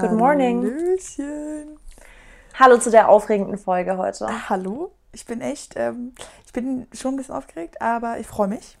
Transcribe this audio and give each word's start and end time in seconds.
Good 0.00 0.12
morning. 0.12 0.62
Hallöchen. 0.64 1.78
Hallo 2.58 2.78
zu 2.78 2.90
der 2.90 3.08
aufregenden 3.08 3.58
Folge 3.58 3.96
heute. 3.96 4.26
Ah, 4.26 4.48
hallo. 4.48 4.92
Ich 5.12 5.26
bin 5.26 5.40
echt, 5.40 5.74
ähm, 5.76 6.14
ich 6.46 6.52
bin 6.52 6.86
schon 6.92 7.14
ein 7.14 7.16
bisschen 7.16 7.34
aufgeregt, 7.34 7.80
aber 7.82 8.18
ich 8.18 8.26
freue 8.26 8.48
mich. 8.48 8.78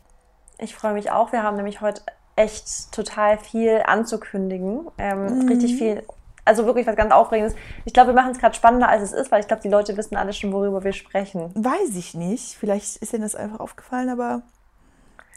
Ich 0.58 0.74
freue 0.74 0.92
mich 0.92 1.10
auch. 1.10 1.32
Wir 1.32 1.42
haben 1.42 1.56
nämlich 1.56 1.80
heute 1.80 2.02
echt 2.36 2.92
total 2.92 3.38
viel 3.38 3.82
anzukündigen. 3.86 4.86
Ähm, 4.98 5.40
Mhm. 5.40 5.48
Richtig 5.48 5.76
viel, 5.76 6.02
also 6.44 6.66
wirklich 6.66 6.86
was 6.86 6.96
ganz 6.96 7.12
Aufregendes. 7.12 7.54
Ich 7.84 7.92
glaube, 7.92 8.08
wir 8.10 8.14
machen 8.14 8.32
es 8.32 8.38
gerade 8.38 8.54
spannender, 8.54 8.88
als 8.88 9.02
es 9.02 9.12
ist, 9.12 9.30
weil 9.32 9.40
ich 9.40 9.48
glaube, 9.48 9.62
die 9.62 9.68
Leute 9.68 9.96
wissen 9.96 10.16
alle 10.16 10.32
schon, 10.32 10.52
worüber 10.52 10.84
wir 10.84 10.92
sprechen. 10.92 11.50
Weiß 11.54 11.96
ich 11.96 12.14
nicht. 12.14 12.56
Vielleicht 12.56 12.96
ist 12.96 13.12
Ihnen 13.12 13.22
das 13.22 13.34
einfach 13.34 13.60
aufgefallen, 13.60 14.08
aber 14.08 14.42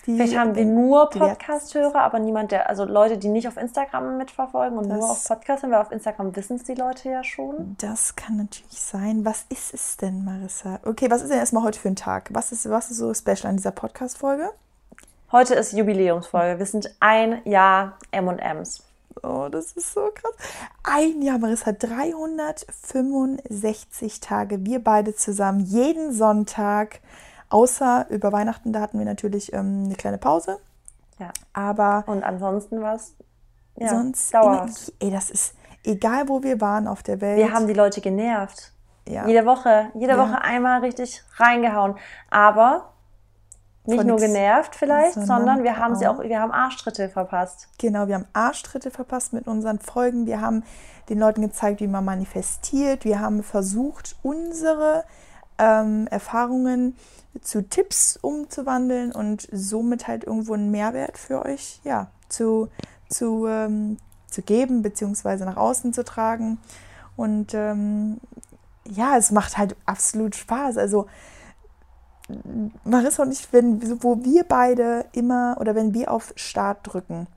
die, 0.05 0.15
Vielleicht 0.17 0.37
haben 0.37 0.53
wir 0.55 0.65
nur 0.65 1.09
Podcast-Hörer, 1.09 2.01
aber 2.01 2.19
niemand, 2.19 2.51
der, 2.51 2.69
also 2.69 2.83
Leute, 2.85 3.17
die 3.17 3.29
nicht 3.29 3.47
auf 3.47 3.55
Instagram 3.57 4.17
mitverfolgen 4.17 4.77
und 4.77 4.89
Das- 4.89 4.99
nur 4.99 5.09
auf 5.11 5.23
Podcast 5.25 5.61
sind, 5.61 5.71
weil 5.71 5.81
auf 5.81 5.91
Instagram 5.91 6.35
wissen 6.35 6.57
es 6.57 6.63
die 6.63 6.75
Leute 6.75 7.09
ja 7.09 7.23
schon. 7.23 7.75
Das 7.79 8.15
kann 8.15 8.37
natürlich 8.37 8.79
sein. 8.81 9.23
Was 9.25 9.45
ist 9.49 9.73
es 9.73 9.95
denn, 9.97 10.23
Marissa? 10.25 10.79
Okay, 10.85 11.09
was 11.09 11.21
ist 11.21 11.29
denn 11.31 11.39
erstmal 11.39 11.63
heute 11.63 11.79
für 11.79 11.87
ein 11.87 11.95
Tag? 11.95 12.29
Was 12.33 12.51
ist, 12.51 12.69
was 12.69 12.91
ist 12.91 12.97
so 12.97 13.13
special 13.13 13.47
an 13.47 13.55
dieser 13.57 13.71
Podcast-Folge? 13.71 14.49
Heute 15.31 15.55
ist 15.55 15.71
Jubiläumsfolge. 15.73 16.59
Wir 16.59 16.65
sind 16.65 16.93
ein 16.99 17.41
Jahr 17.45 17.93
M&M's. 18.11 18.83
Oh, 19.23 19.47
das 19.49 19.71
ist 19.73 19.93
so 19.93 20.09
krass. 20.13 20.33
Ein 20.83 21.21
Jahr, 21.21 21.37
Marissa, 21.39 21.71
365 21.71 24.19
Tage. 24.19 24.65
Wir 24.65 24.83
beide 24.83 25.15
zusammen, 25.15 25.61
jeden 25.61 26.11
Sonntag. 26.13 26.99
Außer 27.53 28.07
über 28.09 28.31
Weihnachten, 28.31 28.73
da 28.73 28.81
hatten 28.81 28.97
wir 28.97 29.05
natürlich 29.05 29.53
ähm, 29.53 29.83
eine 29.85 29.95
kleine 29.95 30.17
Pause. 30.17 30.57
Ja. 31.19 31.29
Aber 31.53 32.03
Und 32.07 32.23
ansonsten 32.23 32.81
was? 32.81 33.13
Ja, 33.75 33.89
sonst, 33.89 34.33
dauerhaft. 34.33 34.91
ey, 34.99 35.11
das 35.11 35.29
ist 35.29 35.53
egal, 35.83 36.27
wo 36.29 36.41
wir 36.41 36.59
waren 36.61 36.87
auf 36.87 37.03
der 37.03 37.21
Welt. 37.21 37.37
Wir 37.37 37.53
haben 37.53 37.67
die 37.67 37.73
Leute 37.73 38.01
genervt. 38.01 38.71
ja, 39.07 39.27
Jede 39.27 39.45
Woche, 39.45 39.89
jede 39.93 40.13
Ja. 40.13 40.17
Woche 40.17 40.41
einmal 40.41 40.79
richtig 40.81 41.23
reingehauen. 41.37 41.95
Aber 42.31 42.89
nicht 43.85 43.97
Von 43.99 44.07
nur 44.07 44.17
genervt 44.17 44.75
vielleicht, 44.75 45.13
sondern 45.13 45.37
sondern, 45.39 45.63
wir 45.63 45.77
haben 45.77 45.95
sie 45.95 46.07
auch- 46.07 46.19
auch, 46.19 46.23
wir 46.23 46.39
haben 46.39 46.51
Arschtritte 46.51 47.09
verpasst. 47.09 47.67
Genau, 47.77 48.07
wir 48.07 48.15
haben 48.15 48.27
Arschtritte 48.33 48.89
verpasst 48.91 49.33
mit 49.33 49.45
unseren 49.45 49.77
Folgen. 49.79 50.25
Wir 50.25 50.39
haben 50.41 50.63
den 51.09 51.19
Leuten 51.19 51.41
gezeigt, 51.41 51.81
wie 51.81 51.87
man 51.87 52.05
manifestiert. 52.05 53.03
Wir 53.05 53.19
haben 53.19 53.43
versucht, 53.43 54.15
unsere 54.23 55.03
ähm, 55.57 56.07
Erfahrungen 56.07 56.95
zu 57.41 57.67
Tipps 57.67 58.17
umzuwandeln 58.21 59.11
und 59.11 59.47
somit 59.51 60.07
halt 60.07 60.23
irgendwo 60.23 60.53
einen 60.53 60.71
Mehrwert 60.71 61.17
für 61.17 61.43
euch 61.45 61.81
ja, 61.83 62.11
zu, 62.29 62.69
zu, 63.09 63.47
ähm, 63.47 63.97
zu 64.29 64.41
geben, 64.41 64.81
beziehungsweise 64.81 65.45
nach 65.45 65.57
außen 65.57 65.93
zu 65.93 66.03
tragen. 66.03 66.59
Und 67.15 67.53
ähm, 67.53 68.19
ja, 68.87 69.17
es 69.17 69.31
macht 69.31 69.57
halt 69.57 69.75
absolut 69.85 70.35
Spaß. 70.35 70.77
Also 70.77 71.07
Marissa 72.83 73.23
und 73.23 73.31
ich, 73.31 73.51
wenn, 73.51 74.01
wo 74.03 74.23
wir 74.23 74.43
beide 74.43 75.05
immer 75.11 75.57
oder 75.59 75.75
wenn 75.75 75.93
wir 75.93 76.11
auf 76.11 76.33
Start 76.35 76.79
drücken 76.83 77.27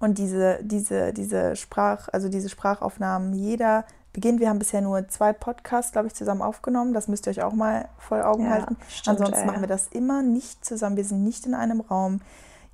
und 0.00 0.18
diese, 0.18 0.58
diese, 0.62 1.12
diese 1.12 1.56
Sprach, 1.56 2.08
also 2.12 2.28
diese 2.28 2.48
Sprachaufnahmen, 2.48 3.32
jeder 3.34 3.84
beginnt, 4.20 4.40
wir 4.40 4.48
haben 4.48 4.58
bisher 4.58 4.80
nur 4.80 5.06
zwei 5.08 5.32
Podcasts, 5.32 5.92
glaube 5.92 6.08
ich, 6.08 6.14
zusammen 6.14 6.42
aufgenommen. 6.42 6.92
Das 6.92 7.06
müsst 7.06 7.26
ihr 7.26 7.30
euch 7.30 7.42
auch 7.42 7.52
mal 7.52 7.88
vor 7.98 8.26
Augen 8.26 8.44
Ja, 8.46 8.50
halten. 8.50 8.76
stimmt, 8.88 9.08
Ansonsten 9.20 9.40
ey. 9.42 9.46
machen 9.46 9.60
wir 9.60 9.68
das 9.68 9.86
immer 9.88 10.22
nicht 10.22 10.64
zusammen. 10.64 10.96
Wir 10.96 11.04
sind 11.04 11.22
nicht 11.22 11.46
in 11.46 11.54
einem 11.54 11.80
Raum. 11.80 12.20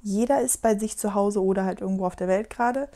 Jeder 0.00 0.40
ist 0.40 0.62
bei 0.62 0.78
sich 0.78 0.96
zu 0.96 1.14
Hause 1.14 1.42
oder 1.44 1.64
halt 1.64 1.80
irgendwo 1.82 2.06
auf 2.06 2.16
der 2.16 2.28
Welt 2.28 2.48
gerade. 2.48 2.88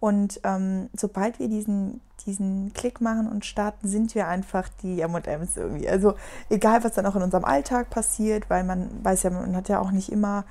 Und 0.00 0.40
ähm, 0.44 0.90
sobald 0.96 1.40
wir 1.40 1.48
diesen, 1.48 2.00
diesen 2.24 2.72
Klick 2.72 3.00
machen 3.00 3.28
und 3.28 3.44
starten, 3.44 3.88
sind 3.88 4.14
wir 4.14 4.28
einfach 4.28 4.68
die 4.82 5.00
M&M's 5.00 5.56
irgendwie. 5.56 5.88
Also 5.88 6.14
egal, 6.50 6.84
was 6.84 6.92
dann 6.92 7.04
auch 7.06 7.16
in 7.16 7.22
unserem 7.22 7.44
Alltag 7.44 7.90
passiert, 7.90 8.48
weil 8.48 8.62
man 8.62 8.90
weiß 9.02 9.24
ja, 9.24 9.30
man 9.30 9.56
hat 9.56 9.68
ja 9.68 9.80
auch 9.80 9.90
nicht 9.90 10.12
immer 10.12 10.44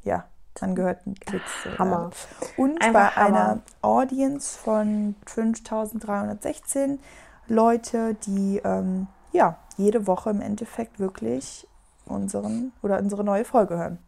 ja, 0.04 0.26
angehörten 0.60 1.16
Klicks. 1.16 1.66
äh, 1.66 1.78
Hammer. 1.78 2.10
Und 2.58 2.82
Einfach 2.82 3.16
bei 3.16 3.22
einer 3.22 3.48
Hammer. 3.48 3.62
Audience 3.82 4.58
von 4.58 5.16
5.316 5.26 7.00
Leute, 7.48 8.16
die 8.26 8.62
ähm, 8.64 9.08
ja 9.32 9.58
jede 9.78 10.08
Woche 10.08 10.30
im 10.30 10.42
Endeffekt 10.42 11.00
wirklich 11.00 11.68
unseren 12.06 12.74
oder 12.82 13.00
unsere 13.00 13.24
neue 13.24 13.46
Folge 13.46 13.78
hören. 13.78 14.00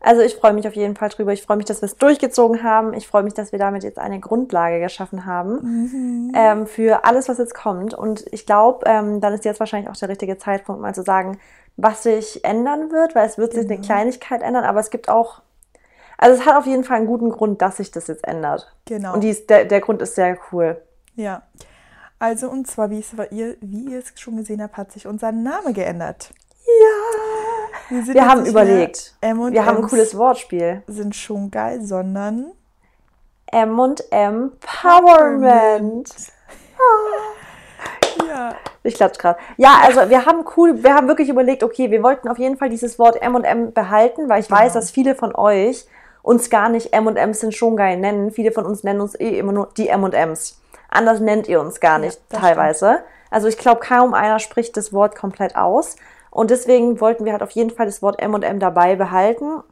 Also 0.00 0.20
ich 0.20 0.34
freue 0.36 0.52
mich 0.52 0.68
auf 0.68 0.74
jeden 0.76 0.96
Fall 0.96 1.08
drüber. 1.08 1.32
Ich 1.32 1.42
freue 1.42 1.56
mich, 1.56 1.64
dass 1.64 1.80
wir 1.80 1.86
es 1.86 1.96
durchgezogen 1.96 2.62
haben. 2.62 2.92
Ich 2.92 3.08
freue 3.08 3.22
mich, 3.22 3.32
dass 3.32 3.52
wir 3.52 3.58
damit 3.58 3.84
jetzt 3.84 3.98
eine 3.98 4.20
Grundlage 4.20 4.78
geschaffen 4.80 5.24
haben 5.24 6.30
ähm, 6.34 6.66
für 6.66 7.06
alles, 7.06 7.30
was 7.30 7.38
jetzt 7.38 7.54
kommt. 7.54 7.94
Und 7.94 8.26
ich 8.30 8.44
glaube, 8.44 8.84
ähm, 8.86 9.22
dann 9.22 9.32
ist 9.32 9.46
jetzt 9.46 9.60
wahrscheinlich 9.60 9.90
auch 9.90 9.96
der 9.96 10.10
richtige 10.10 10.36
Zeitpunkt, 10.36 10.82
mal 10.82 10.94
zu 10.94 11.02
sagen, 11.02 11.38
was 11.76 12.04
sich 12.04 12.44
ändern 12.44 12.90
wird, 12.92 13.14
weil 13.14 13.26
es 13.26 13.38
wird 13.38 13.52
sich 13.52 13.64
eine 13.64 13.80
Kleinigkeit 13.80 14.42
ändern, 14.42 14.64
aber 14.64 14.80
es 14.80 14.90
gibt 14.90 15.08
auch, 15.08 15.42
also 16.18 16.40
es 16.40 16.46
hat 16.46 16.56
auf 16.56 16.66
jeden 16.66 16.84
Fall 16.84 16.98
einen 16.98 17.06
guten 17.06 17.30
Grund, 17.30 17.60
dass 17.62 17.78
sich 17.78 17.90
das 17.90 18.06
jetzt 18.06 18.26
ändert. 18.26 18.72
Genau. 18.84 19.14
Und 19.14 19.22
die 19.22 19.30
ist, 19.30 19.50
der, 19.50 19.64
der 19.64 19.80
Grund 19.80 20.00
ist 20.02 20.14
sehr 20.14 20.38
cool. 20.52 20.80
Ja. 21.16 21.42
Also 22.18 22.48
und 22.48 22.66
zwar, 22.66 22.90
wie, 22.90 23.00
es, 23.00 23.16
wie, 23.16 23.56
wie 23.60 23.92
ihr 23.92 23.98
es 23.98 24.12
schon 24.18 24.36
gesehen 24.36 24.62
habt, 24.62 24.76
hat 24.76 24.92
sich 24.92 25.06
unser 25.06 25.32
Name 25.32 25.72
geändert. 25.72 26.30
Ja. 26.66 27.90
Wir 27.90 28.14
jetzt 28.14 28.28
haben 28.28 28.46
überlegt. 28.46 29.14
mehr 29.20 29.30
M 29.30 29.40
und 29.40 29.52
Wir 29.52 29.66
haben 29.66 29.78
ein 29.78 29.88
cooles 29.88 30.16
Wortspiel. 30.16 30.82
Sind 30.86 31.14
schon 31.14 31.50
geil, 31.50 31.82
sondern 31.82 32.52
M 33.46 33.78
und 33.78 34.10
M 34.10 34.52
Empowerment. 34.62 36.14
Ja, 38.28 38.54
Ich 38.82 38.94
klatsch 38.94 39.18
gerade. 39.18 39.38
Ja, 39.56 39.80
also 39.82 40.08
wir 40.10 40.26
haben 40.26 40.44
cool, 40.56 40.82
wir 40.82 40.94
haben 40.94 41.08
wirklich 41.08 41.28
überlegt, 41.28 41.62
okay, 41.62 41.90
wir 41.90 42.02
wollten 42.02 42.28
auf 42.28 42.38
jeden 42.38 42.56
Fall 42.56 42.68
dieses 42.68 42.98
Wort 42.98 43.20
M 43.22 43.34
und 43.34 43.44
M 43.44 43.72
behalten, 43.72 44.28
weil 44.28 44.40
ich 44.40 44.50
weiß, 44.50 44.72
Genau. 44.72 44.80
dass 44.80 44.90
viele 44.90 45.14
von 45.14 45.34
euch 45.34 45.86
uns 46.22 46.48
gar 46.50 46.68
nicht 46.68 46.92
M 46.92 47.06
und 47.06 47.16
M 47.16 47.34
sind 47.34 47.54
schon 47.54 47.76
geil 47.76 47.96
nennen. 47.98 48.30
Viele 48.30 48.52
von 48.52 48.64
uns 48.64 48.82
nennen 48.84 49.00
uns 49.00 49.18
eh 49.18 49.38
immer 49.38 49.52
nur 49.52 49.68
die 49.76 49.88
M 49.88 50.04
und 50.04 50.14
M's. 50.14 50.60
Anders 50.88 51.20
nennt 51.20 51.48
ihr 51.48 51.60
uns 51.60 51.80
gar 51.80 51.98
nicht 51.98 52.18
das 52.28 52.40
teilweise. 52.40 53.00
Also 53.30 53.48
ich 53.48 53.58
glaube, 53.58 53.80
kaum 53.80 54.14
einer 54.14 54.38
spricht 54.38 54.76
das 54.76 54.92
Wort 54.92 55.16
komplett 55.16 55.56
aus. 55.56 55.96
Und 56.30 56.50
deswegen 56.50 57.00
wollten 57.00 57.24
wir 57.24 57.32
halt 57.32 57.42
auf 57.42 57.50
jeden 57.50 57.70
Fall 57.70 57.86
das 57.86 58.00
Wort 58.00 58.20
M 58.22 58.32
und 58.34 58.42
M 58.42 58.58
dabei 58.58 58.96
behalten. 58.96 59.62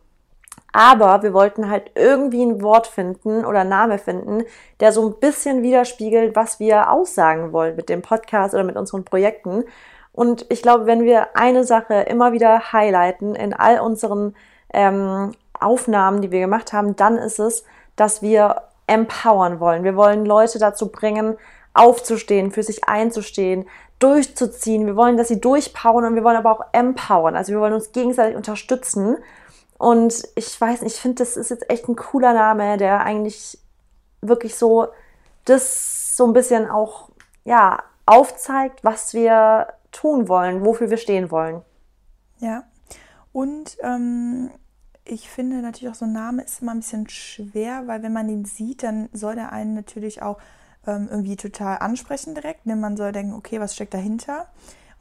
Aber 0.73 1.23
wir 1.23 1.35
wollten 1.35 1.71
halt 1.71 1.91
irgendwie 1.95 2.43
ein 2.43 2.63
Wort 2.63 2.87
finden 2.87 3.45
oder 3.45 3.63
Name 3.63 3.99
finden, 3.99 4.45
der 4.81 4.93
so 4.93 5.07
ein 5.07 5.21
bisschen 5.21 5.63
widerspiegelt, 5.63 6.35
was 6.35 6.61
wir 6.61 6.91
aussagen 6.91 7.53
wollen 7.53 7.77
mit 7.77 7.91
dem 7.91 8.01
Podcast 8.01 8.55
oder 8.55 8.65
mit 8.65 8.77
unseren 8.77 9.05
Projekten. 9.05 9.65
Und 10.13 10.47
ich 10.49 10.63
glaube, 10.63 10.87
wenn 10.87 11.05
wir 11.05 11.37
eine 11.37 11.65
Sache 11.65 11.95
immer 11.95 12.33
wieder 12.33 12.73
highlighten 12.73 13.35
in 13.35 13.53
all 13.53 13.81
unseren 13.81 14.35
ähm, 14.73 15.33
Aufnahmen, 15.59 16.23
die 16.23 16.31
wir 16.31 16.41
gemacht 16.41 16.73
haben, 16.73 16.97
dann 16.97 17.19
ist 17.19 17.39
es, 17.39 17.65
dass 17.97 18.23
wir 18.23 18.63
empowern 18.87 19.61
wollen. 19.61 19.85
Wir 19.85 19.97
wollen 19.97 20.25
Leute 20.25 20.59
dazu 20.59 20.91
bringen, 20.91 21.37
aufzustehen, 21.75 22.51
für 22.51 22.63
sich 22.63 22.85
einzustehen, 22.89 23.67
durchzuziehen. 23.99 24.87
Wir 24.87 24.97
wollen, 24.97 25.17
dass 25.17 25.29
sie 25.29 25.41
durchpowern 25.41 26.05
und 26.05 26.15
wir 26.15 26.25
wollen 26.25 26.37
aber 26.37 26.53
auch 26.53 26.65
empowern. 26.73 27.37
Also 27.37 27.53
wir 27.53 27.61
wollen 27.61 27.75
uns 27.75 27.93
gegenseitig 27.93 28.37
unterstützen. 28.37 29.19
Und 29.83 30.23
ich 30.37 30.61
weiß 30.61 30.83
nicht, 30.83 30.95
ich 30.95 31.01
finde, 31.01 31.25
das 31.25 31.37
ist 31.37 31.51
jetzt 31.51 31.69
echt 31.69 31.89
ein 31.89 31.97
cooler 31.97 32.35
Name, 32.35 32.77
der 32.77 33.01
eigentlich 33.01 33.59
wirklich 34.21 34.55
so 34.55 34.87
das 35.45 36.17
so 36.17 36.25
ein 36.25 36.33
bisschen 36.33 36.71
auch 36.71 37.09
ja 37.45 37.83
aufzeigt, 38.07 38.85
was 38.85 39.13
wir 39.13 39.73
tun 39.91 40.29
wollen, 40.29 40.65
wofür 40.65 40.89
wir 40.89 40.99
stehen 40.99 41.33
wollen. 41.33 41.63
ja. 42.39 42.63
Und 43.33 43.77
ähm, 43.83 44.53
ich 45.05 45.29
finde 45.29 45.57
natürlich 45.57 45.91
auch 45.93 45.99
so 45.99 46.05
ein 46.05 46.13
Name 46.13 46.45
ist 46.45 46.63
immer 46.63 46.75
ein 46.75 46.81
bisschen 46.81 47.09
schwer, 47.09 47.89
weil 47.89 48.05
wenn 48.05 48.13
man 48.13 48.29
den 48.29 48.45
sieht, 48.45 48.85
dann 48.85 49.09
soll 49.13 49.35
der 49.35 49.51
einen 49.51 49.75
natürlich 49.75 50.23
auch 50.23 50.39
ähm, 50.87 51.09
irgendwie 51.11 51.35
total 51.35 51.79
ansprechen 51.79 52.37
direkt. 52.37 52.67
Ne? 52.67 52.77
Man 52.77 52.97
soll 52.97 53.11
denken, 53.11 53.35
okay, 53.35 53.59
was 53.59 53.75
steckt 53.75 53.95
dahinter? 53.95 54.47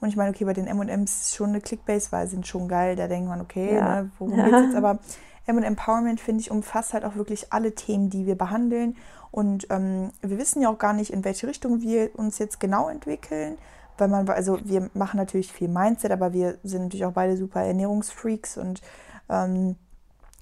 Und 0.01 0.09
ich 0.09 0.17
meine, 0.17 0.31
okay, 0.31 0.43
bei 0.45 0.53
den 0.53 0.67
M&M's 0.67 1.21
ist 1.21 1.35
schon 1.35 1.49
eine 1.49 1.61
Clickbase, 1.61 2.11
weil 2.11 2.25
sie 2.25 2.31
sind 2.31 2.47
schon 2.47 2.67
geil. 2.67 2.95
Da 2.95 3.07
denkt 3.07 3.29
man, 3.29 3.39
okay, 3.39 3.75
Ja. 3.75 4.01
ne, 4.01 4.11
worum 4.19 4.35
geht's 4.35 4.49
jetzt? 4.51 4.75
Aber 4.75 4.99
M 5.45 5.57
Empowerment, 5.63 6.19
finde 6.19 6.41
ich, 6.41 6.51
umfasst 6.51 6.93
halt 6.93 7.05
auch 7.05 7.15
wirklich 7.15 7.53
alle 7.53 7.73
Themen, 7.75 8.09
die 8.09 8.25
wir 8.25 8.35
behandeln. 8.37 8.97
Und 9.31 9.67
ähm, 9.69 10.11
wir 10.21 10.37
wissen 10.37 10.61
ja 10.61 10.69
auch 10.69 10.77
gar 10.77 10.93
nicht, 10.93 11.11
in 11.13 11.23
welche 11.23 11.47
Richtung 11.47 11.81
wir 11.81 12.09
uns 12.17 12.37
jetzt 12.39 12.59
genau 12.59 12.89
entwickeln. 12.89 13.57
Weil 13.97 14.07
man, 14.07 14.27
also 14.29 14.59
wir 14.63 14.89
machen 14.93 15.17
natürlich 15.17 15.53
viel 15.53 15.67
Mindset, 15.67 16.11
aber 16.11 16.33
wir 16.33 16.57
sind 16.63 16.83
natürlich 16.83 17.05
auch 17.05 17.13
beide 17.13 17.37
super 17.37 17.61
Ernährungsfreaks 17.61 18.57
und 18.57 18.81
ähm, 19.29 19.75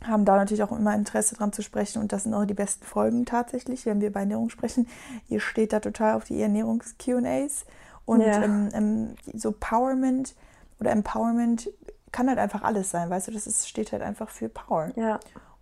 haben 0.05 0.23
da 0.23 0.37
natürlich 0.37 0.63
auch 0.63 0.71
immer 0.71 0.95
Interesse 0.95 1.35
dran 1.35 1.51
zu 1.51 1.61
sprechen 1.61 2.01
und 2.01 2.13
das 2.13 2.23
sind 2.23 2.33
auch 2.33 2.45
die 2.45 2.53
besten 2.53 2.85
Folgen 2.85 3.25
tatsächlich, 3.25 3.85
wenn 3.85 3.99
wir 3.99 4.13
bei 4.13 4.21
Ernährung 4.21 4.49
sprechen. 4.49 4.87
Ihr 5.27 5.41
steht 5.41 5.73
da 5.73 5.81
total 5.81 6.15
auf 6.15 6.23
die 6.23 6.41
Ernährungs-QAs 6.41 7.65
und 8.09 8.21
ja. 8.21 8.41
ähm, 8.41 8.69
ähm, 8.73 9.15
so 9.35 9.51
Powerment 9.51 10.33
oder 10.79 10.89
Empowerment 10.89 11.69
kann 12.11 12.27
halt 12.27 12.39
einfach 12.39 12.63
alles 12.63 12.89
sein, 12.89 13.07
weißt 13.07 13.27
du, 13.27 13.31
das 13.31 13.45
ist, 13.45 13.69
steht 13.69 13.91
halt 13.91 14.01
einfach 14.01 14.31
für 14.31 14.49
Power. 14.49 14.89
Ja. 14.95 15.19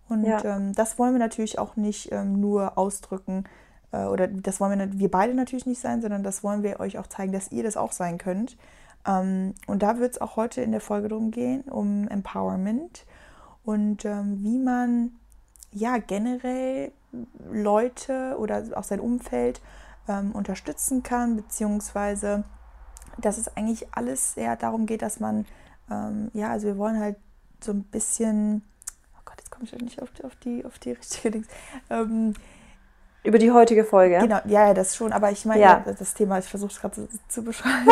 Und 0.08 0.24
ja. 0.24 0.42
Ähm, 0.42 0.72
das 0.74 0.98
wollen 0.98 1.12
wir 1.12 1.18
natürlich 1.18 1.58
auch 1.58 1.76
nicht 1.76 2.10
ähm, 2.10 2.40
nur 2.40 2.78
ausdrücken 2.78 3.44
äh, 3.92 4.04
oder 4.04 4.28
das 4.28 4.60
wollen 4.60 4.78
wir, 4.78 4.98
wir 4.98 5.10
beide 5.10 5.34
natürlich 5.34 5.66
nicht 5.66 5.78
sein, 5.78 6.00
sondern 6.00 6.22
das 6.22 6.42
wollen 6.42 6.62
wir 6.62 6.80
euch 6.80 6.96
auch 6.96 7.06
zeigen, 7.06 7.32
dass 7.32 7.52
ihr 7.52 7.62
das 7.62 7.76
auch 7.76 7.92
sein 7.92 8.16
könnt. 8.16 8.56
Ähm, 9.06 9.52
und 9.66 9.82
da 9.82 9.98
wird 9.98 10.12
es 10.12 10.20
auch 10.22 10.36
heute 10.36 10.62
in 10.62 10.72
der 10.72 10.80
Folge 10.80 11.08
drum 11.08 11.30
gehen, 11.30 11.64
um 11.64 12.08
Empowerment 12.08 13.04
und 13.62 14.06
ähm, 14.06 14.38
wie 14.42 14.58
man 14.58 15.10
ja 15.70 15.98
generell 15.98 16.92
Leute 17.52 18.36
oder 18.38 18.64
auch 18.74 18.84
sein 18.84 19.00
Umfeld 19.00 19.60
ähm, 20.08 20.32
unterstützen 20.32 21.02
kann, 21.02 21.36
beziehungsweise 21.36 22.44
dass 23.20 23.38
es 23.38 23.48
eigentlich 23.56 23.86
alles 23.92 24.34
sehr 24.34 24.56
darum 24.56 24.86
geht, 24.86 25.02
dass 25.02 25.20
man, 25.20 25.46
ähm, 25.90 26.30
ja, 26.34 26.50
also 26.50 26.68
wir 26.68 26.78
wollen 26.78 27.00
halt 27.00 27.16
so 27.60 27.72
ein 27.72 27.82
bisschen, 27.84 28.62
oh 29.16 29.20
Gott, 29.24 29.36
jetzt 29.38 29.50
komme 29.50 29.64
ich 29.64 29.72
nicht 29.80 30.00
auf 30.00 30.10
die, 30.12 30.24
auf 30.24 30.36
die, 30.36 30.64
auf 30.64 30.78
die 30.78 30.92
richtige 30.92 31.30
Dings, 31.32 31.48
ähm, 31.90 32.34
über 33.28 33.38
die 33.38 33.52
heutige 33.52 33.84
Folge. 33.84 34.18
Genau, 34.18 34.38
ja, 34.46 34.68
ja, 34.68 34.74
das 34.74 34.96
schon. 34.96 35.12
Aber 35.12 35.30
ich 35.30 35.44
meine, 35.44 35.60
ja. 35.60 35.84
das 35.98 36.14
Thema, 36.14 36.38
ich 36.38 36.46
versuche 36.46 36.72
es 36.72 36.80
gerade 36.80 36.94
zu, 36.94 37.08
zu, 37.28 37.44
beschreiben. 37.44 37.86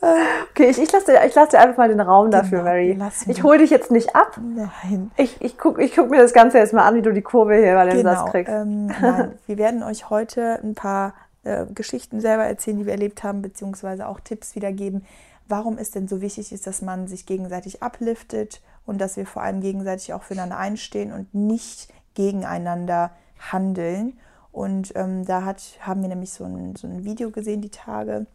okay, 0.50 0.70
ich, 0.70 0.82
ich 0.82 0.90
lasse 0.90 1.06
dir, 1.06 1.20
lass 1.34 1.48
dir 1.50 1.60
einfach 1.60 1.78
mal 1.78 1.88
den 1.88 2.00
Raum 2.00 2.30
genau, 2.30 2.42
dafür, 2.42 2.64
Mary. 2.64 2.98
Ich 3.28 3.44
hole 3.44 3.58
dich 3.58 3.70
jetzt 3.70 3.92
nicht 3.92 4.16
ab. 4.16 4.38
Nein. 4.42 5.12
Ich, 5.16 5.40
ich 5.40 5.56
gucke 5.56 5.82
ich 5.82 5.94
guck 5.94 6.10
mir 6.10 6.20
das 6.20 6.32
Ganze 6.32 6.58
jetzt 6.58 6.74
mal 6.74 6.84
an, 6.84 6.96
wie 6.96 7.02
du 7.02 7.12
die 7.12 7.22
Kurve 7.22 7.54
hier 7.54 7.74
bei 7.74 7.86
dem 7.86 7.98
genau, 7.98 8.10
Satz 8.10 8.30
kriegst. 8.32 8.52
Ähm, 8.52 8.86
nein, 8.86 9.38
wir 9.46 9.56
werden 9.56 9.84
euch 9.84 10.10
heute 10.10 10.58
ein 10.64 10.74
paar 10.74 11.14
äh, 11.44 11.66
Geschichten 11.72 12.20
selber 12.20 12.44
erzählen, 12.44 12.78
die 12.78 12.86
wir 12.86 12.92
erlebt 12.92 13.22
haben, 13.22 13.40
beziehungsweise 13.40 14.08
auch 14.08 14.18
Tipps 14.18 14.56
wiedergeben, 14.56 15.06
warum 15.46 15.78
es 15.78 15.92
denn 15.92 16.08
so 16.08 16.20
wichtig 16.20 16.52
ist, 16.52 16.66
dass 16.66 16.82
man 16.82 17.06
sich 17.06 17.24
gegenseitig 17.24 17.82
upliftet 17.82 18.60
und 18.84 19.00
dass 19.00 19.16
wir 19.16 19.26
vor 19.26 19.42
allem 19.42 19.60
gegenseitig 19.60 20.12
auch 20.12 20.24
füreinander 20.24 20.58
einstehen 20.58 21.12
und 21.12 21.32
nicht 21.32 21.88
gegeneinander 22.14 23.12
handeln. 23.52 24.18
Und 24.54 24.92
ähm, 24.94 25.24
da 25.24 25.44
hat, 25.44 25.60
haben 25.80 26.00
wir 26.02 26.08
nämlich 26.08 26.32
so 26.32 26.44
ein, 26.44 26.76
so 26.76 26.86
ein 26.86 27.04
Video 27.04 27.32
gesehen, 27.32 27.60
die 27.60 27.70
Tage, 27.70 28.26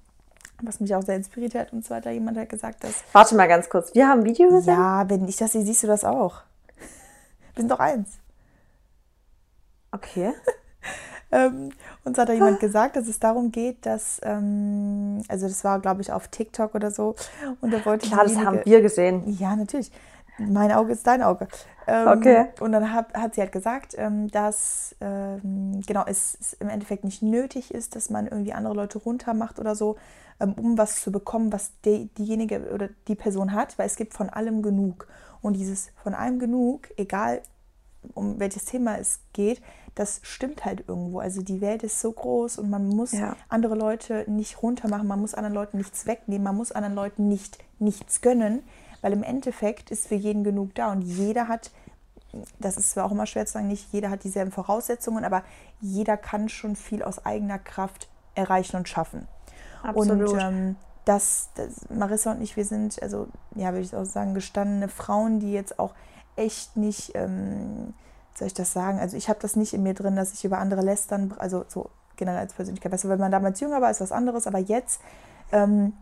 was 0.62 0.82
mich 0.82 0.94
auch 0.94 1.02
sehr 1.02 1.16
inspiriert 1.16 1.56
hat. 1.56 1.72
Und 1.72 1.86
zwar 1.86 1.98
hat 1.98 2.06
da 2.06 2.10
jemand 2.10 2.38
hat 2.38 2.50
gesagt, 2.50 2.84
dass. 2.84 3.06
Warte 3.14 3.36
mal 3.36 3.48
ganz 3.48 3.70
kurz, 3.70 3.96
wir 3.96 4.06
haben 4.06 4.20
ein 4.20 4.26
Video 4.26 4.50
gesehen? 4.50 4.74
Ja, 4.74 5.10
wenn 5.10 5.26
ich 5.30 5.38
das 5.38 5.54
sehe, 5.54 5.64
siehst 5.64 5.84
du 5.84 5.88
das 5.88 6.04
auch. 6.04 6.42
Wir 7.56 7.62
sind 7.62 7.72
doch 7.72 7.80
eins. 7.80 8.18
Okay. 9.92 10.34
ähm, 11.32 11.72
und 12.04 12.16
zwar 12.16 12.24
hat 12.24 12.30
da 12.30 12.34
jemand 12.34 12.60
gesagt, 12.60 12.98
dass 12.98 13.08
es 13.08 13.22
darum 13.22 13.54
geht, 13.54 13.86
dass, 13.86 14.20
ähm, 14.24 15.24
also 15.30 15.48
das 15.48 15.64
war, 15.64 15.80
glaube 15.80 16.02
ich, 16.02 16.12
auf 16.12 16.28
TikTok 16.28 16.76
oder 16.76 16.92
so. 16.92 17.16
Und 17.62 17.72
da 17.72 17.86
wollte 17.86 18.08
Klar, 18.08 18.26
das 18.26 18.36
haben 18.36 18.60
wir 18.66 18.82
gesehen. 18.82 19.24
Ja, 19.40 19.56
natürlich. 19.56 19.90
Mein 20.40 20.72
Auge 20.72 20.94
ist 20.94 21.06
dein 21.06 21.22
Auge. 21.22 21.48
Ähm, 21.88 22.08
okay. 22.08 22.46
Und 22.60 22.72
dann 22.72 22.94
hat, 22.94 23.14
hat 23.14 23.36
sie 23.36 23.42
halt 23.42 23.52
gesagt, 23.52 23.96
ähm, 23.98 24.30
dass 24.30 24.96
ähm, 25.02 25.82
genau 25.86 26.04
es, 26.06 26.38
es, 26.40 26.54
im 26.54 26.70
Endeffekt 26.70 27.04
nicht 27.04 27.22
nötig 27.22 27.74
ist, 27.74 27.96
dass 27.96 28.10
man 28.10 28.28
irgendwie 28.28 28.54
andere 28.54 28.74
Leute 28.74 29.00
runter 29.00 29.34
macht 29.34 29.60
oder 29.60 29.76
so, 29.76 29.98
ähm, 30.40 30.54
um 30.54 30.78
was 30.78 31.02
zu 31.02 31.12
bekommen, 31.12 31.52
was 31.52 31.72
die, 31.86 32.08
diejenige 32.18 32.72
oder 32.74 32.90
die 33.08 33.16
Person 33.16 33.54
hat, 33.54 33.78
weil 33.78 33.88
es 33.88 33.96
gibt 33.96 34.14
von 34.14 34.30
allem 34.30 34.62
genug. 34.62 35.08
Und 35.42 35.54
dieses 35.54 35.92
von 36.04 36.14
allem 36.14 36.40
genug, 36.40 36.90
egal 36.98 37.42
um 38.14 38.40
welches 38.40 38.66
Thema 38.66 38.98
es 38.98 39.20
geht, 39.34 39.62
das 39.96 40.22
stimmt 40.24 40.64
halt 40.64 40.86
irgendwo. 40.88 41.20
Also 41.20 41.42
die 41.42 41.60
Welt 41.60 41.84
ist 41.84 42.00
so 42.00 42.12
groß 42.12 42.60
und 42.60 42.70
man 42.70 42.88
muss 42.88 43.12
ja. 43.12 43.36
andere 43.50 43.76
Leute 43.76 44.24
nicht 44.28 44.64
runtermachen, 44.64 45.08
man 45.08 45.20
muss 45.20 45.34
anderen 45.34 45.54
Leuten 45.54 45.78
nichts 45.78 46.06
wegnehmen, 46.06 46.44
man 46.44 46.56
muss 46.56 46.72
anderen 46.72 46.96
Leuten 46.96 47.28
nicht 47.28 47.58
nichts 47.80 48.22
gönnen, 48.22 48.64
weil 49.02 49.14
im 49.14 49.24
Endeffekt 49.24 49.92
ist 49.92 50.08
für 50.08 50.16
jeden 50.16 50.44
genug 50.44 50.76
da 50.76 50.92
und 50.92 51.02
jeder 51.02 51.48
hat, 51.48 51.72
das 52.60 52.78
ist 52.78 52.92
zwar 52.92 53.06
auch 53.06 53.12
immer 53.12 53.26
schwer 53.26 53.46
zu 53.46 53.54
sagen, 53.54 53.68
nicht 53.68 53.92
jeder 53.92 54.10
hat 54.10 54.24
dieselben 54.24 54.52
Voraussetzungen, 54.52 55.26
aber 55.26 55.44
jeder 55.82 56.18
kann 56.18 56.50
schon 56.50 56.76
viel 56.76 57.04
aus 57.04 57.26
eigener 57.26 57.60
Kraft 57.60 58.10
erreichen 58.36 58.78
und 58.78 58.88
schaffen. 58.88 59.28
Absolut. 59.84 60.30
Und 60.30 60.40
ähm, 60.40 60.76
das, 61.06 61.50
das, 61.56 61.90
Marissa 61.90 62.32
und 62.32 62.42
ich, 62.42 62.56
wir 62.56 62.66
sind, 62.66 63.02
also 63.02 63.28
ja, 63.56 63.72
würde 63.72 63.82
ich 63.82 63.96
auch 63.96 64.06
sagen, 64.06 64.34
gestandene 64.34 64.90
Frauen, 64.90 65.40
die 65.40 65.52
jetzt 65.52 65.80
auch 65.80 65.94
echt 66.36 66.78
nicht, 66.78 67.14
ähm, 67.16 67.94
soll 68.36 68.48
ich 68.48 68.54
das 68.54 68.74
sagen, 68.74 69.00
also 69.00 69.18
ich 69.18 69.30
habe 69.30 69.40
das 69.42 69.56
nicht 69.56 69.74
in 69.74 69.84
mir 69.84 69.94
drin, 69.94 70.16
dass 70.16 70.34
ich 70.34 70.46
über 70.46 70.60
andere 70.60 70.82
lästern, 70.82 71.34
also 71.40 71.66
so 71.68 71.90
generell 72.16 72.40
als 72.40 72.54
Persönlichkeit 72.54 72.92
besser, 72.92 73.10
wenn 73.10 73.20
man 73.20 73.32
damals 73.32 73.60
jünger 73.60 73.82
war, 73.82 73.90
ist 73.90 74.02
was 74.02 74.12
anderes, 74.12 74.46
aber 74.46 74.60
jetzt 74.60 75.02
ähm, 75.52 75.94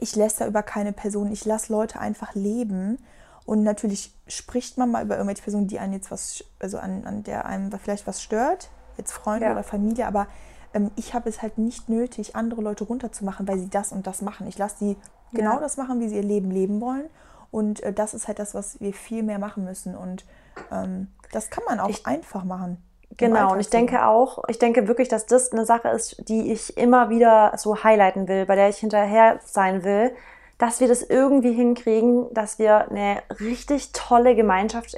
ich 0.00 0.16
lässt 0.16 0.40
da 0.40 0.46
über 0.46 0.62
keine 0.62 0.92
Person, 0.92 1.30
ich 1.32 1.44
lasse 1.44 1.72
Leute 1.72 2.00
einfach 2.00 2.34
leben. 2.34 2.98
Und 3.44 3.62
natürlich 3.62 4.14
spricht 4.28 4.78
man 4.78 4.90
mal 4.90 5.04
über 5.04 5.16
irgendwelche 5.16 5.42
Personen, 5.42 5.66
die 5.66 5.78
einen 5.78 5.92
jetzt 5.92 6.10
was, 6.10 6.44
also 6.60 6.78
an, 6.78 7.04
an 7.04 7.24
der 7.24 7.46
einem 7.46 7.72
vielleicht 7.72 8.06
was 8.06 8.22
stört, 8.22 8.70
jetzt 8.96 9.12
Freunde 9.12 9.46
ja. 9.46 9.52
oder 9.52 9.64
Familie, 9.64 10.06
aber 10.06 10.28
ähm, 10.74 10.90
ich 10.96 11.14
habe 11.14 11.28
es 11.28 11.42
halt 11.42 11.58
nicht 11.58 11.88
nötig, 11.88 12.36
andere 12.36 12.62
Leute 12.62 12.84
runterzumachen, 12.84 13.48
weil 13.48 13.58
sie 13.58 13.68
das 13.68 13.92
und 13.92 14.06
das 14.06 14.22
machen. 14.22 14.46
Ich 14.46 14.58
lasse 14.58 14.76
sie 14.78 14.96
genau 15.32 15.58
das 15.58 15.76
machen, 15.76 16.00
wie 16.00 16.08
sie 16.08 16.16
ihr 16.16 16.22
Leben 16.22 16.50
leben 16.50 16.80
wollen. 16.80 17.08
Und 17.50 17.82
äh, 17.82 17.92
das 17.92 18.14
ist 18.14 18.28
halt 18.28 18.38
das, 18.38 18.54
was 18.54 18.80
wir 18.80 18.92
viel 18.92 19.22
mehr 19.22 19.38
machen 19.38 19.64
müssen. 19.64 19.94
Und 19.94 20.24
ähm, 20.70 21.08
das 21.32 21.50
kann 21.50 21.64
man 21.66 21.80
auch 21.80 21.90
ich, 21.90 22.06
einfach 22.06 22.44
machen. 22.44 22.82
Genau, 23.16 23.52
und 23.52 23.60
ich 23.60 23.68
denke 23.68 24.06
auch, 24.06 24.42
ich 24.48 24.58
denke 24.58 24.88
wirklich, 24.88 25.08
dass 25.08 25.26
das 25.26 25.52
eine 25.52 25.66
Sache 25.66 25.88
ist, 25.88 26.28
die 26.28 26.52
ich 26.52 26.76
immer 26.76 27.10
wieder 27.10 27.52
so 27.56 27.82
highlighten 27.82 28.28
will, 28.28 28.46
bei 28.46 28.56
der 28.56 28.68
ich 28.68 28.78
hinterher 28.78 29.38
sein 29.44 29.84
will, 29.84 30.12
dass 30.58 30.80
wir 30.80 30.88
das 30.88 31.02
irgendwie 31.02 31.52
hinkriegen, 31.52 32.32
dass 32.32 32.58
wir 32.58 32.90
eine 32.90 33.22
richtig 33.40 33.92
tolle 33.92 34.34
Gemeinschaft 34.34 34.96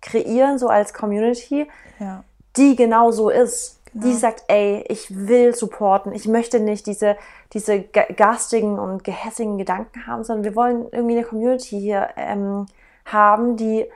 kreieren, 0.00 0.58
so 0.58 0.68
als 0.68 0.94
Community, 0.94 1.68
ja. 1.98 2.24
die 2.56 2.76
genau 2.76 3.10
so 3.10 3.28
ist. 3.28 3.78
Genau. 3.92 4.06
Die 4.06 4.14
sagt, 4.14 4.44
ey, 4.48 4.84
ich 4.88 5.26
will 5.26 5.54
supporten, 5.54 6.12
ich 6.12 6.28
möchte 6.28 6.60
nicht 6.60 6.86
diese, 6.86 7.16
diese 7.52 7.80
garstigen 7.80 8.78
und 8.78 9.02
gehässigen 9.02 9.58
Gedanken 9.58 10.06
haben, 10.06 10.22
sondern 10.22 10.44
wir 10.44 10.54
wollen 10.54 10.86
irgendwie 10.92 11.16
eine 11.16 11.26
Community 11.26 11.78
hier 11.80 12.08
ähm, 12.16 12.66
haben, 13.04 13.56
die 13.56 13.86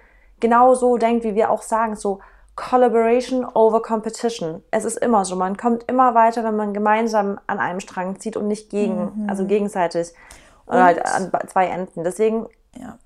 genau 0.40 0.74
so 0.74 0.96
denkt, 0.96 1.24
wie 1.24 1.36
wir 1.36 1.50
auch 1.50 1.62
sagen, 1.62 1.94
so, 1.94 2.18
Collaboration 2.56 3.44
over 3.44 3.82
Competition. 3.82 4.62
Es 4.70 4.84
ist 4.84 4.96
immer 4.98 5.24
so, 5.24 5.34
man 5.34 5.56
kommt 5.56 5.84
immer 5.88 6.14
weiter, 6.14 6.44
wenn 6.44 6.56
man 6.56 6.72
gemeinsam 6.72 7.40
an 7.46 7.58
einem 7.58 7.80
Strang 7.80 8.20
zieht 8.20 8.36
und 8.36 8.46
nicht 8.46 8.70
gegen, 8.70 9.22
mhm. 9.22 9.30
also 9.30 9.44
gegenseitig 9.46 10.12
und 10.66 10.74
oder 10.74 10.84
halt 10.84 11.04
an 11.04 11.30
zwei 11.48 11.66
Enden. 11.66 12.04
Deswegen, 12.04 12.46
ja. 12.76 12.98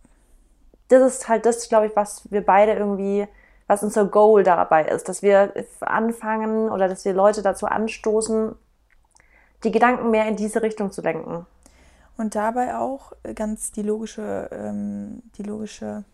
das 0.88 1.14
ist 1.14 1.28
halt 1.28 1.46
das, 1.46 1.68
glaube 1.68 1.86
ich, 1.86 1.96
was 1.96 2.30
wir 2.30 2.44
beide 2.44 2.74
irgendwie, 2.74 3.26
was 3.66 3.82
unser 3.82 4.04
Goal 4.04 4.42
dabei 4.42 4.84
ist, 4.84 5.08
dass 5.08 5.22
wir 5.22 5.54
anfangen 5.80 6.68
oder 6.68 6.88
dass 6.88 7.04
wir 7.06 7.14
Leute 7.14 7.42
dazu 7.42 7.66
anstoßen, 7.66 8.54
die 9.64 9.70
Gedanken 9.70 10.10
mehr 10.10 10.26
in 10.26 10.36
diese 10.36 10.62
Richtung 10.62 10.92
zu 10.92 11.00
lenken. 11.00 11.46
Und 12.18 12.34
dabei 12.34 12.76
auch 12.76 13.12
ganz 13.34 13.72
die 13.72 13.82
logische, 13.82 14.48
ähm, 14.52 15.22
die 15.36 15.42
logische 15.42 16.04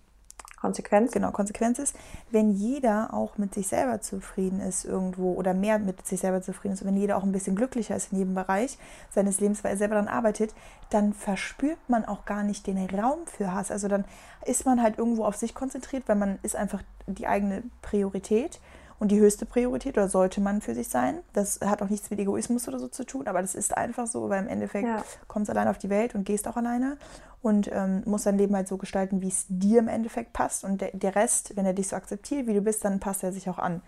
Konsequenz. 0.65 1.13
Genau, 1.13 1.31
Konsequenz 1.31 1.79
ist, 1.79 1.95
wenn 2.31 2.51
jeder 2.51 3.13
auch 3.13 3.37
mit 3.37 3.53
sich 3.53 3.69
selber 3.69 4.01
zufrieden 4.01 4.61
ist 4.61 4.87
irgendwo 4.87 5.35
oder 5.35 5.53
mehr 5.53 5.79
mit 5.79 6.07
sich 6.07 6.21
selber 6.21 6.41
zufrieden 6.41 6.73
ist, 6.73 6.87
wenn 6.87 6.97
jeder 6.97 7.19
auch 7.19 7.23
ein 7.23 7.33
bisschen 7.33 7.55
glücklicher 7.55 7.95
ist 7.95 8.13
in 8.13 8.19
jedem 8.19 8.35
Bereich 8.35 8.79
seines 9.11 9.41
Lebens, 9.41 9.63
weil 9.63 9.73
er 9.73 9.77
selber 9.77 9.97
daran 9.97 10.09
arbeitet, 10.09 10.55
dann 10.89 11.13
verspürt 11.13 11.77
man 11.89 12.07
auch 12.07 12.25
gar 12.25 12.43
nicht 12.45 12.67
den 12.67 12.79
Raum 12.79 13.27
für 13.27 13.53
Hass. 13.53 13.71
Also 13.71 13.89
dann 13.89 14.07
ist 14.47 14.65
man 14.65 14.83
halt 14.83 14.97
irgendwo 14.97 15.27
auf 15.27 15.37
sich 15.37 15.55
konzentriert, 15.55 16.05
weil 16.07 16.17
man 16.17 16.39
ist 16.43 16.57
einfach 16.57 16.83
die 17.07 17.27
eigene 17.27 17.63
Priorität 17.83 18.59
und 18.99 19.11
die 19.11 19.19
höchste 19.19 19.47
Priorität 19.47 19.97
oder 19.97 20.09
sollte 20.09 20.41
man 20.41 20.61
für 20.61 20.75
sich 20.75 20.89
sein. 20.89 21.19
Das 21.33 21.61
hat 21.61 21.83
auch 21.83 21.89
nichts 21.89 22.11
mit 22.11 22.19
Egoismus 22.19 22.69
oder 22.69 22.79
so 22.79 22.89
zu 22.89 23.05
tun, 23.05 23.27
aber 23.27 23.41
das 23.41 23.55
ist 23.55 23.77
einfach 23.77 24.07
so, 24.07 24.29
weil 24.29 24.43
im 24.43 24.49
Endeffekt 24.49 24.87
ja. 24.87 25.03
kommst 25.29 25.49
du 25.49 25.53
allein 25.53 25.69
auf 25.69 25.79
die 25.79 25.91
Welt 25.91 26.15
und 26.15 26.25
gehst 26.25 26.47
auch 26.49 26.57
alleine 26.57 26.97
und 27.43 27.71
ähm, 27.73 28.03
musst 28.07 28.27
dein 28.27 28.39
Leben 28.39 28.55
halt 28.57 28.69
so 28.69 28.77
gestalten, 28.77 29.21
wie 29.21 29.29
es 29.29 29.47
dir 29.49 29.81
im 29.81 29.89
Endeffekt 29.89 30.33
passt. 30.33 30.65
Und 30.65 30.81
der, 30.81 30.91
der 30.93 31.15
Rest, 31.15 31.57
wenn 31.57 31.67
er 31.67 31.75
dich 31.75 31.89
so 31.89 31.97
akzeptiert, 31.97 32.47
wie 32.47 32.55
du 32.55 32.63
bist, 32.63 32.85
dann 32.85 33.01
passt 33.01 33.23
er 33.23 33.33
sich 33.33 33.49
auch 33.51 33.59
an. 33.59 33.83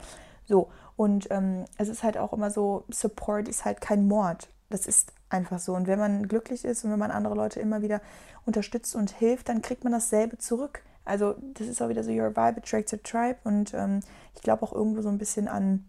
So, 0.44 0.68
und 0.96 1.28
ähm, 1.30 1.64
es 1.78 1.88
ist 1.88 2.02
halt 2.02 2.18
auch 2.18 2.32
immer 2.32 2.50
so, 2.50 2.84
Support 2.88 3.48
ist 3.48 3.64
halt 3.64 3.80
kein 3.80 4.06
Mord. 4.06 4.48
Das 4.68 4.86
ist 4.86 5.12
einfach 5.28 5.58
so. 5.58 5.74
Und 5.74 5.86
wenn 5.86 5.98
man 5.98 6.28
glücklich 6.28 6.64
ist 6.64 6.84
und 6.84 6.90
wenn 6.90 6.98
man 6.98 7.10
andere 7.10 7.34
Leute 7.34 7.60
immer 7.60 7.82
wieder 7.82 8.00
unterstützt 8.44 8.94
und 8.94 9.10
hilft, 9.10 9.48
dann 9.48 9.62
kriegt 9.62 9.84
man 9.84 9.92
dasselbe 9.92 10.38
zurück. 10.38 10.82
Also 11.06 11.36
das 11.54 11.68
ist 11.68 11.80
auch 11.80 11.88
wieder 11.88 12.02
so, 12.02 12.10
your 12.10 12.30
vibe 12.30 12.58
attracts 12.58 12.92
a 12.92 12.98
tribe 12.98 13.38
und 13.44 13.72
ähm, 13.72 14.00
ich 14.34 14.42
glaube 14.42 14.62
auch 14.62 14.72
irgendwo 14.72 15.00
so 15.00 15.08
ein 15.08 15.18
bisschen 15.18 15.48
an 15.48 15.84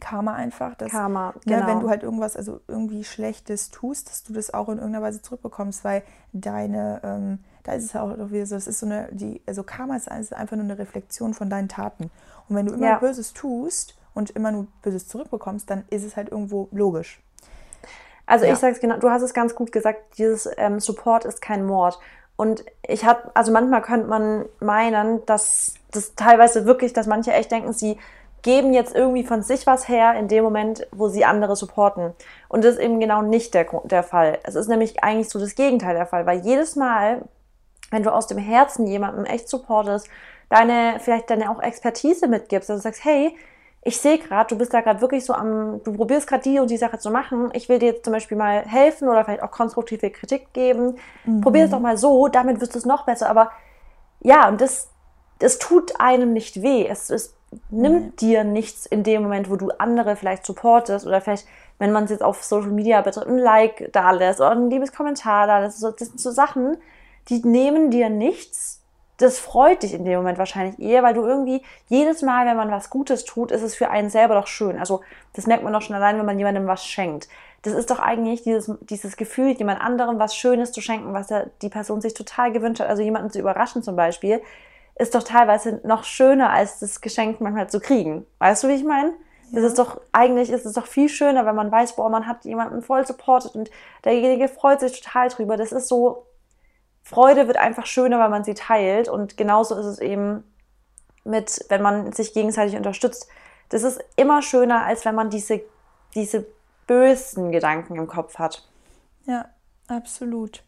Karma 0.00 0.34
einfach. 0.34 0.74
Dass, 0.74 0.92
Karma, 0.92 1.32
ne, 1.32 1.40
genau. 1.44 1.66
wenn 1.66 1.80
du 1.80 1.88
halt 1.88 2.02
irgendwas, 2.02 2.36
also 2.36 2.60
irgendwie 2.68 3.04
Schlechtes 3.04 3.70
tust, 3.70 4.08
dass 4.08 4.22
du 4.22 4.32
das 4.32 4.52
auch 4.52 4.68
in 4.68 4.78
irgendeiner 4.78 5.04
Weise 5.04 5.22
zurückbekommst, 5.22 5.84
weil 5.84 6.02
deine, 6.32 7.00
ähm, 7.02 7.38
da 7.64 7.72
ist 7.72 7.84
es 7.84 7.96
auch 7.96 8.10
wieder 8.30 8.46
so, 8.46 8.56
es 8.56 8.66
ist 8.66 8.80
so 8.80 8.86
eine, 8.86 9.08
die, 9.12 9.40
also 9.46 9.62
Karma 9.62 9.96
ist 9.96 10.08
einfach 10.08 10.56
nur 10.56 10.64
eine 10.64 10.78
Reflexion 10.78 11.34
von 11.34 11.50
deinen 11.50 11.68
Taten. 11.68 12.10
Und 12.48 12.56
wenn 12.56 12.66
du 12.66 12.74
immer 12.74 12.86
Ja. 12.86 12.98
Böses 12.98 13.32
tust 13.32 13.96
und 14.14 14.30
immer 14.30 14.52
nur 14.52 14.66
Böses 14.82 15.08
zurückbekommst, 15.08 15.68
dann 15.68 15.84
ist 15.90 16.04
es 16.04 16.16
halt 16.16 16.28
irgendwo 16.30 16.68
logisch. 16.70 17.20
Also 18.26 18.44
Ja. 18.46 18.52
ich 18.52 18.58
sag's 18.58 18.80
genau, 18.80 18.98
du 18.98 19.10
hast 19.10 19.22
es 19.22 19.34
ganz 19.34 19.54
gut 19.54 19.72
gesagt, 19.72 20.18
dieses 20.18 20.48
ähm, 20.56 20.80
Support 20.80 21.24
ist 21.24 21.40
kein 21.40 21.64
Mord. 21.64 21.98
Und 22.36 22.64
ich 22.86 23.04
habe, 23.04 23.30
also 23.34 23.52
manchmal 23.52 23.82
könnte 23.82 24.08
man 24.08 24.46
meinen, 24.60 25.24
dass 25.26 25.74
das 25.92 26.14
teilweise 26.14 26.66
wirklich, 26.66 26.92
dass 26.92 27.06
manche 27.06 27.32
echt 27.32 27.52
denken, 27.52 27.72
sie 27.72 27.98
geben 28.42 28.74
jetzt 28.74 28.94
irgendwie 28.94 29.24
von 29.24 29.42
sich 29.42 29.66
was 29.66 29.88
her 29.88 30.14
in 30.18 30.28
dem 30.28 30.44
Moment, 30.44 30.86
wo 30.92 31.08
sie 31.08 31.24
andere 31.24 31.56
supporten. 31.56 32.12
Und 32.48 32.64
das 32.64 32.74
ist 32.74 32.80
eben 32.80 33.00
genau 33.00 33.22
nicht 33.22 33.54
der, 33.54 33.66
der 33.84 34.02
Fall. 34.02 34.38
Es 34.42 34.54
ist 34.54 34.68
nämlich 34.68 35.02
eigentlich 35.02 35.30
so 35.30 35.38
das 35.38 35.54
Gegenteil 35.54 35.94
der 35.94 36.06
Fall, 36.06 36.26
weil 36.26 36.40
jedes 36.40 36.76
Mal, 36.76 37.22
wenn 37.90 38.02
du 38.02 38.12
aus 38.12 38.26
dem 38.26 38.38
Herzen 38.38 38.86
jemandem 38.86 39.24
echt 39.24 39.48
supportest, 39.48 40.08
deine, 40.50 41.00
vielleicht 41.00 41.30
deine 41.30 41.50
auch 41.50 41.62
Expertise 41.62 42.28
mitgibst, 42.28 42.68
du 42.68 42.76
sagst, 42.76 43.04
hey, 43.04 43.34
ich 43.86 43.98
sehe 44.00 44.18
gerade, 44.18 44.48
du 44.48 44.56
bist 44.58 44.72
da 44.72 44.80
gerade 44.80 45.02
wirklich 45.02 45.24
so 45.24 45.34
am, 45.34 45.82
du 45.84 45.92
probierst 45.92 46.26
gerade 46.26 46.42
die 46.42 46.58
und 46.58 46.70
die 46.70 46.78
Sache 46.78 46.98
zu 46.98 47.10
machen. 47.10 47.50
Ich 47.52 47.68
will 47.68 47.78
dir 47.78 47.92
jetzt 47.92 48.04
zum 48.04 48.14
Beispiel 48.14 48.36
mal 48.36 48.62
helfen 48.66 49.08
oder 49.08 49.24
vielleicht 49.24 49.42
auch 49.42 49.50
konstruktive 49.50 50.10
Kritik 50.10 50.52
geben. 50.54 50.96
Probier 51.42 51.64
es 51.64 51.70
doch 51.70 51.80
mal 51.80 51.98
so, 51.98 52.28
damit 52.28 52.60
wirst 52.60 52.74
du 52.74 52.78
es 52.78 52.86
noch 52.86 53.04
besser. 53.04 53.28
Aber 53.28 53.50
ja, 54.20 54.48
und 54.48 54.62
das, 54.62 54.88
das 55.38 55.58
tut 55.58 56.00
einem 56.00 56.32
nicht 56.32 56.62
weh. 56.62 56.86
Es, 56.86 57.10
es 57.10 57.34
nimmt 57.70 58.22
dir 58.22 58.42
nichts 58.42 58.86
in 58.86 59.02
dem 59.02 59.22
Moment, 59.22 59.50
wo 59.50 59.56
du 59.56 59.70
andere 59.78 60.16
vielleicht 60.16 60.46
supportest 60.46 61.06
oder 61.06 61.20
vielleicht, 61.20 61.46
wenn 61.78 61.92
man 61.92 62.04
es 62.04 62.10
jetzt 62.10 62.22
auf 62.22 62.42
Social 62.42 62.70
Media 62.70 63.02
betrifft, 63.02 63.28
ein 63.28 63.38
Like 63.38 63.90
da 63.92 64.12
lässt 64.12 64.40
oder 64.40 64.52
ein 64.52 64.70
liebes 64.70 64.92
Kommentar 64.92 65.46
da 65.46 65.58
lässt. 65.58 65.82
Das 65.82 65.98
sind 65.98 66.20
so 66.20 66.30
Sachen, 66.30 66.78
die 67.28 67.46
nehmen 67.46 67.90
dir 67.90 68.08
nichts. 68.08 68.80
Das 69.18 69.38
freut 69.38 69.82
dich 69.82 69.94
in 69.94 70.04
dem 70.04 70.16
Moment 70.16 70.38
wahrscheinlich 70.38 70.78
eher, 70.78 71.02
weil 71.02 71.14
du 71.14 71.24
irgendwie 71.24 71.62
jedes 71.88 72.22
Mal, 72.22 72.46
wenn 72.46 72.56
man 72.56 72.70
was 72.70 72.90
Gutes 72.90 73.24
tut, 73.24 73.52
ist 73.52 73.62
es 73.62 73.74
für 73.76 73.88
einen 73.88 74.10
selber 74.10 74.34
doch 74.34 74.48
schön. 74.48 74.78
Also 74.78 75.02
das 75.34 75.46
merkt 75.46 75.62
man 75.62 75.72
doch 75.72 75.82
schon 75.82 75.94
allein, 75.94 76.18
wenn 76.18 76.26
man 76.26 76.38
jemandem 76.38 76.66
was 76.66 76.84
schenkt. 76.84 77.28
Das 77.62 77.74
ist 77.74 77.90
doch 77.90 78.00
eigentlich 78.00 78.42
dieses, 78.42 78.70
dieses 78.80 79.16
Gefühl, 79.16 79.52
jemand 79.52 79.80
anderem 79.80 80.18
was 80.18 80.36
Schönes 80.36 80.72
zu 80.72 80.80
schenken, 80.80 81.14
was 81.14 81.30
er, 81.30 81.46
die 81.62 81.68
Person 81.68 82.00
sich 82.00 82.12
total 82.12 82.52
gewünscht 82.52 82.80
hat. 82.80 82.88
Also 82.88 83.02
jemanden 83.02 83.30
zu 83.30 83.38
überraschen 83.38 83.82
zum 83.82 83.96
Beispiel, 83.96 84.42
ist 84.96 85.14
doch 85.14 85.22
teilweise 85.22 85.80
noch 85.84 86.04
schöner, 86.04 86.50
als 86.50 86.80
das 86.80 87.00
Geschenk 87.00 87.40
manchmal 87.40 87.70
zu 87.70 87.80
kriegen. 87.80 88.26
Weißt 88.38 88.64
du, 88.64 88.68
wie 88.68 88.74
ich 88.74 88.84
meine? 88.84 89.12
Das 89.52 89.62
ist 89.62 89.78
doch, 89.78 90.00
eigentlich 90.12 90.50
ist 90.50 90.66
es 90.66 90.72
doch 90.72 90.86
viel 90.86 91.08
schöner, 91.08 91.46
wenn 91.46 91.54
man 91.54 91.70
weiß, 91.70 91.96
boah, 91.96 92.08
man 92.10 92.26
hat 92.26 92.44
jemanden 92.44 92.82
voll 92.82 93.06
supportet 93.06 93.54
und 93.54 93.70
derjenige 94.04 94.48
freut 94.48 94.80
sich 94.80 95.00
total 95.00 95.28
drüber. 95.28 95.56
Das 95.56 95.70
ist 95.70 95.88
so, 95.88 96.26
Freude 97.04 97.46
wird 97.46 97.58
einfach 97.58 97.84
schöner, 97.84 98.18
weil 98.18 98.30
man 98.30 98.44
sie 98.44 98.54
teilt. 98.54 99.08
Und 99.08 99.36
genauso 99.36 99.76
ist 99.76 99.86
es 99.86 99.98
eben 99.98 100.42
mit, 101.22 101.64
wenn 101.68 101.82
man 101.82 102.12
sich 102.12 102.32
gegenseitig 102.32 102.76
unterstützt. 102.76 103.28
Das 103.68 103.82
ist 103.82 104.02
immer 104.16 104.40
schöner, 104.40 104.84
als 104.84 105.04
wenn 105.04 105.14
man 105.14 105.30
diese, 105.30 105.60
diese 106.14 106.46
bösen 106.86 107.52
Gedanken 107.52 107.96
im 107.96 108.06
Kopf 108.06 108.38
hat. 108.38 108.66
Ja, 109.26 109.46
absolut. 109.86 110.64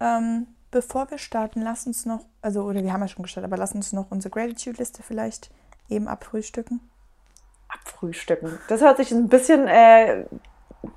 Ähm, 0.00 0.46
bevor 0.70 1.10
wir 1.10 1.18
starten, 1.18 1.60
lass 1.60 1.86
uns 1.86 2.06
noch, 2.06 2.24
also, 2.40 2.64
oder 2.64 2.82
wir 2.82 2.92
haben 2.92 3.02
ja 3.02 3.08
schon 3.08 3.22
gestartet, 3.22 3.50
aber 3.50 3.58
lass 3.58 3.72
uns 3.72 3.92
noch 3.92 4.10
unsere 4.10 4.32
Gratitude-Liste 4.32 5.02
vielleicht 5.02 5.50
eben 5.90 6.08
abfrühstücken. 6.08 6.80
Abfrühstücken. 7.68 8.58
Das 8.68 8.80
hört 8.80 8.96
sich 8.96 9.12
ein 9.12 9.28
bisschen 9.28 9.68
äh, 9.68 10.24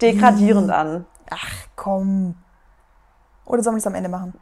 degradierend 0.01 0.72
an. 0.72 1.06
Ach 1.29 1.67
komm. 1.75 2.36
Oder 3.46 3.63
sollen 3.63 3.75
wir 3.75 3.79
es 3.79 3.88
am 3.88 3.96
Ende 3.96 4.10
machen? 4.10 4.34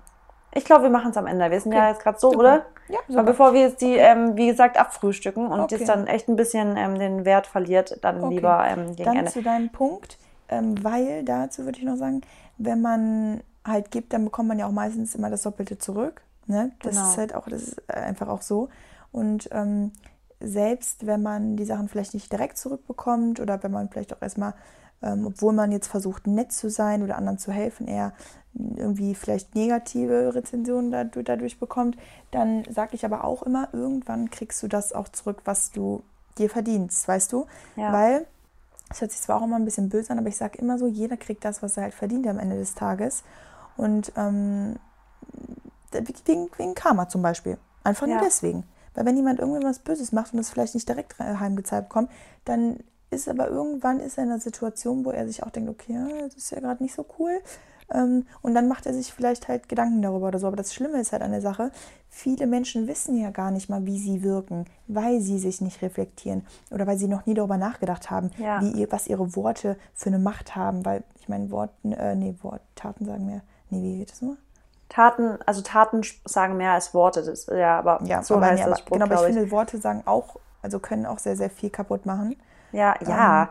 Ich 0.58 0.64
glaube, 0.66 0.84
wir 0.84 0.90
machen 0.90 1.12
es 1.12 1.18
am 1.18 1.28
Ende. 1.28 1.52
Wir 1.52 1.60
sind 1.60 1.74
ja 1.74 1.82
Okay. 1.82 1.90
jetzt 1.92 2.02
gerade 2.02 2.18
so, 2.20 2.30
Super. 2.32 2.40
oder? 2.40 2.66
Ja, 2.88 3.00
Aber 3.10 3.24
bevor 3.24 3.54
wir 3.54 3.62
jetzt 3.62 3.82
die, 3.82 3.96
ähm, 3.96 4.38
wie 4.38 4.48
gesagt, 4.48 4.80
abfrühstücken 4.80 5.48
und 5.48 5.60
Okay. 5.60 5.76
jetzt 5.76 5.90
dann 5.90 6.08
echt 6.08 6.28
ein 6.30 6.36
bisschen 6.36 6.78
ähm, 6.78 6.98
den 6.98 7.26
Wert 7.26 7.46
verliert, 7.46 7.98
dann 8.04 8.24
Okay. 8.24 8.36
lieber 8.36 8.64
ähm, 8.66 8.96
gegen 8.96 9.04
Dann 9.04 9.18
Ende. 9.18 9.32
zu 9.32 9.42
deinem 9.42 9.70
Punkt, 9.70 10.18
ähm, 10.50 10.82
weil 10.84 11.24
dazu 11.24 11.66
würde 11.66 11.78
ich 11.80 11.84
noch 11.86 11.98
sagen, 11.98 12.22
wenn 12.58 12.82
man 12.82 13.42
halt 13.68 13.92
gibt, 13.92 14.14
dann 14.14 14.24
bekommt 14.26 14.48
man 14.48 14.58
ja 14.60 14.68
auch 14.68 14.72
meistens 14.72 15.14
immer 15.16 15.30
das 15.30 15.42
Doppelte 15.44 15.78
zurück. 15.78 16.22
Ne? 16.48 16.72
Das 16.82 16.96
Genau. 16.96 17.10
ist 17.10 17.18
halt 17.18 17.36
auch, 17.36 17.48
das 17.50 17.64
ist 17.64 17.90
einfach 17.94 18.28
auch 18.30 18.42
so. 18.42 18.70
Und 19.12 19.50
ähm, 19.52 19.92
selbst 20.40 21.06
wenn 21.08 21.22
man 21.24 21.58
die 21.58 21.66
Sachen 21.66 21.90
vielleicht 21.90 22.14
nicht 22.14 22.32
direkt 22.32 22.58
zurückbekommt 22.58 23.40
oder 23.40 23.62
wenn 23.64 23.72
man 23.72 23.90
vielleicht 23.90 24.14
auch 24.16 24.22
erstmal, 24.22 24.54
ähm, 25.02 25.28
obwohl 25.28 25.54
man 25.54 25.72
jetzt 25.72 25.88
versucht, 25.88 26.28
nett 26.28 26.52
zu 26.52 26.70
sein 26.70 27.04
oder 27.04 27.18
anderen 27.18 27.38
zu 27.38 27.52
helfen, 27.52 27.88
eher 27.88 28.14
irgendwie 28.54 29.16
vielleicht 29.16 29.54
negative 29.54 30.34
Rezensionen 30.34 30.92
dadurch, 30.92 31.25
dadurch 31.25 31.60
bekommt, 31.60 31.98
dann 32.32 32.64
sage 32.70 32.96
ich 32.96 33.04
aber 33.04 33.25
auch 33.25 33.44
immer, 33.44 33.68
irgendwann 33.74 34.30
kriegst 34.30 34.64
du 34.64 34.68
das 34.68 34.94
auch 34.94 35.10
zurück, 35.10 35.42
was 35.46 35.72
du 35.72 36.04
dir 36.38 36.50
verdienst, 36.50 37.08
weißt 37.08 37.34
du? 37.34 37.48
Ja. 37.75 37.92
Weil, 37.92 38.25
das 38.90 39.02
hört 39.02 39.12
sich 39.12 39.22
zwar 39.22 39.38
auch 39.42 39.44
immer 39.44 39.58
ein 39.58 39.66
bisschen 39.66 39.90
böse 39.90 40.12
an, 40.12 40.20
aber 40.20 40.30
ich 40.30 40.38
sage 40.38 40.58
immer 40.58 40.78
so, 40.78 40.88
jeder 40.88 41.18
kriegt 41.18 41.44
das, 41.44 41.62
was 41.62 41.75
er 41.75 41.84
halt 41.84 41.94
verdient 41.94 42.28
am 42.28 42.40
Ende 42.40 42.58
des 42.58 42.75
Tages. 42.75 43.24
Und 43.78 44.14
ähm, 44.16 44.78
wegen, 45.92 46.50
wegen 46.58 46.75
Karma 46.75 47.10
zum 47.10 47.22
Beispiel. 47.22 47.58
Einfach 47.84 48.08
nur 48.08 48.18
Ja. 48.18 48.22
deswegen. 48.24 48.64
Weil 48.94 49.06
wenn 49.06 49.18
jemand 49.18 49.40
irgendwann 49.40 49.64
was 49.64 49.80
Böses 49.80 50.14
macht 50.14 50.34
und 50.34 50.40
es 50.40 50.50
vielleicht 50.50 50.75
nicht 50.75 50.88
direkt 50.88 51.20
re- 51.20 51.40
heimgezahlt 51.40 51.90
bekommt, 51.90 52.10
dann 52.46 52.80
ist 53.12 53.28
aber 53.30 53.48
irgendwann 53.50 54.00
ist 54.00 54.18
er 54.18 54.24
in 54.26 54.32
einer 54.32 54.40
Situation, 54.40 55.06
wo 55.06 55.12
er 55.12 55.28
sich 55.28 55.44
auch 55.44 55.52
denkt, 55.52 55.70
okay, 55.70 55.98
das 56.24 56.36
ist 56.36 56.52
ja 56.52 56.60
gerade 56.60 56.84
nicht 56.84 56.96
so 56.96 57.06
cool. 57.20 57.40
Ähm, 57.94 58.26
und 58.42 58.56
dann 58.56 58.68
macht 58.68 58.86
er 58.88 58.94
sich 58.94 59.14
vielleicht 59.14 59.48
halt 59.48 59.70
Gedanken 59.70 60.02
darüber 60.02 60.28
oder 60.30 60.40
so. 60.40 60.48
Aber 60.48 60.56
das 60.56 60.74
Schlimme 60.74 61.00
ist 61.00 61.12
halt 61.12 61.22
an 61.22 61.32
der 61.32 61.42
Sache, 61.42 61.72
viele 62.10 62.48
Menschen 62.48 62.88
wissen 62.88 63.16
ja 63.18 63.30
gar 63.30 63.52
nicht 63.52 63.70
mal, 63.70 63.86
wie 63.86 64.00
sie 64.00 64.24
wirken, 64.24 64.66
weil 64.88 65.22
sie 65.22 65.38
sich 65.40 65.62
nicht 65.62 65.82
reflektieren 65.84 66.46
oder 66.72 66.88
weil 66.88 66.98
sie 66.98 67.08
noch 67.08 67.26
nie 67.28 67.36
darüber 67.36 67.58
nachgedacht 67.58 68.10
haben, 68.10 68.32
Ja. 68.38 68.60
wie 68.60 68.88
was 68.92 69.08
ihre 69.08 69.36
Worte 69.36 69.78
für 69.94 70.08
eine 70.10 70.20
Macht 70.20 70.56
haben. 70.56 70.84
Weil 70.86 71.04
ich 71.20 71.30
meine, 71.30 71.52
Worten, 71.52 71.92
äh, 71.94 72.16
nee, 72.16 72.36
Wort, 72.42 72.62
Taten 72.76 73.06
sagen 73.06 73.28
mehr. 73.28 73.42
Nee, 73.70 73.84
wie 73.84 73.98
geht 74.00 74.12
das 74.12 74.22
nur? 74.22 74.38
Taten, 74.90 75.40
also 75.46 75.62
Taten 75.62 76.02
sagen 76.26 76.58
mehr 76.58 76.72
als 76.74 76.94
Worte. 76.94 77.24
Das, 77.24 77.48
ja, 77.48 77.78
aber 77.80 78.04
Ja, 78.04 78.22
so 78.22 78.38
aber, 78.38 78.48
heißt 78.48 78.62
nee, 78.62 78.66
das 78.66 78.78
aber, 78.78 78.80
Spruch, 78.80 78.94
genau, 78.94 79.06
aber 79.06 79.16
ich 79.16 79.22
ich. 79.30 79.36
finde, 79.36 79.52
Worte 79.52 79.78
sagen 79.80 80.04
auch, 80.06 80.38
also 80.62 80.80
können 80.80 81.06
auch 81.06 81.20
sehr, 81.20 81.36
sehr 81.36 81.50
viel 81.50 81.70
kaputt 81.70 82.06
machen. 82.06 82.36
Ja, 82.75 82.96
ja. 83.08 83.50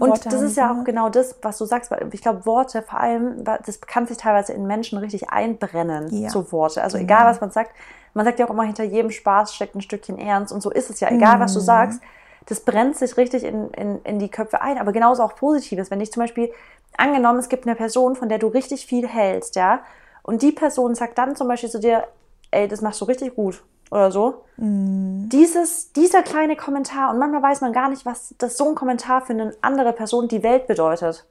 Und 0.00 0.08
Worte 0.10 0.28
das 0.28 0.40
ist 0.42 0.56
ja 0.56 0.72
auch 0.72 0.82
genau 0.84 1.08
das, 1.08 1.36
was 1.42 1.56
du 1.58 1.66
sagst. 1.66 1.92
Ich 2.10 2.20
glaube, 2.22 2.44
Worte 2.46 2.82
vor 2.82 2.98
allem, 2.98 3.44
das 3.44 3.80
kann 3.80 4.06
sich 4.06 4.16
teilweise 4.16 4.52
in 4.52 4.66
Menschen 4.66 4.98
richtig 4.98 5.30
einbrennen, 5.30 6.08
Ja. 6.12 6.30
so 6.30 6.50
Worte. 6.50 6.82
Also 6.82 6.98
Genau. 6.98 7.04
egal, 7.06 7.26
was 7.26 7.40
man 7.40 7.52
sagt. 7.52 7.70
Man 8.12 8.24
sagt 8.24 8.38
ja 8.40 8.46
auch 8.46 8.50
immer, 8.50 8.64
hinter 8.64 8.82
jedem 8.84 9.10
Spaß 9.10 9.54
steckt 9.54 9.74
ein 9.76 9.82
Stückchen 9.82 10.18
Ernst. 10.18 10.52
Und 10.52 10.62
so 10.62 10.70
ist 10.70 10.90
es 10.90 10.98
ja. 11.00 11.10
Egal, 11.10 11.38
was 11.38 11.52
du 11.54 11.60
Mhm. 11.60 11.64
sagst, 11.64 12.00
das 12.46 12.60
brennt 12.60 12.96
sich 12.96 13.16
richtig 13.16 13.44
in, 13.44 13.70
in, 13.70 14.00
in 14.02 14.18
die 14.18 14.30
Köpfe 14.30 14.60
ein. 14.60 14.78
Aber 14.78 14.92
genauso 14.92 15.22
auch 15.22 15.36
Positives. 15.36 15.90
Wenn 15.92 16.00
ich 16.00 16.10
zum 16.12 16.22
Beispiel, 16.22 16.50
angenommen, 16.96 17.38
es 17.38 17.48
gibt 17.48 17.64
eine 17.66 17.76
Person, 17.76 18.16
von 18.16 18.28
der 18.28 18.38
du 18.38 18.48
richtig 18.48 18.86
viel 18.86 19.06
hältst, 19.06 19.54
ja, 19.56 19.80
und 20.22 20.42
die 20.42 20.52
Person 20.52 20.94
sagt 20.94 21.18
dann 21.18 21.36
zum 21.36 21.48
Beispiel 21.48 21.70
zu 21.70 21.78
dir, 21.78 22.04
ey, 22.50 22.66
das 22.66 22.80
machst 22.80 23.00
du 23.00 23.04
richtig 23.04 23.34
gut 23.34 23.62
oder 23.94 24.10
so. 24.10 24.42
Dieses, 24.56 25.92
dieser 25.92 26.22
kleine 26.22 26.56
Kommentar, 26.56 27.10
und 27.10 27.18
manchmal 27.18 27.42
weiß 27.42 27.60
man 27.60 27.72
gar 27.72 27.88
nicht, 27.88 28.04
was 28.04 28.34
das 28.38 28.56
so 28.56 28.68
ein 28.68 28.74
Kommentar 28.74 29.22
für 29.22 29.32
eine 29.32 29.54
andere 29.60 29.92
Person 29.92 30.28
die 30.28 30.42
Welt 30.42 30.66
bedeutet. 30.66 31.24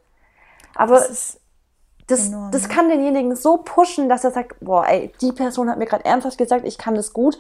Aber 0.76 0.96
Das 0.96 1.40
das, 2.08 2.28
enorm, 2.28 2.52
das 2.52 2.64
ne? 2.64 2.68
kann 2.70 2.90
denjenigen 2.90 3.36
so 3.36 3.58
pushen, 3.58 4.10
dass 4.10 4.24
er 4.24 4.32
sagt, 4.32 4.60
boah, 4.60 4.86
ey, 4.88 5.12
die 5.22 5.32
Person 5.32 5.70
hat 5.70 5.78
mir 5.78 5.86
gerade 5.86 6.06
ernsthaft 6.06 6.38
gesagt, 6.38 6.66
ich 6.66 6.78
kann 6.78 6.96
das 6.96 7.14
gut. 7.14 7.38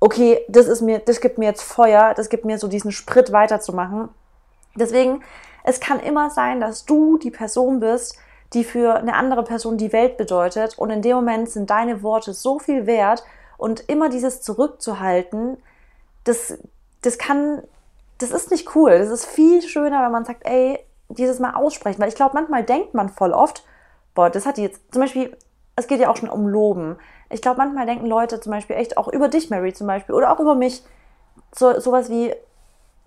Okay, 0.00 0.40
das 0.48 0.66
ist 0.66 0.82
mir, 0.82 0.98
das 0.98 1.20
gibt 1.20 1.38
mir 1.38 1.46
jetzt 1.46 1.62
Feuer, 1.62 2.14
das 2.14 2.28
gibt 2.28 2.44
mir 2.44 2.58
so 2.58 2.68
diesen 2.68 2.92
Sprit 2.92 3.32
weiterzumachen. 3.32 4.08
Deswegen, 4.74 5.22
es 5.64 5.80
kann 5.80 6.00
immer 6.00 6.30
sein, 6.30 6.60
dass 6.60 6.84
du 6.84 7.18
die 7.18 7.30
Person 7.30 7.80
bist, 7.80 8.16
die 8.52 8.64
für 8.64 8.94
eine 8.94 9.14
andere 9.14 9.42
Person 9.42 9.78
die 9.78 9.92
Welt 9.92 10.16
bedeutet. 10.16 10.78
Und 10.78 10.90
in 10.90 11.02
dem 11.02 11.16
Moment 11.16 11.50
sind 11.50 11.70
deine 11.70 12.02
Worte 12.02 12.32
so 12.32 12.58
viel 12.58 12.86
wert 12.86 13.24
und 13.58 13.88
immer 13.88 14.08
dieses 14.08 14.42
zurückzuhalten, 14.42 15.56
das, 16.24 16.58
das 17.02 17.18
kann, 17.18 17.62
das 18.18 18.30
ist 18.30 18.50
nicht 18.50 18.74
cool. 18.74 18.98
Das 18.98 19.08
ist 19.10 19.26
viel 19.26 19.62
schöner, 19.62 20.02
wenn 20.04 20.12
man 20.12 20.24
sagt, 20.24 20.44
ey, 20.46 20.78
dieses 21.08 21.38
Mal 21.38 21.54
aussprechen. 21.54 22.00
Weil 22.00 22.08
ich 22.08 22.14
glaube, 22.14 22.34
manchmal 22.34 22.64
denkt 22.64 22.94
man 22.94 23.08
voll 23.08 23.32
oft, 23.32 23.64
boah, 24.14 24.30
das 24.30 24.46
hat 24.46 24.56
die 24.56 24.62
jetzt, 24.62 24.80
zum 24.92 25.02
Beispiel, 25.02 25.36
es 25.76 25.86
geht 25.86 26.00
ja 26.00 26.10
auch 26.10 26.16
schon 26.16 26.28
um 26.30 26.48
Loben. 26.48 26.96
Ich 27.30 27.42
glaube, 27.42 27.58
manchmal 27.58 27.86
denken 27.86 28.06
Leute 28.06 28.40
zum 28.40 28.52
Beispiel 28.52 28.76
echt 28.76 28.96
auch 28.96 29.08
über 29.08 29.28
dich, 29.28 29.50
Mary, 29.50 29.72
zum 29.72 29.86
Beispiel, 29.86 30.14
oder 30.14 30.32
auch 30.32 30.40
über 30.40 30.54
mich, 30.54 30.82
so, 31.54 31.78
sowas 31.80 32.08
wie, 32.10 32.34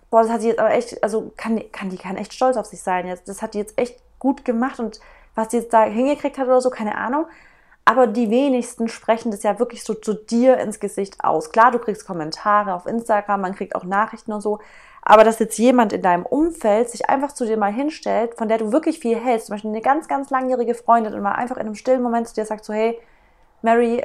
boah, 0.10 0.22
das 0.24 0.32
hat 0.32 0.41
die 0.41 0.48
jetzt 0.48 0.60
aber 0.60 0.72
echt, 0.72 1.03
also 1.03 1.32
kann, 1.38 1.58
die- 1.58 1.68
kann 1.70 1.89
die 1.89 1.98
kann 1.98 2.18
echt 2.18 2.34
stolz 2.34 2.58
auf 2.58 2.65
sich 2.65 2.82
sein 2.82 3.08
jetzt. 3.08 3.27
Das 3.27 3.41
hat 3.41 3.53
die 3.53 3.60
jetzt 3.60 3.77
echt 3.77 4.00
gut 4.20 4.46
gemacht 4.46 4.79
und 4.79 5.00
was 5.36 5.50
die 5.50 5.58
jetzt 5.58 5.74
da 5.74 5.84
hingekriegt 5.84 6.38
hat 6.38 6.48
oder 6.48 6.62
so, 6.62 6.70
keine 6.70 6.96
Ahnung. 6.98 7.25
Aber 7.86 8.06
die 8.08 8.30
wenigsten 8.30 8.88
sprechen 8.88 9.32
das 9.32 9.44
ja 9.44 9.58
wirklich 9.58 9.84
so 9.84 9.94
zu 9.96 10.14
dir 10.14 10.58
ins 10.60 10.80
Gesicht 10.80 11.24
aus. 11.24 11.52
Klar, 11.52 11.72
du 11.72 11.80
kriegst 11.80 12.06
Kommentare 12.06 12.74
auf 12.74 12.86
Instagram, 12.86 13.42
man 13.42 13.56
kriegt 13.56 13.76
auch 13.76 13.84
Nachrichten 13.84 14.32
und 14.32 14.42
so. 14.42 14.60
Aber 15.02 15.24
dass 15.24 15.40
jetzt 15.40 15.58
jemand 15.58 15.92
in 15.92 16.02
deinem 16.02 16.26
Umfeld 16.26 16.90
sich 16.90 17.10
einfach 17.10 17.32
zu 17.32 17.46
dir 17.46 17.58
mal 17.58 17.72
hinstellt, 17.72 18.36
von 18.38 18.48
der 18.48 18.60
du 18.60 18.72
wirklich 18.72 19.00
viel 19.00 19.18
hältst, 19.18 19.48
zum 19.48 19.56
Beispiel 19.56 19.72
eine 19.72 19.82
ganz, 19.82 20.08
ganz 20.08 20.30
langjährige 20.30 20.76
Freundin 20.76 21.14
und 21.14 21.22
mal 21.22 21.32
einfach 21.32 21.56
in 21.56 21.64
einem 21.64 21.76
stillen 21.76 22.04
Moment 22.04 22.28
zu 22.28 22.36
dir 22.36 22.46
sagt 22.46 22.64
so, 22.64 22.74
hey, 22.74 23.00
Mary, 23.62 24.04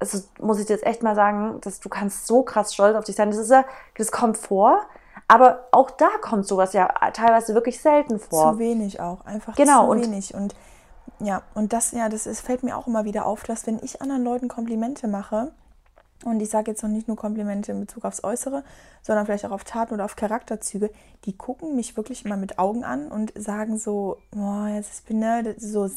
also 0.00 0.18
muss 0.40 0.58
ich 0.58 0.66
dir 0.66 0.74
jetzt 0.74 0.86
echt 0.86 1.02
mal 1.02 1.14
sagen, 1.14 1.60
dass 1.60 1.80
du 1.80 1.88
kannst 1.88 2.26
so 2.26 2.42
krass 2.42 2.74
stolz 2.74 2.96
auf 2.96 3.04
dich 3.04 3.16
sein. 3.16 3.30
Das 3.30 3.38
ist 3.38 3.50
ja, 3.50 3.64
das 3.96 4.10
kommt 4.10 4.36
vor, 4.38 4.80
aber 5.26 5.66
auch 5.72 5.90
da 5.90 6.08
kommt 6.20 6.46
sowas 6.46 6.72
ja 6.72 6.88
teilweise 7.12 7.54
wirklich 7.54 7.80
selten 7.80 8.18
vor. 8.18 8.52
Zu 8.52 8.58
wenig 8.58 9.00
auch, 9.00 9.24
einfach 9.26 9.54
Genau, 9.56 9.92
zu 9.92 10.02
wenig. 10.02 10.34
Und 10.34 10.54
ja, 11.20 11.42
und 11.54 11.72
das, 11.72 11.92
ja, 11.92 12.08
das 12.08 12.26
ist, 12.26 12.40
fällt 12.40 12.62
mir 12.62 12.76
auch 12.76 12.86
immer 12.86 13.04
wieder 13.04 13.26
auf, 13.26 13.42
dass 13.44 13.66
wenn 13.66 13.78
ich 13.82 14.00
anderen 14.02 14.24
Leuten 14.24 14.48
Komplimente 14.48 15.08
mache, 15.08 15.52
und 16.24 16.40
ich 16.40 16.50
sage 16.50 16.70
jetzt 16.72 16.82
noch 16.82 16.90
nicht 16.90 17.06
nur 17.06 17.16
Komplimente 17.16 17.70
in 17.70 17.78
Bezug 17.80 18.04
aufs 18.04 18.24
Äußere, 18.24 18.64
sondern 19.02 19.24
vielleicht 19.26 19.46
auch 19.46 19.52
auf 19.52 19.62
Taten 19.62 19.94
oder 19.94 20.04
auf 20.04 20.16
Charakterzüge, 20.16 20.90
die 21.24 21.36
gucken 21.36 21.76
mich 21.76 21.96
wirklich 21.96 22.24
immer 22.24 22.36
mit 22.36 22.58
Augen 22.58 22.82
an 22.82 23.06
und 23.08 23.32
sagen 23.40 23.78
so, 23.78 24.18
oh, 24.36 24.66
jetzt 24.66 25.06
bin 25.06 25.20
ne, 25.20 25.54
so, 25.58 25.88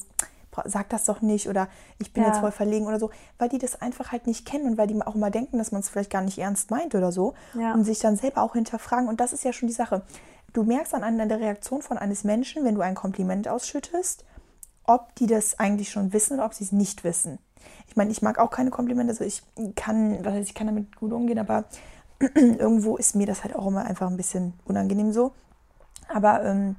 sag 0.65 0.89
das 0.89 1.05
doch 1.05 1.21
nicht 1.21 1.49
oder 1.49 1.67
ich 1.97 2.13
bin 2.13 2.21
Ja. 2.21 2.29
jetzt 2.29 2.39
voll 2.39 2.51
verlegen 2.51 2.85
oder 2.85 2.99
so, 2.99 3.09
weil 3.39 3.49
die 3.49 3.57
das 3.57 3.81
einfach 3.81 4.11
halt 4.11 4.27
nicht 4.27 4.45
kennen 4.45 4.67
und 4.67 4.77
weil 4.77 4.85
die 4.85 5.01
auch 5.01 5.15
mal 5.15 5.31
denken, 5.31 5.57
dass 5.57 5.71
man 5.71 5.81
es 5.81 5.89
vielleicht 5.89 6.11
gar 6.11 6.21
nicht 6.21 6.37
ernst 6.37 6.69
meint 6.69 6.93
oder 6.93 7.11
so 7.11 7.33
Ja. 7.55 7.73
und 7.73 7.83
sich 7.83 7.97
dann 7.97 8.15
selber 8.15 8.43
auch 8.43 8.53
hinterfragen. 8.53 9.07
Und 9.09 9.19
das 9.19 9.33
ist 9.33 9.43
ja 9.43 9.53
schon 9.53 9.67
die 9.69 9.73
Sache. 9.73 10.03
Du 10.53 10.61
merkst 10.63 10.93
an 10.93 11.03
einer 11.03 11.25
der 11.25 11.39
Reaktion 11.39 11.81
von 11.81 11.97
eines 11.97 12.23
Menschen, 12.25 12.63
wenn 12.63 12.75
du 12.75 12.81
ein 12.81 12.93
Kompliment 12.93 13.47
ausschüttest, 13.47 14.23
ob 14.93 15.15
die 15.15 15.27
das 15.27 15.59
eigentlich 15.59 15.89
schon 15.91 16.13
wissen 16.13 16.35
oder 16.35 16.45
ob 16.45 16.53
sie 16.53 16.63
es 16.63 16.71
nicht 16.71 17.03
wissen. 17.03 17.39
Ich 17.87 17.95
meine, 17.95 18.11
ich 18.11 18.21
mag 18.21 18.39
auch 18.39 18.51
keine 18.51 18.69
Komplimente, 18.69 19.11
also 19.11 19.23
ich 19.23 19.43
kann, 19.75 20.23
was 20.23 20.33
heißt, 20.33 20.49
ich 20.49 20.55
kann 20.55 20.67
damit 20.67 20.95
gut 20.95 21.11
umgehen, 21.11 21.39
aber 21.39 21.65
irgendwo 22.35 22.97
ist 22.97 23.15
mir 23.15 23.27
das 23.27 23.43
halt 23.43 23.55
auch 23.55 23.67
immer 23.67 23.85
einfach 23.85 24.09
ein 24.09 24.17
bisschen 24.17 24.53
unangenehm 24.65 25.11
so. 25.11 25.33
Aber 26.07 26.43
ähm, 26.43 26.75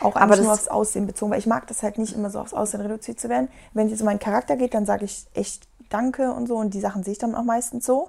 auch 0.00 0.16
Aber 0.16 0.36
nur 0.36 0.52
aufs 0.52 0.68
Aussehen 0.68 1.06
bezogen, 1.06 1.32
weil 1.32 1.40
ich 1.40 1.46
mag 1.46 1.66
das 1.66 1.82
halt 1.82 1.98
nicht 1.98 2.14
immer 2.14 2.30
so 2.30 2.38
aufs 2.40 2.54
Aussehen 2.54 2.80
reduziert 2.80 3.20
zu 3.20 3.28
werden. 3.28 3.48
Wenn 3.74 3.86
es 3.86 3.92
jetzt 3.92 4.00
um 4.00 4.06
meinen 4.06 4.20
Charakter 4.20 4.56
geht, 4.56 4.74
dann 4.74 4.86
sage 4.86 5.04
ich 5.04 5.26
echt 5.34 5.66
Danke 5.88 6.32
und 6.32 6.46
so 6.46 6.56
und 6.56 6.72
die 6.72 6.80
Sachen 6.80 7.02
sehe 7.02 7.12
ich 7.12 7.18
dann 7.18 7.34
auch 7.34 7.42
meistens 7.42 7.84
so. 7.84 8.08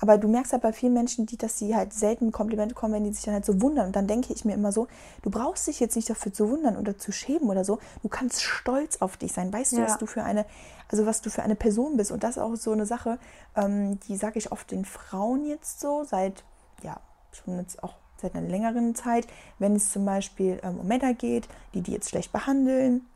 Aber 0.00 0.16
du 0.16 0.28
merkst 0.28 0.52
halt 0.52 0.62
bei 0.62 0.72
vielen 0.72 0.94
Menschen, 0.94 1.26
die, 1.26 1.36
dass 1.36 1.58
sie 1.58 1.76
halt 1.76 1.92
selten 1.92 2.32
Komplimente 2.32 2.74
kommen, 2.74 2.94
wenn 2.94 3.04
die 3.04 3.12
sich 3.12 3.24
dann 3.24 3.34
halt 3.34 3.44
so 3.44 3.60
wundern. 3.60 3.88
Und 3.88 3.96
dann 3.96 4.06
denke 4.06 4.32
ich 4.32 4.44
mir 4.46 4.54
immer 4.54 4.72
so, 4.72 4.88
du 5.22 5.30
brauchst 5.30 5.66
dich 5.66 5.78
jetzt 5.78 5.94
nicht 5.94 6.08
dafür 6.08 6.32
zu 6.32 6.48
wundern 6.48 6.76
oder 6.76 6.96
zu 6.96 7.12
schämen 7.12 7.50
oder 7.50 7.64
so. 7.64 7.78
Du 8.02 8.08
kannst 8.08 8.40
stolz 8.42 8.96
auf 9.02 9.16
dich 9.18 9.32
sein. 9.32 9.52
Weißt 9.52 9.72
du, 9.72 9.76
Ja. 9.78 9.84
was 9.84 9.98
du 9.98 10.06
für 10.06 10.22
eine, 10.24 10.46
also 10.88 11.04
was 11.04 11.20
du 11.20 11.28
für 11.28 11.42
eine 11.42 11.54
Person 11.54 11.96
bist. 11.98 12.10
Und 12.12 12.24
das 12.24 12.36
ist 12.36 12.42
auch 12.42 12.56
so 12.56 12.72
eine 12.72 12.86
Sache, 12.86 13.18
ähm, 13.56 14.00
die 14.08 14.16
sage 14.16 14.38
ich 14.38 14.50
oft 14.52 14.70
den 14.70 14.84
Frauen 14.86 15.44
jetzt 15.44 15.80
so, 15.80 16.02
seit, 16.04 16.44
ja, 16.82 16.98
schon 17.32 17.58
jetzt 17.58 17.82
auch 17.84 17.94
seit 18.20 18.34
einer 18.34 18.48
längeren 18.48 18.94
Zeit, 18.94 19.26
wenn 19.58 19.76
es 19.76 19.92
zum 19.92 20.04
Beispiel 20.04 20.60
ähm, 20.62 20.80
um 20.80 20.86
Männer 20.86 21.14
geht, 21.14 21.48
die 21.74 21.82
die 21.82 21.92
jetzt 21.92 22.08
schlecht 22.10 22.32
behandeln 22.32 23.06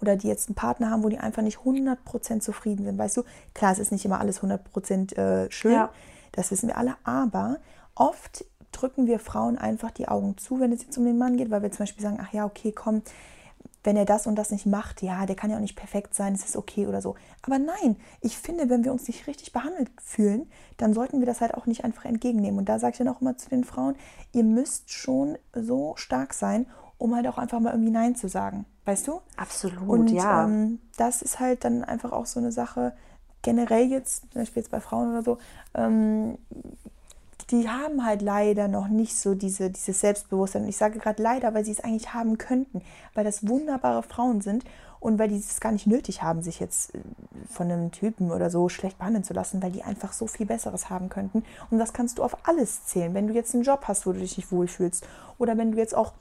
oder 0.00 0.16
die 0.16 0.28
jetzt 0.28 0.48
einen 0.48 0.54
Partner 0.56 0.90
haben, 0.90 1.02
wo 1.04 1.08
die 1.08 1.18
einfach 1.18 1.42
nicht 1.42 1.58
100% 1.58 2.40
zufrieden 2.40 2.84
sind. 2.84 2.98
Weißt 2.98 3.16
du, 3.16 3.22
klar, 3.54 3.72
es 3.72 3.78
ist 3.78 3.92
nicht 3.92 4.04
immer 4.04 4.20
alles 4.20 4.42
100% 4.42 5.16
äh, 5.16 5.50
schön, 5.50 5.72
Ja. 5.72 5.90
Das 6.36 6.50
wissen 6.50 6.68
wir 6.68 6.78
alle, 6.78 6.96
aber 7.04 7.58
oft 7.94 8.44
drücken 8.72 9.06
wir 9.06 9.18
Frauen 9.18 9.58
einfach 9.58 9.90
die 9.90 10.08
Augen 10.08 10.36
zu, 10.36 10.60
wenn 10.60 10.72
es 10.72 10.82
jetzt 10.82 10.98
um 10.98 11.04
den 11.04 11.18
Mann 11.18 11.36
geht, 11.36 11.50
weil 11.50 11.62
wir 11.62 11.72
zum 11.72 11.80
Beispiel 11.80 12.02
sagen, 12.02 12.18
ach 12.20 12.32
ja, 12.32 12.44
okay, 12.44 12.72
komm, 12.72 13.02
wenn 13.86 13.96
er 13.96 14.04
das 14.04 14.26
und 14.26 14.34
das 14.34 14.50
nicht 14.50 14.66
macht, 14.66 15.00
ja, 15.00 15.26
der 15.26 15.36
kann 15.36 15.50
ja 15.50 15.56
auch 15.56 15.60
nicht 15.60 15.76
perfekt 15.76 16.14
sein, 16.14 16.34
es 16.34 16.44
ist 16.44 16.56
okay 16.56 16.86
oder 16.86 17.00
so. 17.00 17.14
Aber 17.42 17.58
nein, 17.58 17.96
ich 18.20 18.36
finde, 18.36 18.68
wenn 18.68 18.84
wir 18.84 18.92
uns 18.92 19.06
nicht 19.06 19.26
richtig 19.28 19.52
behandelt 19.52 19.90
fühlen, 20.02 20.50
dann 20.76 20.92
sollten 20.92 21.20
wir 21.20 21.26
das 21.26 21.40
halt 21.40 21.54
auch 21.54 21.66
nicht 21.66 21.84
einfach 21.84 22.04
entgegennehmen. 22.04 22.58
Und 22.58 22.68
da 22.68 22.78
sage 22.78 22.92
ich 22.92 22.98
dann 22.98 23.08
auch 23.08 23.20
immer 23.20 23.36
zu 23.36 23.48
den 23.48 23.64
Frauen, 23.64 23.94
ihr 24.32 24.44
müsst 24.44 24.90
schon 24.90 25.38
so 25.54 25.94
stark 25.96 26.34
sein, 26.34 26.66
um 26.98 27.14
halt 27.14 27.28
auch 27.28 27.38
einfach 27.38 27.60
mal 27.60 27.72
irgendwie 27.72 27.92
Nein 27.92 28.16
zu 28.16 28.28
sagen. 28.28 28.66
Weißt 28.84 29.06
du? 29.06 29.20
Absolut, 29.36 29.88
Und 29.88 30.08
ja. 30.10 30.44
ähm, 30.44 30.80
das 30.96 31.22
ist 31.22 31.38
halt 31.38 31.64
dann 31.64 31.84
einfach 31.84 32.12
auch 32.12 32.26
so 32.26 32.40
eine 32.40 32.52
Sache, 32.52 32.92
generell 33.46 33.88
jetzt, 33.88 34.24
zum 34.32 34.42
Beispiel 34.42 34.62
jetzt 34.62 34.72
bei 34.72 34.80
Frauen 34.80 35.12
oder 35.12 35.22
so, 35.22 35.38
ähm, 35.74 36.36
die 37.50 37.68
haben 37.68 38.04
halt 38.04 38.22
leider 38.22 38.66
noch 38.66 38.88
nicht 38.88 39.16
so 39.16 39.36
diese, 39.36 39.70
dieses 39.70 40.00
Selbstbewusstsein. 40.00 40.62
Und 40.64 40.68
ich 40.68 40.76
sage 40.76 40.98
gerade 40.98 41.22
leider, 41.22 41.54
weil 41.54 41.64
sie 41.64 41.70
es 41.70 41.78
eigentlich 41.80 42.12
haben 42.12 42.38
könnten, 42.38 42.82
weil 43.14 43.24
das 43.24 43.46
wunderbare 43.46 44.02
Frauen 44.02 44.40
sind 44.40 44.64
und 44.98 45.20
weil 45.20 45.28
die 45.28 45.36
es 45.36 45.60
gar 45.60 45.70
nicht 45.70 45.86
nötig 45.86 46.22
haben, 46.22 46.42
sich 46.42 46.58
jetzt 46.58 46.92
äh, 46.96 46.98
von 47.48 47.70
einem 47.70 47.92
Typen 47.92 48.32
oder 48.32 48.50
so 48.50 48.68
schlecht 48.68 48.98
behandeln 48.98 49.22
zu 49.22 49.32
lassen, 49.32 49.62
weil 49.62 49.70
die 49.70 49.84
einfach 49.84 50.12
so 50.12 50.26
viel 50.26 50.46
Besseres 50.46 50.90
haben 50.90 51.08
könnten. 51.08 51.44
Und 51.70 51.78
das 51.78 51.92
kannst 51.92 52.18
du 52.18 52.24
auf 52.24 52.48
alles 52.48 52.84
zählen. 52.86 53.14
Wenn 53.14 53.28
du 53.28 53.34
jetzt 53.34 53.54
einen 53.54 53.62
Job 53.62 53.84
hast, 53.86 54.06
wo 54.06 54.12
du 54.12 54.18
dich 54.18 54.36
nicht 54.36 54.50
wohlfühlst 54.50 55.06
oder 55.38 55.56
wenn 55.56 55.70
du 55.70 55.78
jetzt 55.78 55.94
auch 55.94 56.14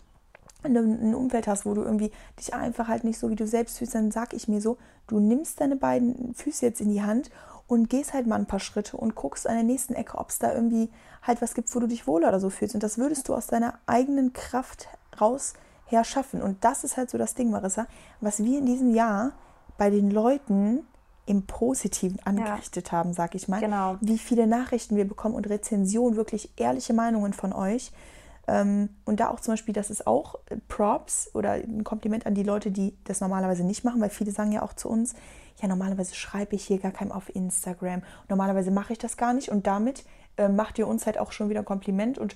ein 0.65 0.75
ein 0.75 1.15
Umfeld 1.15 1.47
hast, 1.47 1.65
wo 1.65 1.73
du 1.73 1.84
irgendwie 1.84 2.12
dich 2.39 2.54
einfach 2.54 2.88
halt 2.88 3.04
nicht 3.04 3.19
so 3.19 3.30
wie 3.30 3.36
du 3.36 3.47
selbst 3.47 3.78
fühlst, 3.78 3.95
dann 3.95 4.12
sag 4.12 4.34
ich 4.34 4.47
mir 4.47 4.62
so, 4.62 4.78
du 5.08 5.19
nimmst 5.19 5.62
deine 5.62 5.75
beiden 5.75 6.34
Füße 6.34 6.65
jetzt 6.65 6.82
in 6.82 6.89
die 6.89 7.04
Hand 7.04 7.30
und 7.67 7.89
gehst 7.89 8.13
halt 8.13 8.28
mal 8.28 8.36
ein 8.36 8.45
paar 8.45 8.60
Schritte 8.60 8.97
und 8.97 9.15
guckst 9.15 9.47
an 9.47 9.56
der 9.56 9.63
nächsten 9.63 9.93
Ecke, 9.93 10.17
ob 10.17 10.30
es 10.30 10.39
da 10.39 10.54
irgendwie 10.54 10.89
halt 11.23 11.41
was 11.41 11.54
gibt, 11.54 11.73
wo 11.75 11.80
du 11.80 11.88
dich 11.88 12.08
wohler 12.08 12.30
oder 12.30 12.39
so 12.39 12.49
fühlst. 12.49 12.75
Und 12.75 12.84
das 12.84 12.97
würdest 12.97 13.28
du 13.28 13.36
aus 13.36 13.47
deiner 13.47 13.80
eigenen 13.88 14.34
Kraft 14.34 14.88
raus 15.19 15.54
her 15.88 16.04
schaffen. 16.04 16.41
Und 16.41 16.63
das 16.63 16.84
ist 16.84 16.97
halt 16.97 17.10
so 17.10 17.17
das 17.17 17.34
Ding, 17.34 17.49
Marissa, 17.49 17.88
was 18.21 18.43
wir 18.43 18.60
in 18.60 18.65
diesem 18.65 18.93
Jahr 18.93 19.32
bei 19.78 19.89
den 19.89 20.12
Leuten 20.12 20.86
im 21.25 21.43
Positiven 21.47 22.19
angerichtet 22.23 22.91
haben, 22.91 23.13
sag 23.13 23.34
ich 23.34 23.47
mal. 23.47 23.60
Genau. 23.60 23.97
Wie 23.99 24.19
viele 24.19 24.45
Nachrichten 24.45 24.95
wir 24.95 25.08
bekommen 25.08 25.36
und 25.36 25.49
Rezensionen, 25.49 26.17
wirklich 26.17 26.51
ehrliche 26.58 26.93
Meinungen 26.93 27.34
von 27.34 27.51
euch. 27.51 27.91
Ähm, 28.47 28.89
und 29.05 29.19
da 29.19 29.29
auch 29.29 29.39
zum 29.39 29.53
Beispiel, 29.53 29.73
das 29.73 29.89
ist 29.89 30.05
auch 30.05 30.36
äh, 30.49 30.58
Props 30.67 31.31
oder 31.34 31.53
ein 31.53 31.84
Kompliment 31.84 32.25
an 32.25 32.36
die 32.36 32.43
Leute, 32.43 32.71
die 32.71 32.95
das 33.03 33.21
normalerweise 33.21 33.63
nicht 33.63 33.84
machen, 33.84 34.01
weil 34.01 34.10
viele 34.10 34.31
sagen 34.31 34.51
ja 34.51 34.62
auch 34.62 34.73
zu 34.73 34.89
uns, 34.89 35.15
ja, 35.62 35.67
normalerweise 35.67 36.15
schreibe 36.15 36.55
ich 36.55 36.65
hier 36.65 36.79
gar 36.79 36.91
keinem 36.91 37.12
auf 37.12 37.34
Instagram. 37.34 38.03
Normalerweise 38.29 38.71
mache 38.71 38.93
ich 38.93 38.99
das 38.99 39.17
gar 39.17 39.34
nicht 39.34 39.49
und 39.49 39.67
damit 39.67 40.03
äh, 40.38 40.49
macht 40.49 40.77
ihr 40.77 40.88
uns 40.88 41.05
halt 41.05 41.17
auch 41.17 41.31
schon 41.31 41.49
wieder 41.49 41.62
ein 41.62 41.65
Kompliment 41.65 42.17
und 42.17 42.36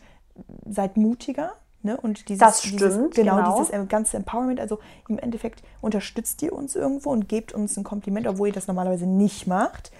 seid 0.67 0.98
mutiger. 0.98 1.54
Ne? 1.82 1.95
Und 1.95 2.28
dieses, 2.28 2.39
Das 2.39 2.62
dieses, 2.62 2.93
stimmt, 2.93 3.15
genau, 3.15 3.38
genau. 3.38 3.58
dieses 3.58 3.74
äh, 3.74 3.86
ganze 3.86 4.17
Empowerment, 4.17 4.60
also 4.60 4.80
im 5.08 5.19
Endeffekt 5.19 5.63
unterstützt 5.80 6.41
ihr 6.41 6.54
uns 6.54 6.76
irgendwo 6.76 7.10
und 7.12 7.30
gebt 7.30 7.54
uns 7.54 7.78
ein 7.78 7.84
Kompliment, 7.84 8.28
obwohl 8.28 8.48
ihr 8.48 8.54
das 8.54 8.67
normalerweise 8.67 9.06
nicht 9.06 9.48
macht. 9.48 9.91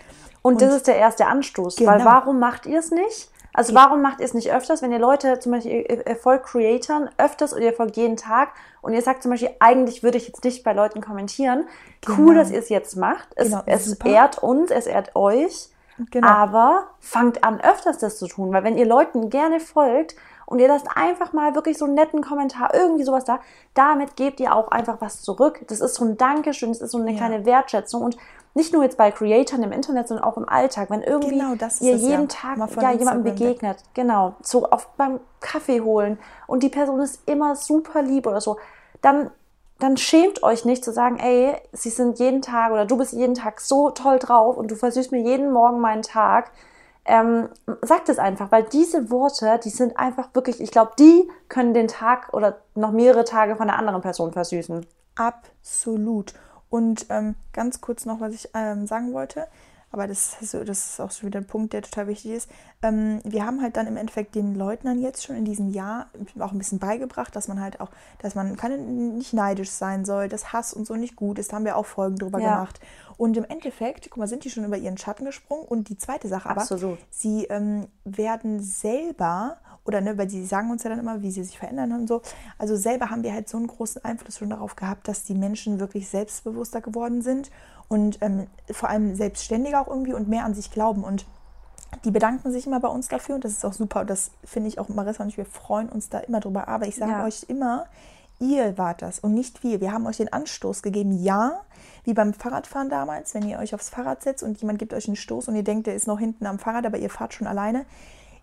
Und, 0.42 0.62
das 0.62 0.74
ist 0.74 0.88
der 0.88 0.98
erste 0.98 1.28
Anstoß. 1.28 1.76
Genau. 1.76 1.92
Weil 1.92 2.06
warum 2.06 2.40
macht 2.40 2.66
ihr 2.66 2.80
es 2.80 2.92
nicht? 2.92 3.30
Also 3.54 3.74
warum 3.74 4.02
macht 4.02 4.20
ihr 4.20 4.26
es 4.26 4.34
nicht 4.34 4.52
öfters, 4.54 4.82
wenn 4.82 4.92
ihr 4.92 5.00
Leute, 5.00 5.40
zum 5.40 5.52
Beispiel 5.54 5.86
ihr, 6.08 6.16
folgt 6.16 6.46
Creatoren 6.46 7.10
öfters 7.18 7.54
oder 7.54 7.64
ihr 7.64 7.74
folgt 7.74 7.98
jeden 7.98 8.16
Tag 8.16 8.50
und 8.82 8.94
ihr 8.94 9.02
sagt 9.02 9.24
zum 9.24 9.32
Beispiel, 9.32 9.50
eigentlich 9.60 10.04
würde 10.04 10.18
ich 10.18 10.28
jetzt 10.28 10.44
nicht 10.44 10.64
bei 10.64 10.74
Leuten 10.74 11.02
kommentieren. 11.02 11.66
Cool, 12.08 12.16
Genau. 12.16 12.34
dass 12.40 12.52
ihr 12.52 12.60
es 12.60 12.70
jetzt 12.70 12.96
macht. 12.96 13.28
Es, 13.36 13.50
Genau, 13.50 13.64
es 13.66 13.94
ehrt 14.06 14.38
uns, 14.44 14.72
es 14.72 14.86
ehrt 14.88 15.16
euch. 15.16 15.70
Genau. 16.12 16.28
Aber 16.28 16.88
fangt 17.00 17.44
an, 17.44 17.60
öfters 17.60 17.98
das 17.98 18.18
zu 18.20 18.28
tun, 18.28 18.54
weil 18.54 18.64
wenn 18.64 18.78
ihr 18.78 18.86
Leuten 18.86 19.30
gerne 19.30 19.60
folgt 19.60 20.16
und 20.46 20.60
ihr 20.60 20.68
lasst 20.70 20.88
einfach 20.96 21.34
mal 21.34 21.56
wirklich 21.56 21.78
so 21.78 21.84
einen 21.86 21.96
netten 21.96 22.22
Kommentar, 22.22 22.74
irgendwie 22.74 23.04
sowas 23.04 23.26
da, 23.26 23.40
damit 23.74 24.16
gebt 24.16 24.40
ihr 24.40 24.56
auch 24.56 24.70
einfach 24.70 25.02
was 25.02 25.22
zurück. 25.22 25.60
Das 25.68 25.82
ist 25.82 25.96
so 25.96 26.06
ein 26.06 26.18
Dankeschön, 26.18 26.70
das 26.70 26.80
ist 26.82 26.92
so 26.92 27.00
eine 27.00 27.12
Ja. 27.12 27.18
kleine 27.18 27.46
Wertschätzung 27.46 28.02
und 28.04 28.18
nicht 28.54 28.74
nur 28.74 28.84
jetzt 28.84 28.98
bei 28.98 29.12
Creatoren 29.12 29.64
im 29.64 29.72
Internet, 29.72 30.08
sondern 30.08 30.24
auch 30.26 30.38
im 30.38 30.48
Alltag. 30.48 30.90
Wenn 30.90 31.02
irgendwie 31.02 31.38
Genau, 31.38 31.54
ihr 31.54 31.68
es 31.68 31.80
ja. 31.82 31.96
jeden 31.96 32.28
Tag 32.28 32.58
ja, 32.58 32.66
jemandem 32.66 33.00
Instagram 33.00 33.24
weg. 33.26 33.36
begegnet, 33.36 33.84
genau, 33.94 34.36
so 34.42 34.70
auf, 34.70 34.90
beim 34.98 35.20
Kaffee 35.40 35.82
holen 35.82 36.20
und 36.48 36.64
die 36.64 36.70
Person 36.70 37.00
ist 37.00 37.22
immer 37.28 37.56
super 37.56 38.02
lieb 38.02 38.28
oder 38.28 38.42
so, 38.42 38.58
dann, 39.02 39.32
dann 39.80 39.98
schämt 39.98 40.44
euch 40.44 40.66
nicht 40.66 40.84
zu 40.84 40.92
sagen, 40.92 41.18
ey, 41.18 41.56
sie 41.72 41.90
sind 41.90 42.20
jeden 42.20 42.42
Tag 42.42 42.72
oder 42.72 42.86
du 42.86 42.98
bist 42.98 43.14
jeden 43.14 43.36
Tag 43.36 43.62
so 43.62 43.92
toll 43.92 44.20
drauf 44.20 44.58
und 44.58 44.72
du 44.72 44.76
versüßt 44.76 45.12
mir 45.12 45.22
jeden 45.22 45.52
Morgen 45.52 45.80
meinen 45.80 46.02
Tag. 46.02 46.52
Ähm, 47.06 47.50
sagt 47.82 48.10
es 48.10 48.20
einfach, 48.20 48.52
weil 48.52 48.64
diese 48.64 49.10
Worte, 49.10 49.60
die 49.64 49.70
sind 49.70 49.98
einfach 49.98 50.30
wirklich, 50.34 50.62
ich 50.62 50.70
glaube, 50.70 50.92
die 51.00 51.28
können 51.48 51.74
den 51.74 51.88
Tag 51.88 52.34
oder 52.34 52.58
noch 52.76 52.92
mehrere 52.92 53.24
Tage 53.24 53.56
von 53.56 53.70
einer 53.70 53.80
anderen 53.80 54.02
Person 54.02 54.32
versüßen. 54.32 54.86
Absolut. 55.16 56.34
Und 56.70 57.08
ähm, 57.10 57.36
ganz 57.54 57.82
kurz 57.82 58.06
noch, 58.06 58.20
was 58.20 58.34
ich 58.34 58.50
ähm, 58.54 58.86
sagen 58.88 59.14
wollte, 59.14 59.48
aber 59.92 60.06
das 60.08 60.38
ist, 60.40 60.52
so, 60.52 60.64
das 60.64 60.92
ist 60.92 61.00
auch 61.00 61.10
schon 61.10 61.28
wieder 61.28 61.40
ein 61.40 61.48
Punkt, 61.48 61.74
der 61.74 61.82
total 61.82 62.08
wichtig 62.08 62.32
ist. 62.32 62.50
Ähm, 62.84 63.22
wir 63.24 63.44
haben 63.44 63.60
halt 63.62 63.76
dann 63.76 63.88
im 63.88 63.98
Endeffekt 63.98 64.36
den 64.36 64.54
Leutnern 64.54 65.00
jetzt 65.02 65.24
schon 65.24 65.36
in 65.36 65.46
diesem 65.46 65.70
Jahr 65.72 66.08
auch 66.40 66.52
ein 66.52 66.60
bisschen 66.60 66.78
beigebracht, 66.78 67.36
dass 67.36 67.48
man 67.48 67.60
halt 67.60 67.82
auch, 67.82 67.90
dass 68.20 68.36
man 68.36 68.56
kann 68.56 69.18
nicht 69.18 69.34
neidisch 69.34 69.72
sein 69.72 70.06
soll, 70.06 70.30
dass 70.30 70.54
Hass 70.54 70.74
und 70.74 70.86
so 70.86 70.96
nicht 70.96 71.16
gut 71.16 71.40
ist. 71.40 71.52
Da 71.52 71.56
haben 71.56 71.66
wir 71.66 71.76
auch 71.76 71.88
Folgen 71.88 72.18
drüber 72.18 72.40
Ja. 72.40 72.54
gemacht. 72.54 72.80
Und 73.18 73.36
im 73.36 73.46
Endeffekt, 73.46 74.12
guck 74.12 74.18
mal, 74.18 74.28
sind 74.28 74.44
die 74.44 74.52
schon 74.52 74.64
über 74.64 74.78
ihren 74.78 74.98
Schatten 75.00 75.26
gesprungen. 75.26 75.66
Und 75.66 75.90
die 75.90 75.98
zweite 75.98 76.28
Sache 76.28 76.50
aber, 76.50 76.62
Absolut. 76.62 77.00
sie 77.10 77.46
ähm, 77.46 77.88
werden 78.06 78.62
selber 78.62 79.58
oder 79.90 80.02
ne, 80.02 80.18
weil 80.20 80.30
sie 80.30 80.46
sagen 80.46 80.70
uns 80.70 80.84
ja 80.84 80.92
dann 80.92 81.00
immer, 81.00 81.24
wie 81.24 81.32
sie 81.32 81.44
sich 81.44 81.58
verändern 81.58 81.92
und 81.94 82.08
so. 82.08 82.22
Also 82.60 82.76
selber 82.76 83.10
haben 83.10 83.24
wir 83.24 83.34
halt 83.34 83.50
so 83.50 83.58
einen 83.58 83.66
großen 83.66 84.06
Einfluss 84.06 84.38
schon 84.38 84.52
darauf 84.52 84.76
gehabt, 84.76 85.08
dass 85.08 85.24
die 85.24 85.34
Menschen 85.34 85.80
wirklich 85.80 86.08
selbstbewusster 86.08 86.80
geworden 86.80 87.24
sind 87.24 87.50
und 87.88 88.20
ähm, 88.22 88.46
vor 88.72 88.90
allem 88.90 89.16
selbstständiger 89.16 89.82
auch 89.82 89.88
irgendwie 89.88 90.14
und 90.14 90.30
mehr 90.30 90.46
an 90.46 90.54
sich 90.54 90.70
glauben. 90.70 91.04
Und 91.04 91.26
die 92.06 92.12
bedanken 92.12 92.52
sich 92.52 92.68
immer 92.68 92.80
bei 92.80 92.88
uns 92.88 93.08
dafür 93.08 93.34
und 93.36 93.44
das 93.44 93.54
ist 93.54 93.66
auch 93.66 93.74
super. 93.74 94.02
Und 94.02 94.12
das 94.12 94.30
finde 94.44 94.70
ich 94.70 94.78
auch 94.78 94.90
Marissa 94.90 95.24
und 95.24 95.30
ich, 95.30 95.38
wir 95.38 95.46
freuen 95.46 95.90
uns 95.90 96.10
da 96.10 96.20
immer 96.20 96.40
drüber. 96.40 96.68
Aber 96.68 96.86
ich 96.86 96.96
sage 96.96 97.14
ja. 97.14 97.26
euch 97.26 97.46
immer, 97.48 97.88
ihr 98.40 98.78
wart 98.78 99.02
das 99.02 99.20
und 99.20 99.34
nicht 99.34 99.64
wir. 99.64 99.82
Wir 99.82 99.92
haben 99.92 100.06
euch 100.06 100.18
den 100.18 100.32
Anstoß 100.32 100.84
gegeben, 100.84 101.12
ja, 101.24 101.62
wie 102.04 102.14
beim 102.14 102.36
Fahrradfahren 102.36 102.90
damals, 102.90 103.34
wenn 103.34 103.50
ihr 103.50 103.58
euch 103.58 103.74
aufs 103.74 103.90
Fahrrad 103.90 104.22
setzt 104.22 104.44
und 104.44 104.62
jemand 104.62 104.78
gibt 104.78 104.94
euch 104.94 105.08
einen 105.08 105.16
Stoß 105.16 105.48
und 105.48 105.56
ihr 105.56 105.64
denkt, 105.64 105.88
der 105.88 105.96
ist 105.96 106.06
noch 106.06 106.20
hinten 106.20 106.46
am 106.46 106.60
Fahrrad, 106.60 106.86
aber 106.86 107.00
ihr 107.00 107.10
fahrt 107.10 107.34
schon 107.34 107.48
alleine. 107.48 107.86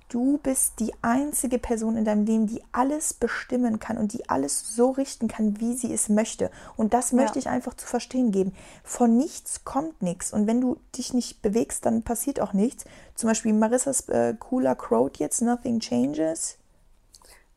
Du 0.09 0.39
bist 0.39 0.79
die 0.79 0.93
einzige 1.03 1.59
Person 1.59 1.97
in 1.97 2.05
deinem 2.05 2.27
Leben, 2.27 2.47
die 2.47 2.63
alles 2.71 3.13
bestimmen 3.13 3.81
kann 3.81 3.99
und 3.99 4.13
die 4.13 4.29
alles 4.29 4.77
so 4.77 4.91
richten 4.91 5.27
kann, 5.27 5.59
wie 5.61 5.75
sie 5.75 5.93
es 5.93 6.09
möchte. 6.09 6.51
Und 6.77 6.95
das 6.95 7.11
ja. 7.11 7.17
möchte 7.17 7.41
ich 7.41 7.49
einfach 7.49 7.75
zu 7.75 7.89
verstehen 7.89 8.31
geben. 8.31 8.55
Von 8.85 9.17
nichts 9.17 9.65
kommt 9.65 10.03
nichts. 10.03 10.33
Und 10.33 10.47
wenn 10.47 10.61
du 10.61 10.79
dich 10.97 11.13
nicht 11.13 11.43
bewegst, 11.43 11.87
dann 11.87 12.03
passiert 12.03 12.41
auch 12.41 12.53
nichts. 12.53 12.85
Zum 13.17 13.29
Beispiel 13.29 13.53
Marissas 13.53 14.09
äh, 14.09 14.35
cooler 14.39 14.77
Quote 14.77 15.19
jetzt, 15.19 15.43
Nothing 15.43 15.81
changes. 15.81 16.57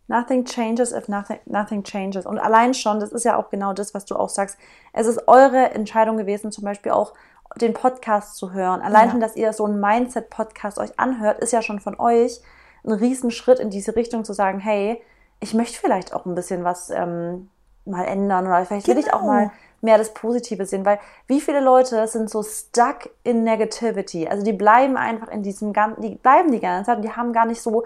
Nothing 0.07 0.43
changes 0.43 0.91
if 0.91 1.07
nothing, 1.07 1.37
nothing 1.45 1.83
changes. 1.83 2.25
Und 2.25 2.39
allein 2.39 2.73
schon, 2.73 2.99
das 2.99 3.11
ist 3.11 3.25
ja 3.25 3.37
auch 3.37 3.51
genau 3.51 3.73
das, 3.73 3.93
was 3.93 4.05
du 4.05 4.15
auch 4.15 4.29
sagst. 4.29 4.57
Es 4.91 5.05
ist 5.05 5.27
eure 5.27 5.69
Entscheidung 5.69 6.17
gewesen, 6.17 6.51
zum 6.51 6.63
Beispiel 6.63 6.93
auch 6.93 7.13
den 7.57 7.73
Podcast 7.73 8.35
zu 8.35 8.53
hören. 8.53 8.81
Allein 8.81 9.05
ja. 9.05 9.11
schon, 9.11 9.19
dass 9.19 9.35
ihr 9.35 9.53
so 9.53 9.65
einen 9.65 9.79
Mindset-Podcast 9.79 10.77
euch 10.77 10.99
anhört, 10.99 11.39
ist 11.39 11.53
ja 11.53 11.61
schon 11.61 11.79
von 11.79 11.99
euch 11.99 12.41
ein 12.85 12.91
Riesenschritt 12.91 13.59
in 13.59 13.69
diese 13.69 13.95
Richtung 13.95 14.23
zu 14.23 14.33
sagen, 14.33 14.59
hey, 14.59 15.01
ich 15.39 15.53
möchte 15.53 15.79
vielleicht 15.79 16.13
auch 16.13 16.25
ein 16.25 16.35
bisschen 16.35 16.63
was 16.63 16.89
ähm, 16.89 17.49
mal 17.85 18.05
ändern 18.05 18.45
oder 18.45 18.65
vielleicht 18.65 18.85
genau. 18.85 18.97
will 18.97 19.03
ich 19.03 19.13
auch 19.13 19.23
mal 19.23 19.43
genau. 19.43 19.53
mehr 19.81 19.97
das 19.97 20.13
Positive 20.13 20.65
sehen, 20.65 20.85
weil 20.85 20.99
wie 21.27 21.41
viele 21.41 21.59
Leute 21.59 22.07
sind 22.07 22.29
so 22.29 22.43
stuck 22.43 23.09
in 23.23 23.43
Negativity, 23.43 24.27
also 24.27 24.43
die 24.43 24.53
bleiben 24.53 24.97
einfach 24.97 25.29
in 25.29 25.43
diesem 25.43 25.73
ganzen, 25.73 26.01
die 26.01 26.15
bleiben 26.15 26.51
die 26.51 26.59
ganze 26.59 26.87
Zeit 26.87 26.97
und 26.97 27.03
die 27.03 27.11
haben 27.11 27.33
gar 27.33 27.45
nicht 27.45 27.61
so 27.61 27.83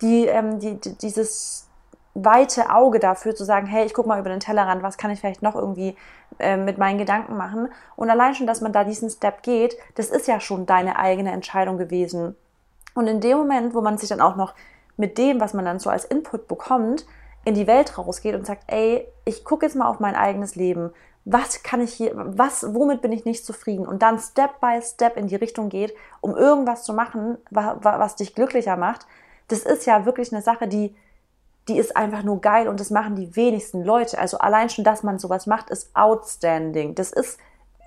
die, 0.00 0.26
ähm, 0.26 0.58
die, 0.58 0.80
die 0.80 0.96
dieses 0.96 1.68
weite 2.14 2.70
Auge 2.70 2.98
dafür 2.98 3.34
zu 3.34 3.44
sagen, 3.44 3.66
hey, 3.66 3.86
ich 3.86 3.94
gucke 3.94 4.08
mal 4.08 4.20
über 4.20 4.28
den 4.28 4.40
Tellerrand, 4.40 4.82
was 4.82 4.98
kann 4.98 5.10
ich 5.10 5.20
vielleicht 5.20 5.42
noch 5.42 5.54
irgendwie 5.54 5.96
äh, 6.38 6.56
mit 6.56 6.78
meinen 6.78 6.98
Gedanken 6.98 7.36
machen. 7.36 7.68
Und 7.96 8.10
allein 8.10 8.34
schon, 8.34 8.46
dass 8.46 8.60
man 8.60 8.72
da 8.72 8.84
diesen 8.84 9.08
Step 9.08 9.42
geht, 9.42 9.76
das 9.94 10.10
ist 10.10 10.28
ja 10.28 10.38
schon 10.40 10.66
deine 10.66 10.98
eigene 10.98 11.32
Entscheidung 11.32 11.78
gewesen. 11.78 12.36
Und 12.94 13.06
in 13.06 13.20
dem 13.20 13.38
Moment, 13.38 13.74
wo 13.74 13.80
man 13.80 13.96
sich 13.96 14.10
dann 14.10 14.20
auch 14.20 14.36
noch 14.36 14.54
mit 14.96 15.16
dem, 15.16 15.40
was 15.40 15.54
man 15.54 15.64
dann 15.64 15.78
so 15.78 15.88
als 15.88 16.04
Input 16.04 16.48
bekommt, 16.48 17.06
in 17.44 17.54
die 17.54 17.66
Welt 17.66 17.96
rausgeht 17.96 18.34
und 18.34 18.46
sagt, 18.46 18.64
ey, 18.66 19.06
ich 19.24 19.44
gucke 19.44 19.66
jetzt 19.66 19.74
mal 19.74 19.88
auf 19.88 19.98
mein 19.98 20.14
eigenes 20.14 20.54
Leben. 20.54 20.92
Was 21.24 21.62
kann 21.62 21.80
ich 21.80 21.92
hier, 21.94 22.12
was, 22.14 22.74
womit 22.74 23.00
bin 23.00 23.12
ich 23.12 23.24
nicht 23.24 23.46
zufrieden? 23.46 23.86
Und 23.86 24.02
dann 24.02 24.18
Step 24.18 24.60
by 24.60 24.80
Step 24.82 25.16
in 25.16 25.28
die 25.28 25.36
Richtung 25.36 25.68
geht, 25.68 25.94
um 26.20 26.36
irgendwas 26.36 26.84
zu 26.84 26.92
machen, 26.92 27.38
was 27.50 28.16
dich 28.16 28.34
glücklicher 28.34 28.76
macht. 28.76 29.06
Das 29.48 29.60
ist 29.60 29.86
ja 29.86 30.04
wirklich 30.04 30.32
eine 30.32 30.42
Sache, 30.42 30.68
die 30.68 30.94
die 31.68 31.78
ist 31.78 31.96
einfach 31.96 32.22
nur 32.22 32.40
geil 32.40 32.68
und 32.68 32.80
das 32.80 32.90
machen 32.90 33.14
die 33.14 33.36
wenigsten 33.36 33.84
Leute. 33.84 34.18
Also 34.18 34.38
allein 34.38 34.68
schon, 34.68 34.84
dass 34.84 35.02
man 35.02 35.18
sowas 35.18 35.46
macht, 35.46 35.70
ist 35.70 35.94
outstanding. 35.94 36.94
Das 36.94 37.12
ist 37.12 37.38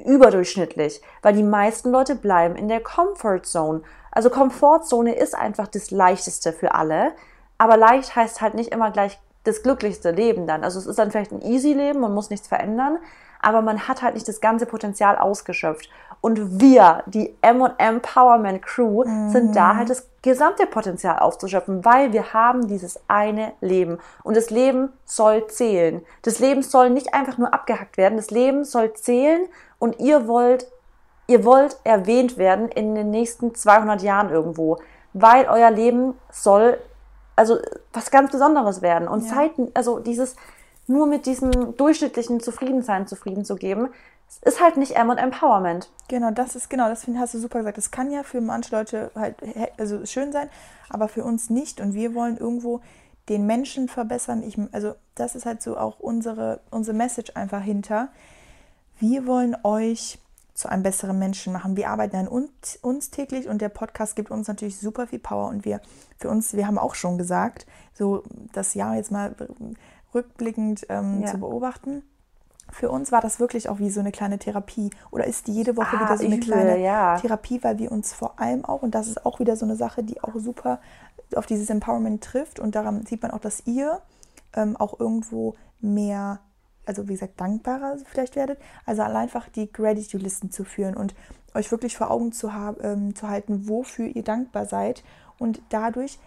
überdurchschnittlich, 0.03 1.01
weil 1.21 1.33
die 1.33 1.43
meisten 1.43 1.91
Leute 1.91 2.15
bleiben 2.15 2.55
in 2.55 2.67
der 2.67 2.81
Comfort 2.81 3.41
Zone. 3.43 3.81
Also 4.11 4.29
Komfortzone 4.29 5.15
ist 5.15 5.35
einfach 5.35 5.67
das 5.67 5.91
leichteste 5.91 6.53
für 6.53 6.73
alle, 6.73 7.13
aber 7.57 7.77
leicht 7.77 8.15
heißt 8.15 8.41
halt 8.41 8.53
nicht 8.53 8.71
immer 8.73 8.91
gleich 8.91 9.19
das 9.43 9.61
glücklichste 9.61 10.11
Leben 10.11 10.47
dann. 10.47 10.63
Also 10.63 10.79
es 10.79 10.85
ist 10.85 10.99
dann 10.99 11.11
vielleicht 11.11 11.31
ein 11.31 11.41
easy 11.41 11.73
Leben, 11.73 11.99
man 11.99 12.13
muss 12.13 12.29
nichts 12.29 12.47
verändern, 12.47 12.97
aber 13.41 13.61
man 13.61 13.87
hat 13.87 14.01
halt 14.01 14.15
nicht 14.15 14.27
das 14.27 14.41
ganze 14.41 14.65
Potenzial 14.65 15.17
ausgeschöpft. 15.17 15.89
Und 16.21 16.59
wir, 16.59 17.03
die 17.05 17.35
M&M 17.41 17.71
Empowerment 17.77 18.61
Crew, 18.61 19.03
mhm. 19.05 19.29
sind 19.29 19.55
da 19.55 19.75
halt 19.75 19.89
das 19.89 20.07
gesamte 20.21 20.65
Potenzial 20.65 21.19
aufzuschöpfen, 21.19 21.85
weil 21.85 22.11
wir 22.13 22.33
haben 22.33 22.67
dieses 22.67 22.99
eine 23.07 23.53
Leben. 23.61 23.99
Und 24.23 24.35
das 24.35 24.49
Leben 24.49 24.89
soll 25.05 25.47
zählen. 25.47 26.01
Das 26.23 26.39
Leben 26.39 26.63
soll 26.63 26.89
nicht 26.89 27.13
einfach 27.13 27.37
nur 27.37 27.53
abgehackt 27.53 27.97
werden. 27.97 28.17
Das 28.17 28.31
Leben 28.31 28.63
soll 28.63 28.93
zählen 28.93 29.47
und 29.77 29.99
ihr 29.99 30.27
wollt, 30.27 30.67
ihr 31.27 31.45
wollt 31.45 31.77
erwähnt 31.83 32.37
werden 32.37 32.69
in 32.69 32.95
den 32.95 33.11
nächsten 33.11 33.53
200 33.53 34.01
Jahren 34.01 34.29
irgendwo, 34.29 34.77
weil 35.13 35.45
euer 35.45 35.69
Leben 35.69 36.15
soll 36.31 36.79
also 37.35 37.57
was 37.93 38.11
ganz 38.11 38.31
Besonderes 38.31 38.81
werden. 38.81 39.07
Und 39.07 39.23
ja. 39.25 39.33
Zeiten, 39.33 39.69
also 39.73 39.99
dieses, 39.99 40.35
nur 40.87 41.07
mit 41.07 41.25
diesem 41.25 41.75
durchschnittlichen 41.75 42.39
Zufriedensein 42.39 43.07
zufrieden 43.07 43.45
zu 43.45 43.55
geben, 43.55 43.89
ist 44.41 44.61
halt 44.61 44.77
nicht 44.77 44.95
M 44.95 45.09
und 45.09 45.17
Empowerment. 45.17 45.89
Genau, 46.07 46.31
das 46.31 46.55
ist 46.55 46.69
genau, 46.69 46.87
das 46.87 47.07
hast 47.07 47.33
du 47.33 47.39
super 47.39 47.59
gesagt. 47.59 47.77
Das 47.77 47.91
kann 47.91 48.11
ja 48.11 48.23
für 48.23 48.41
manche 48.41 48.75
Leute 48.75 49.11
halt 49.15 49.37
also 49.77 50.05
schön 50.05 50.31
sein, 50.31 50.49
aber 50.89 51.07
für 51.07 51.23
uns 51.23 51.49
nicht. 51.49 51.81
Und 51.81 51.93
wir 51.93 52.13
wollen 52.13 52.37
irgendwo 52.37 52.81
den 53.29 53.45
Menschen 53.45 53.87
verbessern. 53.87 54.43
Ich, 54.43 54.57
also 54.71 54.93
das 55.15 55.35
ist 55.35 55.45
halt 55.45 55.61
so 55.61 55.77
auch 55.77 55.99
unsere, 55.99 56.59
unsere 56.69 56.95
Message 56.95 57.31
einfach 57.35 57.61
hinter. 57.61 58.09
Wir 58.99 59.25
wollen 59.25 59.55
euch 59.63 60.19
zu 60.53 60.69
einem 60.69 60.83
besseren 60.83 61.19
Menschen 61.19 61.51
machen. 61.51 61.75
Wir 61.75 61.89
arbeiten 61.89 62.15
an 62.15 62.27
uns, 62.27 62.79
uns, 62.81 63.11
täglich 63.11 63.47
und 63.47 63.61
der 63.61 63.69
Podcast 63.69 64.15
gibt 64.15 64.31
uns 64.31 64.47
natürlich 64.47 64.79
super 64.79 65.07
viel 65.07 65.19
Power 65.19 65.49
und 65.49 65.65
wir 65.65 65.81
für 66.17 66.29
uns, 66.29 66.53
wir 66.53 66.65
haben 66.65 66.77
auch 66.77 66.95
schon 66.95 67.17
gesagt, 67.17 67.65
so 67.93 68.23
das 68.53 68.73
Jahr 68.73 68.95
jetzt 68.95 69.11
mal 69.11 69.35
rückblickend 70.13 70.85
ähm, 70.87 71.21
ja. 71.21 71.31
zu 71.31 71.39
beobachten. 71.39 72.03
Für 72.75 72.89
uns 72.89 73.13
war 73.13 73.21
das 73.21 73.39
wirklich 73.39 73.69
auch 73.69 73.79
wie 73.79 73.89
so 73.89 74.01
eine 74.01 74.11
kleine 74.11 74.37
Therapie 74.37 74.89
oder 75.09 75.23
ist 75.25 75.47
die 75.47 75.53
jede 75.53 75.77
Woche 75.77 75.95
ah, 75.95 76.01
wieder 76.01 76.17
so 76.17 76.25
eine 76.25 76.41
kleine 76.41 76.77
ja. 76.77 77.17
Therapie, 77.17 77.63
weil 77.63 77.79
wir 77.79 77.89
uns 77.89 78.11
vor 78.11 78.37
allem 78.37 78.65
auch, 78.65 78.81
und 78.81 78.93
das 78.93 79.07
ist 79.07 79.25
auch 79.25 79.39
wieder 79.39 79.55
so 79.55 79.63
eine 79.63 79.77
Sache, 79.77 80.03
die 80.03 80.21
auch 80.21 80.33
super 80.35 80.81
auf 81.37 81.45
dieses 81.45 81.69
Empowerment 81.69 82.21
trifft 82.21 82.59
und 82.59 82.75
daran 82.75 83.05
sieht 83.05 83.21
man 83.21 83.31
auch, 83.31 83.39
dass 83.39 83.65
ihr 83.65 84.01
ähm, 84.53 84.75
auch 84.75 84.99
irgendwo 84.99 85.55
mehr, 85.79 86.41
also 86.85 87.07
wie 87.07 87.13
gesagt, 87.13 87.39
dankbarer 87.39 87.95
vielleicht 88.11 88.35
werdet. 88.35 88.59
Also 88.85 89.03
einfach 89.03 89.47
die 89.47 89.71
Gratitude-Listen 89.71 90.51
zu 90.51 90.65
führen 90.65 90.97
und 90.97 91.15
euch 91.53 91.71
wirklich 91.71 91.95
vor 91.95 92.11
Augen 92.11 92.33
zu, 92.33 92.51
haben, 92.51 92.75
ähm, 92.81 93.15
zu 93.15 93.29
halten, 93.29 93.69
wofür 93.69 94.07
ihr 94.07 94.23
dankbar 94.23 94.65
seid 94.65 95.01
und 95.39 95.61
dadurch 95.69 96.19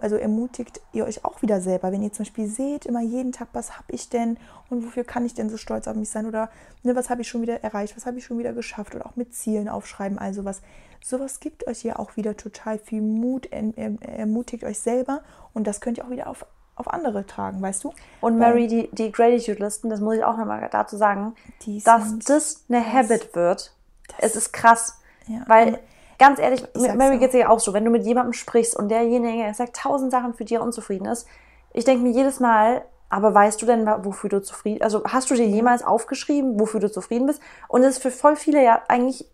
also 0.00 0.16
ermutigt 0.16 0.80
ihr 0.92 1.04
euch 1.04 1.24
auch 1.24 1.40
wieder 1.42 1.60
selber, 1.60 1.90
wenn 1.90 2.02
ihr 2.02 2.12
zum 2.12 2.24
Beispiel 2.24 2.46
seht, 2.46 2.86
immer 2.86 3.00
jeden 3.00 3.32
Tag, 3.32 3.48
was 3.52 3.76
habe 3.78 3.92
ich 3.92 4.10
denn 4.10 4.36
und 4.68 4.84
wofür 4.84 5.04
kann 5.04 5.24
ich 5.24 5.34
denn 5.34 5.48
so 5.48 5.56
stolz 5.56 5.88
auf 5.88 5.96
mich 5.96 6.10
sein 6.10 6.26
oder 6.26 6.50
ne, 6.82 6.94
was 6.94 7.08
habe 7.08 7.22
ich 7.22 7.28
schon 7.28 7.42
wieder 7.42 7.62
erreicht, 7.64 7.96
was 7.96 8.06
habe 8.06 8.18
ich 8.18 8.24
schon 8.24 8.38
wieder 8.38 8.52
geschafft 8.52 8.94
oder 8.94 9.06
auch 9.06 9.16
mit 9.16 9.34
Zielen 9.34 9.68
aufschreiben, 9.68 10.18
also 10.18 10.44
was. 10.44 10.60
Sowas 11.02 11.38
gibt 11.38 11.66
euch 11.66 11.82
ja 11.82 11.98
auch 11.98 12.16
wieder 12.16 12.34
total 12.34 12.78
viel 12.78 13.02
Mut, 13.02 13.50
ermutigt 13.52 14.64
euch 14.64 14.78
selber 14.78 15.20
und 15.52 15.66
das 15.66 15.82
könnt 15.82 15.98
ihr 15.98 16.06
auch 16.06 16.10
wieder 16.10 16.28
auf, 16.28 16.46
auf 16.76 16.88
andere 16.88 17.26
tragen, 17.26 17.60
weißt 17.60 17.84
du? 17.84 17.92
Und 18.22 18.38
Mary, 18.38 18.68
die, 18.68 18.88
die 18.90 19.12
Gratitude-Listen, 19.12 19.90
das 19.90 20.00
muss 20.00 20.14
ich 20.14 20.24
auch 20.24 20.38
nochmal 20.38 20.66
dazu 20.72 20.96
sagen, 20.96 21.34
dass 21.84 22.18
das 22.20 22.64
eine 22.70 22.90
Habit 22.90 23.34
wird. 23.34 23.74
Es 24.16 24.34
ist 24.34 24.54
krass, 24.54 24.98
ja. 25.26 25.42
weil 25.46 25.78
Ganz 26.18 26.38
ehrlich, 26.38 26.64
mit 26.74 26.94
Mary 26.96 27.18
geht 27.18 27.30
es 27.30 27.34
ja 27.34 27.48
auch 27.48 27.60
so, 27.60 27.72
wenn 27.72 27.84
du 27.84 27.90
mit 27.90 28.04
jemandem 28.04 28.32
sprichst 28.32 28.76
und 28.76 28.88
derjenige 28.88 29.52
sagt 29.54 29.76
tausend 29.76 30.10
Sachen, 30.10 30.34
für 30.34 30.44
die 30.44 30.54
er 30.54 30.62
unzufrieden 30.62 31.06
ist. 31.06 31.26
Ich 31.72 31.84
denke 31.84 32.02
mir 32.02 32.12
jedes 32.12 32.40
Mal, 32.40 32.84
aber 33.08 33.34
weißt 33.34 33.60
du 33.62 33.66
denn, 33.66 33.86
wofür 34.02 34.30
du 34.30 34.42
zufrieden, 34.42 34.82
also 34.82 35.02
hast 35.04 35.30
du 35.30 35.34
dir 35.34 35.46
jemals 35.46 35.84
aufgeschrieben, 35.84 36.58
wofür 36.58 36.80
du 36.80 36.90
zufrieden 36.90 37.26
bist? 37.26 37.40
Und 37.68 37.82
es 37.82 37.96
ist 37.96 38.02
für 38.02 38.10
voll 38.10 38.36
viele 38.36 38.62
ja 38.62 38.82
eigentlich 38.88 39.28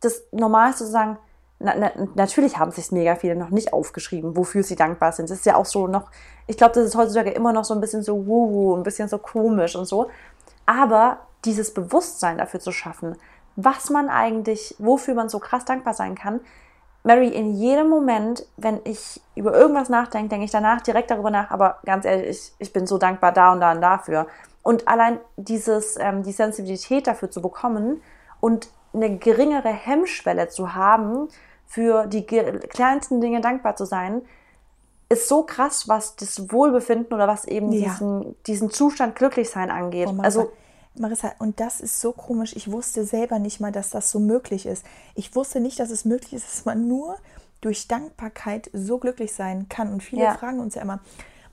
das 0.00 0.22
Normalste 0.32 0.84
zu 0.84 0.90
sagen, 0.90 1.18
na, 1.58 1.74
na, 1.76 1.90
natürlich 2.14 2.56
haben 2.56 2.70
sich 2.70 2.90
mega 2.90 3.16
viele 3.16 3.36
noch 3.36 3.50
nicht 3.50 3.72
aufgeschrieben, 3.72 4.36
wofür 4.36 4.62
sie 4.62 4.76
dankbar 4.76 5.12
sind. 5.12 5.28
Das 5.28 5.38
ist 5.38 5.46
ja 5.46 5.56
auch 5.56 5.66
so 5.66 5.86
noch, 5.86 6.10
ich 6.46 6.56
glaube, 6.56 6.72
das 6.74 6.86
ist 6.86 6.96
heutzutage 6.96 7.30
immer 7.30 7.52
noch 7.52 7.64
so 7.64 7.74
ein 7.74 7.80
bisschen 7.80 8.02
so 8.02 8.26
wuhu, 8.26 8.74
ein 8.74 8.82
bisschen 8.82 9.08
so 9.08 9.18
komisch 9.18 9.76
und 9.76 9.84
so. 9.84 10.08
Aber 10.64 11.18
dieses 11.44 11.74
Bewusstsein 11.74 12.38
dafür 12.38 12.60
zu 12.60 12.72
schaffen, 12.72 13.16
was 13.64 13.90
man 13.90 14.08
eigentlich, 14.08 14.74
wofür 14.78 15.14
man 15.14 15.28
so 15.28 15.38
krass 15.38 15.64
dankbar 15.64 15.94
sein 15.94 16.14
kann. 16.14 16.40
Mary, 17.02 17.28
in 17.28 17.54
jedem 17.54 17.88
Moment, 17.88 18.44
wenn 18.56 18.80
ich 18.84 19.20
über 19.34 19.54
irgendwas 19.54 19.88
nachdenke, 19.88 20.28
denke 20.28 20.44
ich 20.44 20.50
danach 20.50 20.82
direkt 20.82 21.10
darüber 21.10 21.30
nach, 21.30 21.50
aber 21.50 21.78
ganz 21.84 22.04
ehrlich, 22.04 22.28
ich, 22.28 22.52
ich 22.58 22.72
bin 22.72 22.86
so 22.86 22.98
dankbar 22.98 23.32
da 23.32 23.52
und 23.52 23.60
da 23.60 23.72
und 23.72 23.80
dafür. 23.80 24.26
Und 24.62 24.86
allein 24.86 25.18
dieses, 25.36 25.96
ähm, 25.98 26.22
die 26.22 26.32
Sensibilität 26.32 27.06
dafür 27.06 27.30
zu 27.30 27.40
bekommen 27.40 28.02
und 28.40 28.68
eine 28.92 29.16
geringere 29.16 29.68
Hemmschwelle 29.68 30.48
zu 30.48 30.74
haben, 30.74 31.28
für 31.70 32.08
die 32.08 32.26
kleinsten 32.26 33.20
Dinge 33.20 33.40
dankbar 33.40 33.76
zu 33.76 33.84
sein, 33.84 34.22
ist 35.08 35.28
so 35.28 35.44
krass, 35.44 35.88
was 35.88 36.16
das 36.16 36.50
Wohlbefinden 36.50 37.14
oder 37.14 37.28
was 37.28 37.44
eben 37.44 37.70
ja. 37.70 37.84
diesen, 37.84 38.34
diesen 38.46 38.70
Zustand 38.70 39.14
Glücklichsein 39.14 39.70
angeht. 39.70 40.08
Oh 40.10 40.20
also 40.20 40.50
Marissa, 40.94 41.32
und 41.38 41.60
das 41.60 41.80
ist 41.80 42.00
so 42.00 42.12
komisch. 42.12 42.54
Ich 42.56 42.70
wusste 42.70 43.04
selber 43.04 43.38
nicht 43.38 43.60
mal, 43.60 43.72
dass 43.72 43.90
das 43.90 44.10
so 44.10 44.18
möglich 44.18 44.66
ist. 44.66 44.84
Ich 45.14 45.34
wusste 45.34 45.60
nicht, 45.60 45.78
dass 45.78 45.90
es 45.90 46.04
möglich 46.04 46.34
ist, 46.34 46.46
dass 46.52 46.64
man 46.64 46.88
nur 46.88 47.16
durch 47.60 47.88
Dankbarkeit 47.88 48.70
so 48.72 48.98
glücklich 48.98 49.34
sein 49.34 49.68
kann. 49.68 49.92
Und 49.92 50.02
viele 50.02 50.22
Ja. 50.22 50.34
fragen 50.34 50.60
uns 50.60 50.74
ja 50.74 50.82
immer, 50.82 51.00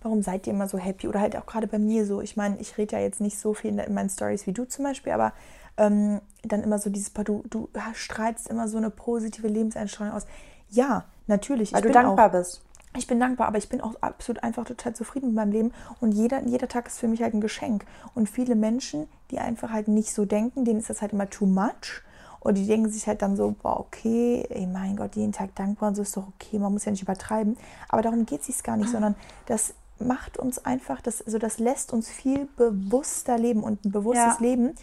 warum 0.01 0.21
seid 0.21 0.47
ihr 0.47 0.53
immer 0.53 0.67
so 0.67 0.77
happy? 0.77 1.07
Oder 1.07 1.21
halt 1.21 1.35
auch 1.35 1.45
gerade 1.45 1.67
bei 1.67 1.79
mir 1.79 2.05
so. 2.05 2.21
Ich 2.21 2.35
meine, 2.35 2.59
ich 2.59 2.77
rede 2.77 2.95
ja 2.95 3.01
jetzt 3.01 3.21
nicht 3.21 3.37
so 3.39 3.53
viel 3.53 3.71
in, 3.71 3.79
in 3.79 3.93
meinen 3.93 4.09
Stories 4.09 4.47
wie 4.47 4.53
du 4.53 4.65
zum 4.65 4.85
Beispiel, 4.85 5.13
aber 5.13 5.33
ähm, 5.77 6.21
dann 6.43 6.63
immer 6.63 6.79
so 6.79 6.89
dieses, 6.89 7.13
du, 7.13 7.43
du 7.49 7.69
strahlst 7.93 8.49
immer 8.49 8.67
so 8.67 8.77
eine 8.77 8.89
positive 8.89 9.47
Lebenseinstrahlung 9.47 10.15
aus. 10.15 10.25
Ja, 10.69 11.05
natürlich. 11.27 11.73
Weil 11.73 11.81
ich 11.81 11.87
du 11.87 11.91
dankbar 11.93 12.27
auch, 12.27 12.31
bist. 12.31 12.61
Ich 12.97 13.07
bin 13.07 13.19
dankbar, 13.19 13.47
aber 13.47 13.57
ich 13.57 13.69
bin 13.69 13.81
auch 13.81 13.95
absolut 14.01 14.43
einfach 14.43 14.65
total 14.65 14.95
zufrieden 14.95 15.27
mit 15.27 15.35
meinem 15.35 15.51
Leben 15.51 15.71
und 15.99 16.11
jeder, 16.11 16.43
jeder 16.43 16.67
Tag 16.67 16.87
ist 16.87 16.99
für 16.99 17.07
mich 17.07 17.21
halt 17.21 17.33
ein 17.33 17.41
Geschenk. 17.41 17.85
Und 18.15 18.29
viele 18.29 18.55
Menschen, 18.55 19.07
die 19.31 19.39
einfach 19.39 19.71
halt 19.71 19.87
nicht 19.87 20.13
so 20.13 20.25
denken, 20.25 20.65
denen 20.65 20.79
ist 20.79 20.89
das 20.89 21.01
halt 21.01 21.13
immer 21.13 21.29
too 21.29 21.45
much. 21.45 22.03
Und 22.39 22.55
die 22.55 22.67
denken 22.67 22.89
sich 22.89 23.07
halt 23.07 23.21
dann 23.21 23.35
so, 23.35 23.55
boah, 23.61 23.79
okay, 23.79 24.45
ey, 24.49 24.67
mein 24.67 24.95
Gott, 24.95 25.15
jeden 25.15 25.33
Tag 25.33 25.53
dankbar 25.55 25.89
und 25.89 25.95
so 25.95 26.01
ist 26.01 26.15
doch 26.15 26.27
okay, 26.27 26.59
man 26.59 26.71
muss 26.71 26.85
ja 26.85 26.91
nicht 26.91 27.01
übertreiben. 27.01 27.57
Aber 27.89 28.01
darum 28.01 28.25
geht 28.25 28.47
es 28.47 28.63
gar 28.63 28.77
nicht, 28.77 28.89
sondern 28.89 29.15
das 29.47 29.73
macht 29.99 30.37
uns 30.37 30.63
einfach, 30.63 31.01
das, 31.01 31.21
also 31.21 31.39
das 31.39 31.59
lässt 31.59 31.91
uns 31.91 32.09
viel 32.09 32.47
bewusster 32.55 33.37
leben 33.37 33.63
und 33.63 33.83
ein 33.83 33.91
bewusstes 33.91 34.35
Ja. 34.35 34.37
Leben 34.39 34.75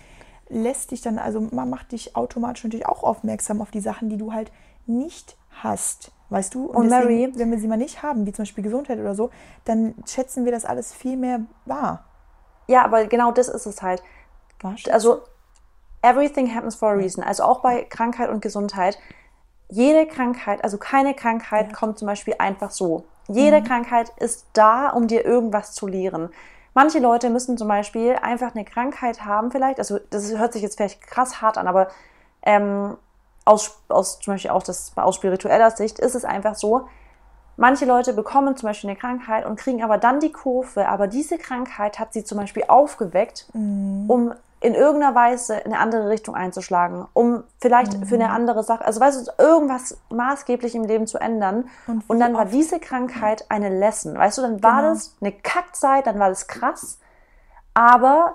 lässt 0.48 0.90
dich 0.90 1.00
dann, 1.00 1.18
also 1.18 1.40
man 1.40 1.70
macht 1.70 1.92
dich 1.92 2.16
automatisch 2.16 2.64
natürlich 2.64 2.86
auch 2.86 3.02
aufmerksam 3.02 3.62
auf 3.62 3.70
die 3.70 3.80
Sachen, 3.80 4.10
die 4.10 4.16
du 4.16 4.32
halt 4.32 4.50
nicht 4.86 5.36
hast. 5.62 6.12
Weißt 6.34 6.54
du? 6.54 6.66
Und 6.66 6.90
deswegen, 6.90 7.30
Mary- 7.30 7.32
wenn 7.38 7.50
wir 7.50 7.58
sie 7.58 7.68
mal 7.68 7.76
nicht 7.76 8.02
haben, 8.02 8.26
wie 8.26 8.32
zum 8.32 8.42
Beispiel 8.42 8.64
Gesundheit 8.64 8.98
oder 8.98 9.14
so, 9.14 9.30
dann 9.64 9.94
schätzen 10.06 10.44
wir 10.44 10.52
das 10.52 10.64
alles 10.64 10.92
viel 10.92 11.16
mehr 11.16 11.40
wahr. 11.64 12.04
Ja, 12.66 12.84
aber 12.84 13.06
genau 13.06 13.32
das 13.32 13.48
ist 13.48 13.66
es 13.66 13.82
halt. 13.82 14.02
Wahrscheinlich. 14.60 14.92
Also, 14.92 15.22
everything 16.02 16.54
happens 16.54 16.74
for 16.74 16.90
a 16.90 16.92
reason. 16.94 17.22
Also 17.24 17.44
auch 17.44 17.60
bei 17.60 17.84
Krankheit 17.84 18.30
und 18.30 18.40
Gesundheit. 18.40 18.98
Jede 19.70 20.06
Krankheit, 20.06 20.62
also 20.62 20.76
keine 20.76 21.14
Krankheit 21.14 21.72
kommt 21.72 21.98
zum 21.98 22.06
Beispiel 22.06 22.34
einfach 22.38 22.70
so. 22.70 23.04
Jede 23.28 23.62
Krankheit 23.62 24.12
ist 24.18 24.46
da, 24.52 24.90
um 24.90 25.06
dir 25.08 25.24
irgendwas 25.24 25.72
zu 25.72 25.86
lehren. 25.86 26.28
Manche 26.74 26.98
Leute 26.98 27.30
müssen 27.30 27.56
zum 27.56 27.68
Beispiel 27.68 28.16
einfach 28.20 28.54
eine 28.54 28.64
Krankheit 28.64 29.24
haben, 29.24 29.50
vielleicht, 29.50 29.78
also 29.78 29.98
das 30.10 30.36
hört 30.36 30.52
sich 30.52 30.62
jetzt 30.62 30.76
vielleicht 30.76 31.00
krass 31.00 31.40
hart 31.40 31.56
an, 31.56 31.66
aber 31.66 31.88
ähm, 32.42 32.98
aus, 33.44 33.78
aus 33.88 34.18
zum 34.20 34.34
Beispiel 34.34 34.50
auch 34.50 34.62
das, 34.62 34.92
aus 34.96 35.16
spiritueller 35.16 35.70
Sicht 35.70 35.98
ist 35.98 36.14
es 36.14 36.24
einfach 36.24 36.54
so, 36.54 36.88
Manche 37.56 37.84
Leute 37.84 38.14
bekommen 38.14 38.56
zum 38.56 38.68
Beispiel 38.68 38.90
eine 38.90 38.98
Krankheit 38.98 39.46
und 39.46 39.56
kriegen 39.56 39.84
aber 39.84 39.96
dann 39.96 40.18
die 40.18 40.32
Kurve, 40.32 40.88
aber 40.88 41.06
diese 41.06 41.38
Krankheit 41.38 42.00
hat 42.00 42.12
sie 42.12 42.24
zum 42.24 42.38
Beispiel 42.38 42.64
aufgeweckt, 42.66 43.46
um 43.54 44.34
in 44.60 44.74
irgendeiner 44.74 45.14
Weise 45.14 45.58
in 45.58 45.66
eine 45.72 45.78
andere 45.78 46.08
Richtung 46.08 46.34
einzuschlagen, 46.34 47.06
um 47.12 47.44
vielleicht 47.60 48.06
für 48.06 48.14
eine 48.16 48.30
andere 48.30 48.64
Sache, 48.64 48.84
also 48.84 48.98
weißt 48.98 49.28
du, 49.28 49.42
irgendwas 49.42 49.96
maßgeblich 50.08 50.74
im 50.74 50.82
Leben 50.84 51.06
zu 51.06 51.18
ändern. 51.18 51.68
Und 51.86 52.02
Und, 52.08 52.18
dann 52.18 52.34
war 52.34 52.46
diese 52.46 52.80
Krankheit 52.80 53.44
eine 53.50 53.68
Lesson, 53.68 54.16
weißt 54.16 54.38
du, 54.38 54.42
dann 54.42 54.62
war 54.62 54.80
Genau. 54.80 54.94
das 54.94 55.14
eine 55.20 55.30
Kackzeit, 55.32 56.06
dann 56.08 56.18
war 56.18 56.30
das 56.30 56.48
krass, 56.48 56.98
aber 57.72 58.34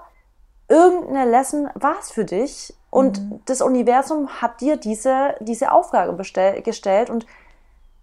irgendeine 0.69 1.29
Lesson 1.29 1.69
war 1.73 1.95
es 1.99 2.11
für 2.11 2.23
dich 2.23 2.73
und 2.89 3.19
Mhm. 3.21 3.41
das 3.45 3.61
Universum 3.61 4.27
hat 4.41 4.61
dir 4.61 4.77
diese, 4.77 5.35
diese 5.39 5.71
Aufgabe 5.71 6.13
bestell, 6.13 6.61
gestellt 6.61 7.09
und 7.09 7.25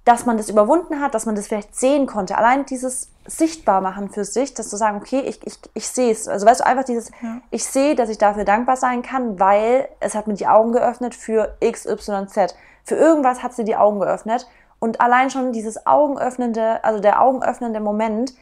dass 0.05 0.25
man 0.25 0.37
das 0.37 0.49
überwunden 0.49 1.01
hat, 1.01 1.14
dass 1.14 1.27
man 1.27 1.35
das 1.35 1.49
vielleicht 1.49 1.75
sehen 1.75 2.07
konnte. 2.07 2.38
Allein 2.38 2.64
dieses 2.64 3.11
sichtbar 3.27 3.81
machen 3.81 4.09
für 4.09 4.25
sich, 4.25 4.55
dass 4.55 4.68
zu 4.68 4.77
sagen, 4.77 4.99
okay, 4.99 5.18
ich, 5.18 5.44
ich, 5.44 5.59
ich 5.75 5.88
sehe 5.88 6.12
es. 6.12 6.29
Also 6.29 6.46
weißt 6.46 6.61
du, 6.61 6.66
einfach 6.66 6.85
dieses, 6.85 7.11
Ja. 7.20 7.38
ich 7.51 7.64
sehe, 7.64 7.96
dass 7.96 8.09
ich 8.09 8.16
dafür 8.18 8.44
dankbar 8.44 8.77
sein 8.77 9.03
kann, 9.03 9.40
weil 9.40 9.88
es 9.99 10.14
hat 10.14 10.29
mir 10.29 10.35
die 10.35 10.46
Augen 10.46 10.70
geöffnet 10.70 11.16
für 11.16 11.57
X, 11.59 11.87
Y, 11.87 12.29
Z. 12.29 12.55
Für 12.85 12.94
irgendwas 12.94 13.42
hat 13.42 13.55
sie 13.55 13.64
die 13.64 13.75
Augen 13.75 13.99
geöffnet. 13.99 14.46
Und 14.79 15.01
allein 15.01 15.31
schon 15.31 15.51
dieses 15.51 15.87
augenöffnende, 15.88 16.85
also 16.85 17.01
der 17.01 17.20
augenöffnende 17.20 17.81
Moment 17.81 18.33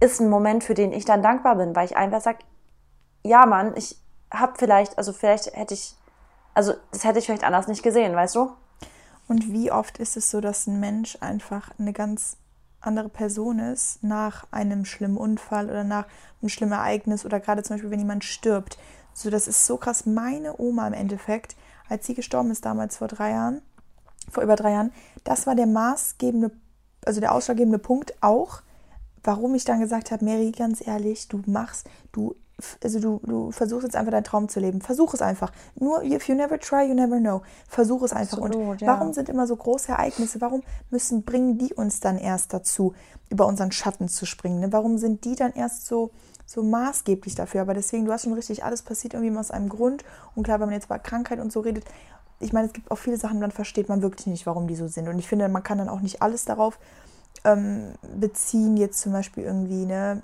ist 0.00 0.18
ein 0.20 0.28
Moment, 0.28 0.64
für 0.64 0.74
den 0.74 0.90
ich 0.92 1.04
dann 1.04 1.22
dankbar 1.22 1.54
bin, 1.54 1.76
weil 1.76 1.84
ich 1.84 1.96
einfach 1.96 2.20
sage, 2.20 2.38
ja 3.22 3.46
Mann, 3.46 3.74
ich 3.76 4.01
habe 4.32 4.54
vielleicht, 4.56 4.98
also 4.98 5.12
vielleicht 5.12 5.54
hätte 5.54 5.74
ich, 5.74 5.94
also 6.54 6.74
das 6.90 7.04
hätte 7.04 7.18
ich 7.18 7.26
vielleicht 7.26 7.44
anders 7.44 7.68
nicht 7.68 7.82
gesehen, 7.82 8.14
weißt 8.14 8.34
du? 8.34 8.52
Und 9.28 9.52
wie 9.52 9.70
oft 9.70 9.98
ist 9.98 10.16
es 10.16 10.30
so, 10.30 10.40
dass 10.40 10.66
ein 10.66 10.80
Mensch 10.80 11.16
einfach 11.20 11.70
eine 11.78 11.92
ganz 11.92 12.36
andere 12.80 13.08
Person 13.08 13.58
ist 13.60 14.02
nach 14.02 14.46
einem 14.50 14.84
schlimmen 14.84 15.16
Unfall 15.16 15.66
oder 15.66 15.84
nach 15.84 16.06
einem 16.40 16.48
schlimmen 16.48 16.72
Ereignis 16.72 17.24
oder 17.24 17.40
gerade 17.40 17.62
zum 17.62 17.74
Beispiel, 17.74 17.90
wenn 17.90 18.00
jemand 18.00 18.24
stirbt. 18.24 18.78
So, 19.14 19.30
das 19.30 19.46
ist 19.46 19.66
so 19.66 19.76
krass. 19.76 20.06
Meine 20.06 20.58
Oma 20.58 20.86
im 20.88 20.94
Endeffekt, 20.94 21.56
als 21.88 22.06
sie 22.06 22.14
gestorben 22.14 22.50
ist 22.50 22.64
damals 22.64 22.96
vor 22.96 23.08
drei 23.08 23.30
Jahren, 23.30 23.62
vor 24.30 24.42
über 24.42 24.56
drei 24.56 24.72
Jahren, 24.72 24.92
das 25.24 25.46
war 25.46 25.54
der 25.54 25.66
maßgebende, 25.66 26.50
also 27.04 27.20
der 27.20 27.32
ausschlaggebende 27.32 27.78
Punkt 27.78 28.14
auch, 28.22 28.62
warum 29.22 29.54
ich 29.54 29.64
dann 29.64 29.80
gesagt 29.80 30.10
habe, 30.10 30.24
Mary, 30.24 30.50
ganz 30.50 30.84
ehrlich, 30.84 31.28
du 31.28 31.42
machst, 31.46 31.88
du, 32.10 32.34
also 32.82 33.00
du, 33.00 33.20
du 33.24 33.50
versuchst 33.50 33.84
jetzt 33.84 33.96
einfach 33.96 34.12
deinen 34.12 34.24
Traum 34.24 34.48
zu 34.48 34.60
leben. 34.60 34.80
Versuch 34.80 35.14
es 35.14 35.22
einfach. 35.22 35.52
Nur, 35.74 36.02
if 36.04 36.28
you 36.28 36.34
never 36.34 36.58
try, 36.58 36.82
you 36.86 36.94
never 36.94 37.18
know. 37.18 37.42
Versuch 37.68 38.02
es 38.02 38.12
einfach. 38.12 38.38
Und 38.38 38.54
Absolut, 38.54 38.80
ja. 38.80 38.86
warum 38.88 39.12
sind 39.12 39.28
immer 39.28 39.46
so 39.46 39.56
große 39.56 39.92
Ereignisse, 39.92 40.40
warum 40.40 40.62
müssen, 40.90 41.24
bringen 41.24 41.58
die 41.58 41.74
uns 41.74 42.00
dann 42.00 42.18
erst 42.18 42.52
dazu, 42.52 42.94
über 43.30 43.46
unseren 43.46 43.72
Schatten 43.72 44.08
zu 44.08 44.26
springen? 44.26 44.60
Ne? 44.60 44.72
Warum 44.72 44.98
sind 44.98 45.24
die 45.24 45.34
dann 45.34 45.52
erst 45.52 45.86
so, 45.86 46.10
so 46.46 46.62
maßgeblich 46.62 47.34
dafür? 47.34 47.62
Aber 47.62 47.74
deswegen, 47.74 48.04
du 48.04 48.12
hast 48.12 48.24
schon 48.24 48.32
richtig, 48.34 48.64
alles 48.64 48.82
passiert 48.82 49.14
irgendwie 49.14 49.36
aus 49.36 49.50
einem 49.50 49.68
Grund. 49.68 50.04
Und 50.34 50.44
klar, 50.44 50.60
wenn 50.60 50.66
man 50.66 50.74
jetzt 50.74 50.86
über 50.86 50.98
Krankheit 50.98 51.40
und 51.40 51.52
so 51.52 51.60
redet, 51.60 51.84
ich 52.38 52.52
meine, 52.52 52.66
es 52.66 52.72
gibt 52.72 52.90
auch 52.90 52.96
viele 52.96 53.16
Sachen, 53.16 53.40
dann 53.40 53.52
versteht 53.52 53.88
man 53.88 54.02
wirklich 54.02 54.26
nicht, 54.26 54.46
warum 54.46 54.66
die 54.66 54.74
so 54.74 54.88
sind. 54.88 55.08
Und 55.08 55.18
ich 55.18 55.28
finde, 55.28 55.48
man 55.48 55.62
kann 55.62 55.78
dann 55.78 55.88
auch 55.88 56.00
nicht 56.00 56.22
alles 56.22 56.44
darauf 56.44 56.78
ähm, 57.44 57.94
beziehen, 58.16 58.76
jetzt 58.76 59.00
zum 59.00 59.12
Beispiel 59.12 59.44
irgendwie, 59.44 59.84
ne, 59.86 60.22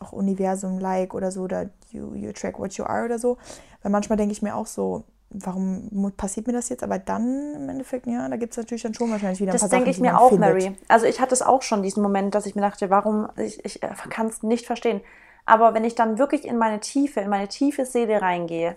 auch 0.00 0.12
Universum-like 0.12 1.14
oder 1.14 1.30
so, 1.30 1.42
oder 1.42 1.70
you, 1.90 2.14
you 2.14 2.32
track 2.32 2.58
what 2.58 2.74
you 2.74 2.84
are 2.84 3.04
oder 3.04 3.18
so. 3.18 3.36
Weil 3.82 3.92
manchmal 3.92 4.16
denke 4.16 4.32
ich 4.32 4.42
mir 4.42 4.54
auch 4.54 4.66
so, 4.66 5.04
warum 5.30 6.12
passiert 6.16 6.46
mir 6.46 6.52
das 6.52 6.68
jetzt? 6.68 6.82
Aber 6.82 6.98
dann 6.98 7.54
im 7.54 7.68
Endeffekt, 7.68 8.06
ja, 8.06 8.28
da 8.28 8.36
gibt 8.36 8.52
es 8.52 8.56
natürlich 8.58 8.82
dann 8.82 8.94
schon 8.94 9.10
wahrscheinlich 9.10 9.40
wieder 9.40 9.52
ein 9.52 9.54
Das 9.54 9.62
paar 9.62 9.70
denke 9.70 9.92
Sachen, 9.92 9.92
ich 9.92 10.00
mir 10.00 10.18
auch, 10.18 10.28
findet. 10.28 10.54
Mary. 10.54 10.76
Also 10.88 11.06
ich 11.06 11.20
hatte 11.20 11.34
es 11.34 11.42
auch 11.42 11.62
schon, 11.62 11.82
diesen 11.82 12.02
Moment, 12.02 12.34
dass 12.34 12.46
ich 12.46 12.54
mir 12.54 12.62
dachte, 12.62 12.90
warum, 12.90 13.28
ich, 13.36 13.64
ich 13.64 13.80
kann 13.80 14.26
es 14.28 14.42
nicht 14.42 14.66
verstehen. 14.66 15.00
Aber 15.44 15.74
wenn 15.74 15.84
ich 15.84 15.94
dann 15.94 16.18
wirklich 16.18 16.44
in 16.44 16.58
meine 16.58 16.80
Tiefe, 16.80 17.20
in 17.20 17.28
meine 17.28 17.48
tiefe 17.48 17.84
Seele 17.86 18.20
reingehe, 18.20 18.76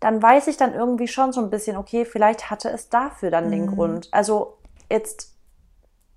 dann 0.00 0.20
weiß 0.20 0.48
ich 0.48 0.56
dann 0.56 0.74
irgendwie 0.74 1.08
schon 1.08 1.32
so 1.32 1.40
ein 1.40 1.50
bisschen, 1.50 1.76
okay, 1.76 2.04
vielleicht 2.04 2.50
hatte 2.50 2.68
es 2.70 2.88
dafür 2.88 3.30
dann 3.30 3.50
den 3.50 3.66
Mhm. 3.66 3.74
Grund. 3.74 4.08
Also 4.10 4.54
jetzt, 4.90 5.31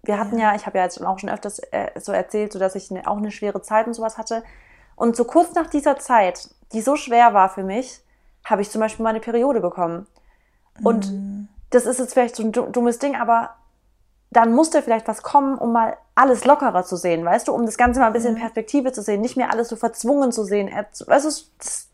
wir 0.06 0.20
hatten 0.20 0.38
ja, 0.40 0.56
ich 0.56 0.66
habe 0.66 0.78
ja 0.78 0.84
jetzt 0.84 1.04
auch 1.04 1.20
schon 1.20 1.30
öfters 1.30 1.60
äh, 1.72 1.92
so 2.00 2.12
erzählt, 2.12 2.54
so 2.54 2.60
dass 2.60 2.76
ich 2.76 2.92
ne, 2.92 3.04
auch 3.06 3.18
eine 3.18 3.32
schwere 3.32 3.62
Zeit 3.62 3.88
und 3.88 3.94
sowas 3.94 4.18
hatte. 4.18 4.44
Und 4.96 5.16
so 5.16 5.26
kurz 5.26 5.54
nach 5.56 5.68
dieser 5.68 5.98
Zeit, 6.00 6.50
die 6.72 6.82
so 6.82 6.96
schwer 6.96 7.34
war 7.34 7.50
für 7.50 7.64
mich, 7.64 8.02
habe 8.46 8.62
ich 8.62 8.70
zum 8.70 8.82
Beispiel 8.82 9.04
meine 9.04 9.20
Periode 9.20 9.60
bekommen. 9.60 10.08
Und 10.84 11.12
Mhm. 11.12 11.48
das 11.72 11.86
ist 11.86 12.00
jetzt 12.00 12.14
vielleicht 12.14 12.36
so 12.36 12.44
ein 12.44 12.52
du- 12.52 12.68
dummes 12.72 13.00
Ding, 13.00 13.16
aber 13.16 13.56
dann 14.32 14.54
musste 14.54 14.82
vielleicht 14.82 15.08
was 15.08 15.24
kommen, 15.24 15.58
um 15.58 15.72
mal 15.72 15.98
alles 16.14 16.46
lockerer 16.46 16.84
zu 16.84 16.96
sehen, 16.96 17.24
weißt 17.26 17.48
du, 17.48 17.54
um 17.54 17.66
das 17.66 17.78
Ganze 17.78 18.00
mal 18.00 18.08
ein 18.08 18.14
bisschen 18.14 18.36
in 18.36 18.42
Perspektive 18.42 18.92
zu 18.92 19.02
sehen, 19.02 19.22
nicht 19.22 19.38
mehr 19.38 19.52
alles 19.52 19.70
so 19.70 19.76
verzwungen 19.76 20.32
zu 20.32 20.44
sehen. 20.44 20.70
Weißt 20.70 21.04
du, 21.04 21.10
das, 21.60 21.90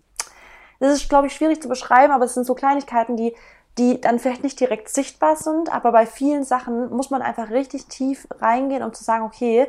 das 0.80 0.94
ist, 0.94 1.10
glaube 1.10 1.28
ich, 1.28 1.34
schwierig 1.36 1.62
zu 1.62 1.70
beschreiben, 1.70 2.12
aber 2.14 2.26
es 2.26 2.34
sind 2.34 2.46
so 2.46 2.56
Kleinigkeiten, 2.56 3.16
die, 3.18 3.36
die 3.78 4.02
dann 4.02 4.20
vielleicht 4.20 4.44
nicht 4.44 4.60
direkt 4.60 4.90
sichtbar 4.90 5.36
sind, 5.36 5.74
aber 5.74 5.92
bei 5.92 6.06
vielen 6.06 6.44
Sachen 6.44 6.90
muss 6.90 7.10
man 7.10 7.22
einfach 7.22 7.50
richtig 7.50 7.86
tief 7.88 8.28
reingehen, 8.40 8.84
um 8.84 8.94
zu 8.94 9.04
sagen, 9.04 9.24
okay, 9.24 9.68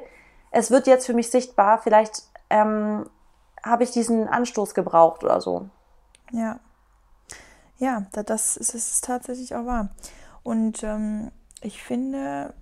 es 0.50 0.70
wird 0.70 0.86
jetzt 0.86 1.06
für 1.06 1.14
mich 1.14 1.30
sichtbar, 1.30 1.78
vielleicht 1.78 2.22
ähm, 2.50 3.08
habe 3.62 3.84
ich 3.84 3.90
diesen 3.92 4.28
Anstoß 4.28 4.74
gebraucht 4.74 5.22
oder 5.24 5.40
so. 5.40 5.68
Ja. 6.32 6.58
Ja, 7.78 8.06
da- 8.12 8.22
das 8.22 8.56
ist, 8.56 8.74
ist 8.74 9.04
tatsächlich 9.04 9.54
auch 9.54 9.66
wahr. 9.66 9.90
Und 10.42 10.82
ähm, 10.82 11.30
ich 11.60 11.82
finde, 11.82 12.54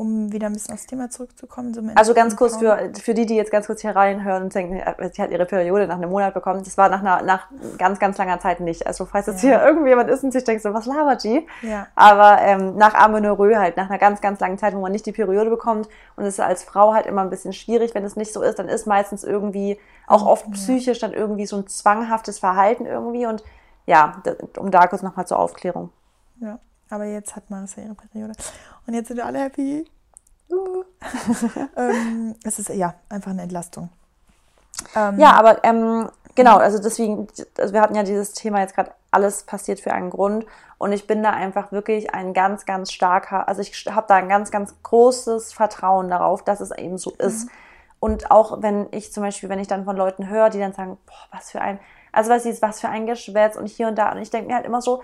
um 0.00 0.32
wieder 0.32 0.46
ein 0.46 0.54
bisschen 0.54 0.72
aufs 0.72 0.86
Thema 0.86 1.10
zurückzukommen, 1.10 1.74
so 1.74 1.82
Also 1.94 2.14
ganz 2.14 2.34
kurz 2.34 2.56
für, 2.56 2.90
für 2.98 3.12
die, 3.12 3.26
die 3.26 3.34
jetzt 3.36 3.52
ganz 3.52 3.66
kurz 3.66 3.82
hier 3.82 3.94
reinhören 3.94 4.44
und 4.44 4.54
denken, 4.54 4.76
äh, 4.76 5.10
sie 5.12 5.20
hat 5.20 5.30
ihre 5.30 5.44
Periode 5.44 5.86
nach 5.86 5.96
einem 5.96 6.08
Monat 6.08 6.32
bekommen. 6.32 6.62
Das 6.64 6.78
war 6.78 6.88
nach 6.88 7.00
einer 7.00 7.20
nach 7.22 7.48
ganz, 7.76 7.98
ganz 7.98 8.16
langer 8.16 8.40
Zeit 8.40 8.60
nicht. 8.60 8.86
Also 8.86 9.04
falls 9.04 9.26
jetzt 9.26 9.42
Ja. 9.42 9.48
hier 9.58 9.62
irgendjemand 9.62 10.08
ist 10.08 10.24
und 10.24 10.32
sich 10.32 10.42
denkt, 10.44 10.62
so 10.62 10.72
was 10.72 10.86
labert 10.86 11.22
die? 11.22 11.46
Ja. 11.60 11.86
Aber 11.96 12.40
ähm, 12.40 12.76
nach 12.76 12.94
Amenorrhoe 12.94 13.58
halt, 13.58 13.76
nach 13.76 13.90
einer 13.90 13.98
ganz, 13.98 14.22
ganz 14.22 14.40
langen 14.40 14.56
Zeit, 14.56 14.74
wo 14.74 14.80
man 14.80 14.90
nicht 14.90 15.04
die 15.04 15.12
Periode 15.12 15.50
bekommt 15.50 15.86
und 16.16 16.24
es 16.24 16.34
ist 16.34 16.40
als 16.40 16.64
Frau 16.64 16.94
halt 16.94 17.04
immer 17.04 17.20
ein 17.20 17.28
bisschen 17.28 17.52
schwierig, 17.52 17.94
wenn 17.94 18.04
es 18.04 18.16
nicht 18.16 18.32
so 18.32 18.40
ist, 18.40 18.58
dann 18.58 18.70
ist 18.70 18.86
meistens 18.86 19.22
irgendwie 19.22 19.78
auch 20.06 20.24
oft 20.24 20.46
Ja. 20.46 20.52
psychisch 20.52 20.98
dann 21.00 21.12
irgendwie 21.12 21.44
so 21.44 21.56
ein 21.56 21.66
zwanghaftes 21.66 22.38
Verhalten 22.38 22.86
irgendwie 22.86 23.26
und 23.26 23.44
ja, 23.84 24.22
um 24.56 24.70
da 24.70 24.86
kurz 24.86 25.02
nochmal 25.02 25.26
zur 25.26 25.38
Aufklärung. 25.38 25.90
Ja, 26.40 26.58
aber 26.90 27.04
jetzt 27.04 27.36
hat 27.36 27.50
Marissa 27.50 27.80
ihre 27.80 27.94
Periode. 27.94 28.32
Und 28.86 28.94
jetzt 28.94 29.08
sind 29.08 29.16
wir 29.16 29.26
alle 29.26 29.40
happy. 29.40 29.84
Uh. 30.50 30.84
ähm, 31.76 32.34
es 32.44 32.58
ist 32.58 32.68
ja 32.68 32.94
einfach 33.08 33.30
eine 33.30 33.42
Entlastung. 33.42 33.88
Ähm, 34.96 35.18
Ja, 35.18 35.32
aber 35.32 35.62
ähm, 35.64 36.10
genau, 36.34 36.56
also 36.58 36.80
deswegen, 36.80 37.28
also 37.58 37.72
wir 37.72 37.80
hatten 37.80 37.94
ja 37.94 38.02
dieses 38.02 38.32
Thema 38.32 38.60
jetzt 38.60 38.74
gerade 38.74 38.90
alles 39.10 39.44
passiert 39.44 39.80
für 39.80 39.92
einen 39.92 40.10
Grund. 40.10 40.46
Und 40.78 40.92
ich 40.92 41.06
bin 41.06 41.22
da 41.22 41.30
einfach 41.30 41.72
wirklich 41.72 42.14
ein 42.14 42.32
ganz, 42.32 42.64
ganz 42.64 42.90
starker, 42.90 43.46
also 43.48 43.60
ich 43.60 43.86
habe 43.86 44.06
da 44.08 44.16
ein 44.16 44.28
ganz, 44.28 44.50
ganz 44.50 44.74
großes 44.82 45.52
Vertrauen 45.52 46.08
darauf, 46.08 46.42
dass 46.42 46.60
es 46.60 46.70
eben 46.70 46.96
so 46.96 47.12
ist. 47.18 47.44
Mhm. 47.44 47.50
Und 48.00 48.30
auch 48.30 48.62
wenn 48.62 48.88
ich 48.92 49.12
zum 49.12 49.22
Beispiel, 49.22 49.50
wenn 49.50 49.58
ich 49.58 49.68
dann 49.68 49.84
von 49.84 49.96
Leuten 49.96 50.28
höre, 50.28 50.48
die 50.48 50.58
dann 50.58 50.72
sagen, 50.72 50.96
boah, 51.04 51.36
was 51.38 51.50
für 51.50 51.60
ein, 51.60 51.78
also 52.12 52.30
was 52.30 52.46
ist, 52.46 52.62
was 52.62 52.80
für 52.80 52.88
ein 52.88 53.06
Geschwätz 53.06 53.56
und 53.56 53.66
hier 53.66 53.88
und 53.88 53.96
da. 53.96 54.10
Und 54.10 54.18
ich 54.18 54.30
denke 54.30 54.48
mir 54.48 54.54
halt 54.54 54.64
immer 54.64 54.80
so, 54.80 55.02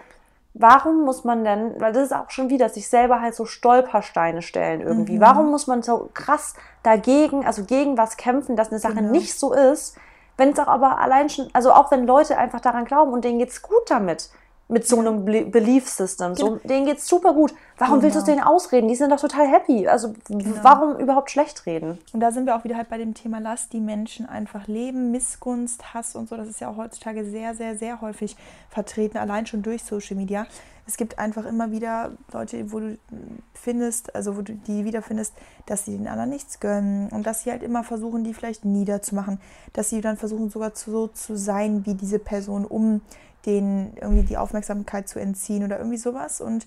warum 0.59 1.05
muss 1.05 1.25
man 1.25 1.45
denn, 1.45 1.81
weil 1.81 1.93
das 1.93 2.05
ist 2.05 2.15
auch 2.15 2.31
schon 2.31 2.49
wieder, 2.51 2.69
sich 2.69 2.89
selber 2.89 3.21
halt 3.21 3.35
so 3.35 3.45
Stolpersteine 3.45 4.43
stellen 4.43 4.81
irgendwie. 4.81 5.17
Mhm. 5.17 5.21
Warum 5.21 5.51
muss 5.51 5.67
man 5.67 5.83
so 5.83 6.11
krass 6.15 6.55
dagegen, 6.83 7.45
also 7.45 7.65
gegen 7.65 7.99
was 7.99 8.17
kämpfen, 8.17 8.57
dass 8.57 8.71
eine 8.71 8.79
Sache 8.79 8.95
genau. 8.95 9.11
nicht 9.11 9.39
so 9.39 9.53
ist, 9.53 9.97
wenn 10.37 10.51
es 10.51 10.59
auch 10.59 10.69
aber 10.69 10.99
allein 10.99 11.29
schon, 11.29 11.49
also 11.53 11.73
auch 11.73 11.91
wenn 11.91 12.07
Leute 12.07 12.37
einfach 12.39 12.61
daran 12.61 12.85
glauben 12.85 13.13
und 13.13 13.25
denen 13.25 13.39
geht's 13.39 13.63
gut 13.63 13.91
damit, 13.91 14.31
mit 14.69 14.87
so 14.87 14.99
einem 14.99 15.25
Belief 15.25 15.89
System. 15.89 16.35
So, 16.35 16.47
genau. 16.47 16.61
denen 16.65 16.87
geht's 16.87 17.07
super 17.07 17.33
gut. 17.35 17.55
Warum 17.79 17.95
genau. 17.95 18.03
willst 18.03 18.17
du 18.17 18.21
es 18.21 18.25
denen 18.25 18.43
ausreden? 18.43 18.89
Die 18.89 18.97
sind 18.97 19.11
doch 19.11 19.21
total 19.21 19.47
happy. 19.47 19.87
Also 19.87 20.15
genau. 20.29 20.57
warum 20.63 20.97
überhaupt 20.99 21.31
schlecht 21.31 21.67
reden? 21.67 21.99
Und 22.13 22.21
da 22.21 22.33
sind 22.33 22.47
wir 22.47 22.57
auch 22.57 22.65
wieder 22.65 22.77
halt 22.77 22.89
bei 22.89 22.99
dem 22.99 23.15
Thema, 23.15 23.39
lass 23.39 23.69
die 23.69 23.81
Menschen 23.81 24.27
einfach 24.27 24.67
leben. 24.67 25.13
Missgunst, 25.13 25.95
Hass 25.95 26.17
und 26.17 26.29
so, 26.29 26.37
das 26.37 26.49
ist 26.49 26.61
ja 26.61 26.69
auch 26.69 26.77
heutzutage 26.77 27.25
sehr, 27.25 27.55
sehr, 27.55 27.77
sehr 27.77 28.01
häufig 28.01 28.37
vertreten, 28.69 29.19
allein 29.19 29.47
schon 29.47 29.63
durch 29.63 29.85
Social 29.85 30.17
Media. 30.17 30.47
Es 30.89 30.97
gibt 30.97 31.19
einfach 31.19 31.45
immer 31.47 31.73
wieder 31.73 32.13
Leute, 32.33 32.73
wo 32.73 32.79
du 32.79 32.97
findest, 33.55 34.15
also 34.15 34.37
wo 34.37 34.43
du 34.43 34.55
die 34.55 34.85
wiederfindest, 34.85 35.35
dass 35.67 35.85
sie 35.85 35.97
den 35.97 36.07
anderen 36.07 36.31
nichts 36.31 36.61
gönnen 36.61 37.09
und 37.09 37.27
dass 37.27 37.43
sie 37.43 37.51
halt 37.51 37.65
immer 37.65 37.83
versuchen, 37.83 38.23
die 38.23 38.35
vielleicht 38.35 38.65
niederzumachen, 38.65 39.41
dass 39.73 39.91
sie 39.91 40.01
dann 40.01 40.17
versuchen, 40.17 40.49
sogar 40.49 40.73
so 40.75 41.09
zu 41.09 41.37
sein 41.37 41.85
wie 41.87 41.95
diese 41.95 42.21
Person, 42.21 42.65
um 42.65 43.01
denen 43.47 43.97
irgendwie 44.01 44.25
die 44.25 44.37
Aufmerksamkeit 44.37 45.09
zu 45.09 45.19
entziehen 45.19 45.65
oder 45.65 45.79
irgendwie 45.79 45.97
sowas. 45.97 46.41
Und 46.41 46.67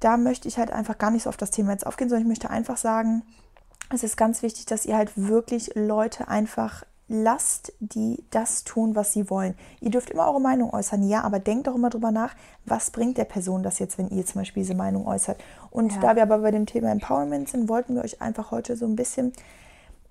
da 0.00 0.16
möchte 0.16 0.48
ich 0.48 0.58
halt 0.58 0.70
einfach 0.70 0.98
gar 0.98 1.10
nicht 1.10 1.24
so 1.24 1.30
auf 1.30 1.36
das 1.36 1.50
Thema 1.50 1.72
jetzt 1.72 1.86
aufgehen, 1.86 2.08
sondern 2.08 2.22
ich 2.22 2.28
möchte 2.28 2.50
einfach 2.50 2.76
sagen, 2.76 3.22
es 3.92 4.02
ist 4.02 4.16
ganz 4.16 4.42
wichtig, 4.42 4.66
dass 4.66 4.86
ihr 4.86 4.96
halt 4.96 5.12
wirklich 5.16 5.72
Leute 5.74 6.28
einfach 6.28 6.84
lasst, 7.08 7.72
die 7.80 8.22
das 8.30 8.62
tun, 8.62 8.94
was 8.94 9.12
sie 9.12 9.28
wollen. 9.28 9.54
Ihr 9.80 9.90
dürft 9.90 10.10
immer 10.10 10.28
eure 10.28 10.40
Meinung 10.40 10.72
äußern, 10.72 11.02
ja, 11.08 11.22
aber 11.22 11.40
denkt 11.40 11.68
auch 11.68 11.74
immer 11.74 11.90
drüber 11.90 12.12
nach, 12.12 12.36
was 12.64 12.92
bringt 12.92 13.18
der 13.18 13.24
Person 13.24 13.64
das 13.64 13.80
jetzt, 13.80 13.98
wenn 13.98 14.08
ihr 14.10 14.24
zum 14.24 14.42
Beispiel 14.42 14.62
diese 14.62 14.76
Meinung 14.76 15.08
äußert. 15.08 15.42
Und 15.70 15.92
ja. 15.92 16.00
da 16.00 16.14
wir 16.14 16.22
aber 16.22 16.38
bei 16.38 16.52
dem 16.52 16.66
Thema 16.66 16.92
Empowerment 16.92 17.48
sind, 17.48 17.68
wollten 17.68 17.96
wir 17.96 18.04
euch 18.04 18.22
einfach 18.22 18.52
heute 18.52 18.76
so 18.76 18.86
ein 18.86 18.94
bisschen 18.94 19.32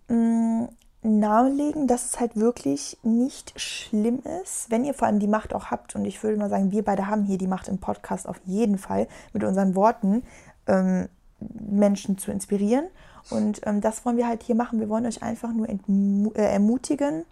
mh, 0.09 0.15
mm, 0.15 0.69
nahelegen, 1.09 1.87
dass 1.87 2.05
es 2.05 2.19
halt 2.19 2.35
wirklich 2.35 2.97
nicht 3.03 3.59
schlimm 3.59 4.21
ist, 4.41 4.69
wenn 4.69 4.85
ihr 4.85 4.93
vor 4.93 5.07
allem 5.07 5.19
die 5.19 5.27
Macht 5.27 5.53
auch 5.53 5.71
habt. 5.71 5.95
Und 5.95 6.05
ich 6.05 6.21
würde 6.23 6.37
mal 6.37 6.49
sagen, 6.49 6.71
wir 6.71 6.83
beide 6.83 7.07
haben 7.07 7.23
hier 7.23 7.37
die 7.37 7.47
Macht 7.47 7.67
im 7.67 7.79
Podcast 7.79 8.27
auf 8.27 8.39
jeden 8.45 8.77
Fall 8.77 9.07
mit 9.33 9.43
unseren 9.43 9.75
Worten 9.75 10.23
ähm, 10.67 11.09
Menschen 11.39 12.17
zu 12.17 12.31
inspirieren. 12.31 12.85
Und 13.29 13.61
ähm, 13.65 13.81
das 13.81 14.05
wollen 14.05 14.17
wir 14.17 14.27
halt 14.27 14.43
hier 14.43 14.55
machen. 14.55 14.79
Wir 14.79 14.89
wollen 14.89 15.05
euch 15.05 15.23
einfach 15.23 15.51
nur 15.53 15.67
äh, 15.69 16.41
ermutigen, 16.41 17.25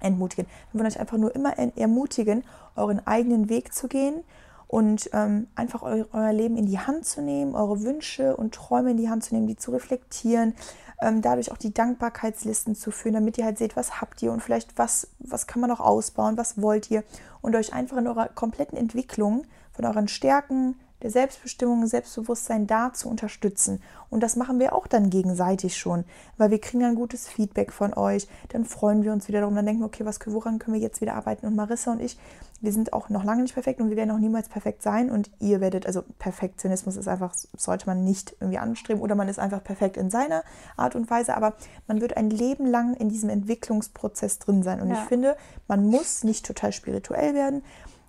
entmutigen. 0.00 0.46
Wir 0.72 0.80
wollen 0.80 0.90
euch 0.90 1.00
einfach 1.00 1.18
nur 1.18 1.34
immer 1.34 1.58
ermutigen, 1.58 2.44
euren 2.76 3.04
eigenen 3.06 3.48
Weg 3.48 3.74
zu 3.74 3.88
gehen 3.88 4.22
und 4.68 5.08
ähm, 5.14 5.48
einfach 5.54 5.82
eu 5.82 6.04
euer 6.12 6.32
Leben 6.32 6.56
in 6.56 6.66
die 6.66 6.78
Hand 6.78 7.06
zu 7.06 7.22
nehmen, 7.22 7.54
eure 7.54 7.82
Wünsche 7.82 8.36
und 8.36 8.54
Träume 8.54 8.92
in 8.92 8.96
die 8.98 9.08
Hand 9.08 9.24
zu 9.24 9.34
nehmen, 9.34 9.46
die 9.46 9.56
zu 9.56 9.72
reflektieren, 9.72 10.54
ähm, 11.00 11.22
dadurch 11.22 11.52
auch 11.52 11.56
die 11.56 11.72
Dankbarkeitslisten 11.72 12.74
zu 12.74 12.90
führen, 12.90 13.14
damit 13.14 13.38
ihr 13.38 13.44
halt 13.44 13.58
seht, 13.58 13.76
was 13.76 14.00
habt 14.00 14.22
ihr 14.22 14.32
und 14.32 14.42
vielleicht 14.42 14.78
was, 14.78 15.08
was 15.18 15.46
kann 15.46 15.60
man 15.60 15.70
noch 15.70 15.80
ausbauen, 15.80 16.36
was 16.36 16.60
wollt 16.60 16.90
ihr? 16.90 17.04
Und 17.40 17.54
euch 17.54 17.72
einfach 17.72 17.96
in 17.96 18.06
eurer 18.06 18.28
kompletten 18.28 18.76
Entwicklung 18.76 19.46
von 19.72 19.84
euren 19.84 20.08
Stärken, 20.08 20.76
der 21.02 21.10
Selbstbestimmung, 21.10 21.86
Selbstbewusstsein 21.86 22.66
da 22.66 22.92
zu 22.92 23.08
unterstützen. 23.08 23.82
Und 24.10 24.22
das 24.22 24.36
machen 24.36 24.58
wir 24.58 24.74
auch 24.74 24.86
dann 24.86 25.10
gegenseitig 25.10 25.76
schon, 25.76 26.04
weil 26.36 26.50
wir 26.50 26.60
kriegen 26.60 26.82
dann 26.82 26.94
gutes 26.94 27.28
Feedback 27.28 27.72
von 27.72 27.94
euch. 27.94 28.26
Dann 28.48 28.64
freuen 28.64 29.02
wir 29.04 29.12
uns 29.12 29.28
wieder 29.28 29.40
darum, 29.40 29.54
dann 29.54 29.66
denken 29.66 29.82
wir, 29.82 29.86
okay, 29.86 30.04
was, 30.04 30.18
woran 30.26 30.58
können 30.58 30.74
wir 30.74 30.80
jetzt 30.80 31.00
wieder 31.00 31.14
arbeiten? 31.14 31.46
Und 31.46 31.54
Marissa 31.56 31.92
und 31.92 32.00
ich, 32.00 32.18
wir 32.60 32.72
sind 32.72 32.92
auch 32.92 33.08
noch 33.08 33.22
lange 33.22 33.42
nicht 33.42 33.54
perfekt 33.54 33.80
und 33.80 33.90
wir 33.90 33.96
werden 33.96 34.10
auch 34.10 34.18
niemals 34.18 34.48
perfekt 34.48 34.82
sein. 34.82 35.10
Und 35.10 35.30
ihr 35.38 35.60
werdet, 35.60 35.86
also 35.86 36.02
Perfektionismus 36.18 36.96
ist 36.96 37.06
einfach, 37.06 37.34
sollte 37.56 37.86
man 37.86 38.02
nicht 38.02 38.34
irgendwie 38.40 38.58
anstreben 38.58 39.00
oder 39.00 39.14
man 39.14 39.28
ist 39.28 39.38
einfach 39.38 39.62
perfekt 39.62 39.96
in 39.96 40.10
seiner 40.10 40.42
Art 40.76 40.96
und 40.96 41.08
Weise, 41.10 41.36
aber 41.36 41.54
man 41.86 42.00
wird 42.00 42.16
ein 42.16 42.30
Leben 42.30 42.66
lang 42.66 42.94
in 42.94 43.08
diesem 43.08 43.30
Entwicklungsprozess 43.30 44.38
drin 44.40 44.62
sein. 44.62 44.80
Und 44.80 44.90
ja. 44.90 44.94
ich 44.94 45.08
finde, 45.08 45.36
man 45.68 45.86
muss 45.86 46.24
nicht 46.24 46.44
total 46.44 46.72
spirituell 46.72 47.34
werden 47.34 47.62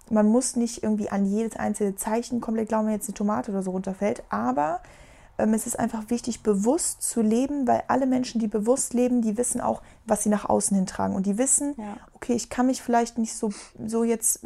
man 0.10 0.28
muss 0.28 0.56
nicht 0.56 0.84
irgendwie 0.84 1.10
an 1.10 1.26
jedes 1.26 1.56
einzelne 1.58 1.96
Zeichen 1.96 2.42
komplett 2.42 2.70
glauben, 2.70 2.88
wenn 2.88 2.94
jetzt 2.94 3.08
eine 3.08 3.16
Tomate 3.16 3.52
oder 3.52 3.64
so 3.64 3.72
runterfällt, 3.72 4.24
aber 4.30 4.82
ähm, 5.40 5.54
es 5.54 5.66
ist 5.66 5.80
einfach 5.80 6.10
wichtig, 6.10 6.44
bewusst 6.44 7.02
zu 7.02 7.22
leben, 7.22 7.66
weil 7.68 7.84
alle 7.88 8.06
Menschen, 8.06 8.40
die 8.40 8.48
bewusst 8.48 8.94
leben, 8.94 9.22
die 9.22 9.38
wissen 9.38 9.62
auch, 9.62 9.82
was 10.06 10.24
sie 10.24 10.30
nach 10.30 10.46
außen 10.46 10.76
hin 10.76 10.86
tragen. 10.86 11.16
Und 11.16 11.26
die 11.26 11.38
wissen, 11.38 11.76
ja. 11.78 11.98
okay, 12.14 12.34
ich 12.34 12.50
kann 12.50 12.68
mich 12.68 12.82
vielleicht 12.82 13.18
nicht 13.18 13.34
so, 13.34 13.52
so 13.86 14.04
jetzt, 14.04 14.42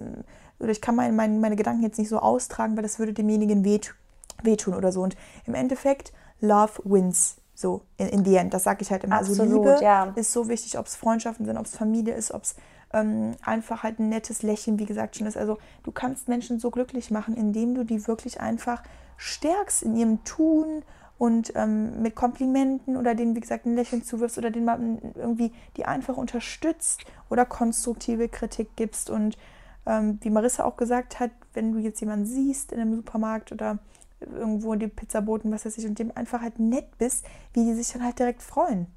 oder 0.60 0.69
ich 0.69 0.82
kann 0.82 0.95
mein, 0.95 1.15
mein, 1.15 1.39
meine 1.39 1.56
Gedanken 1.56 1.84
jetzt 1.84 1.97
nicht 1.97 2.10
so 2.10 2.19
austragen, 2.19 2.76
weil 2.76 2.84
das 2.84 2.99
würde 2.99 3.13
demjenigen 3.13 3.63
weht, 3.65 3.95
wehtun 4.43 4.76
oder 4.76 4.91
so. 4.91 5.02
Und 5.02 5.17
im 5.45 5.56
Endeffekt, 5.56 6.13
Love 6.39 6.82
wins. 6.84 7.38
So, 7.56 7.82
in, 7.97 8.08
in 8.08 8.26
the 8.26 8.36
end. 8.36 8.54
Das 8.54 8.63
sage 8.63 8.82
ich 8.82 8.91
halt 8.91 9.04
immer. 9.04 9.17
Also 9.17 9.32
Absolut, 9.32 9.60
also 9.60 9.71
Liebe 9.71 9.84
ja. 9.84 10.12
ist 10.15 10.34
so 10.34 10.49
wichtig, 10.49 10.78
ob 10.78 10.88
es 10.88 10.95
Freundschaften 10.95 11.45
sind, 11.45 11.58
ob 11.58 11.65
es 11.65 11.76
Familie 11.76 12.13
ist, 12.13 12.32
ob 12.32 12.43
es 12.43 12.56
ähm, 12.93 13.36
einfach 13.43 13.84
halt 13.84 13.99
ein 13.99 14.10
nettes 14.10 14.43
Lächeln, 14.43 14.79
wie 14.79 14.86
gesagt, 14.86 15.15
schon 15.15 15.27
ist. 15.27 15.38
Also 15.38 15.58
du 15.84 15.91
kannst 15.91 16.27
Menschen 16.27 16.60
so 16.60 16.71
glücklich 16.71 17.12
machen, 17.12 17.36
indem 17.36 17.75
du 17.75 17.84
die 17.84 18.08
wirklich 18.08 18.39
einfach 18.39 18.84
stärkst 19.17 19.84
in 19.84 19.95
ihrem 19.95 20.23
Tun 20.23 20.84
und 21.17 21.53
ähm, 21.56 22.01
mit 22.01 22.15
Komplimenten 22.15 22.97
oder 22.97 23.15
denen, 23.15 23.36
wie 23.36 23.39
gesagt, 23.39 23.65
ein 23.65 23.75
Lächeln 23.75 24.03
zuwirfst 24.03 24.38
oder 24.38 24.51
denen 24.51 25.13
irgendwie 25.15 25.51
die 25.77 25.86
einfach 25.86 26.17
unterstützt 26.17 27.01
oder 27.29 27.45
konstruktive 27.45 28.29
Kritik 28.29 28.75
gibst. 28.75 29.10
Und 29.10 29.38
ähm, 29.86 30.19
wie 30.21 30.29
Marissa 30.29 30.63
auch 30.63 30.77
gesagt 30.77 31.19
hat, 31.19 31.32
wenn 31.53 31.71
du 31.71 31.79
jetzt 31.79 31.99
jemanden 31.99 32.25
siehst 32.25 32.71
in 32.71 32.79
einem 32.79 32.95
Supermarkt 32.95 33.51
oder 33.51 33.79
irgendwo 34.19 34.73
in 34.73 34.79
dem 34.79 34.91
Pizzaboten, 34.91 35.51
was 35.51 35.65
weiß 35.65 35.77
ich, 35.77 35.86
und 35.86 35.99
dem 35.99 36.12
einfach 36.15 36.41
halt 36.41 36.60
nett 36.60 36.97
bist, 36.97 37.25
wie 37.53 37.65
die 37.65 37.73
sich 37.73 37.91
dann 37.91 38.03
halt 38.03 38.19
direkt 38.19 38.41
freuen. 38.41 38.88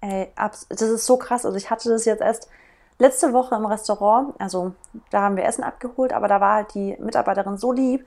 Ey, 0.00 0.28
das 0.36 0.66
ist 0.68 1.06
so 1.06 1.16
krass. 1.16 1.46
Also 1.46 1.56
ich 1.56 1.70
hatte 1.70 1.88
das 1.88 2.04
jetzt 2.04 2.20
erst 2.20 2.48
letzte 2.98 3.32
Woche 3.32 3.54
im 3.54 3.66
Restaurant, 3.66 4.34
also 4.38 4.72
da 5.10 5.22
haben 5.22 5.36
wir 5.36 5.44
Essen 5.44 5.64
abgeholt, 5.64 6.12
aber 6.12 6.28
da 6.28 6.40
war 6.40 6.54
halt 6.54 6.74
die 6.74 6.96
Mitarbeiterin 6.98 7.56
so 7.56 7.72
lieb 7.72 8.06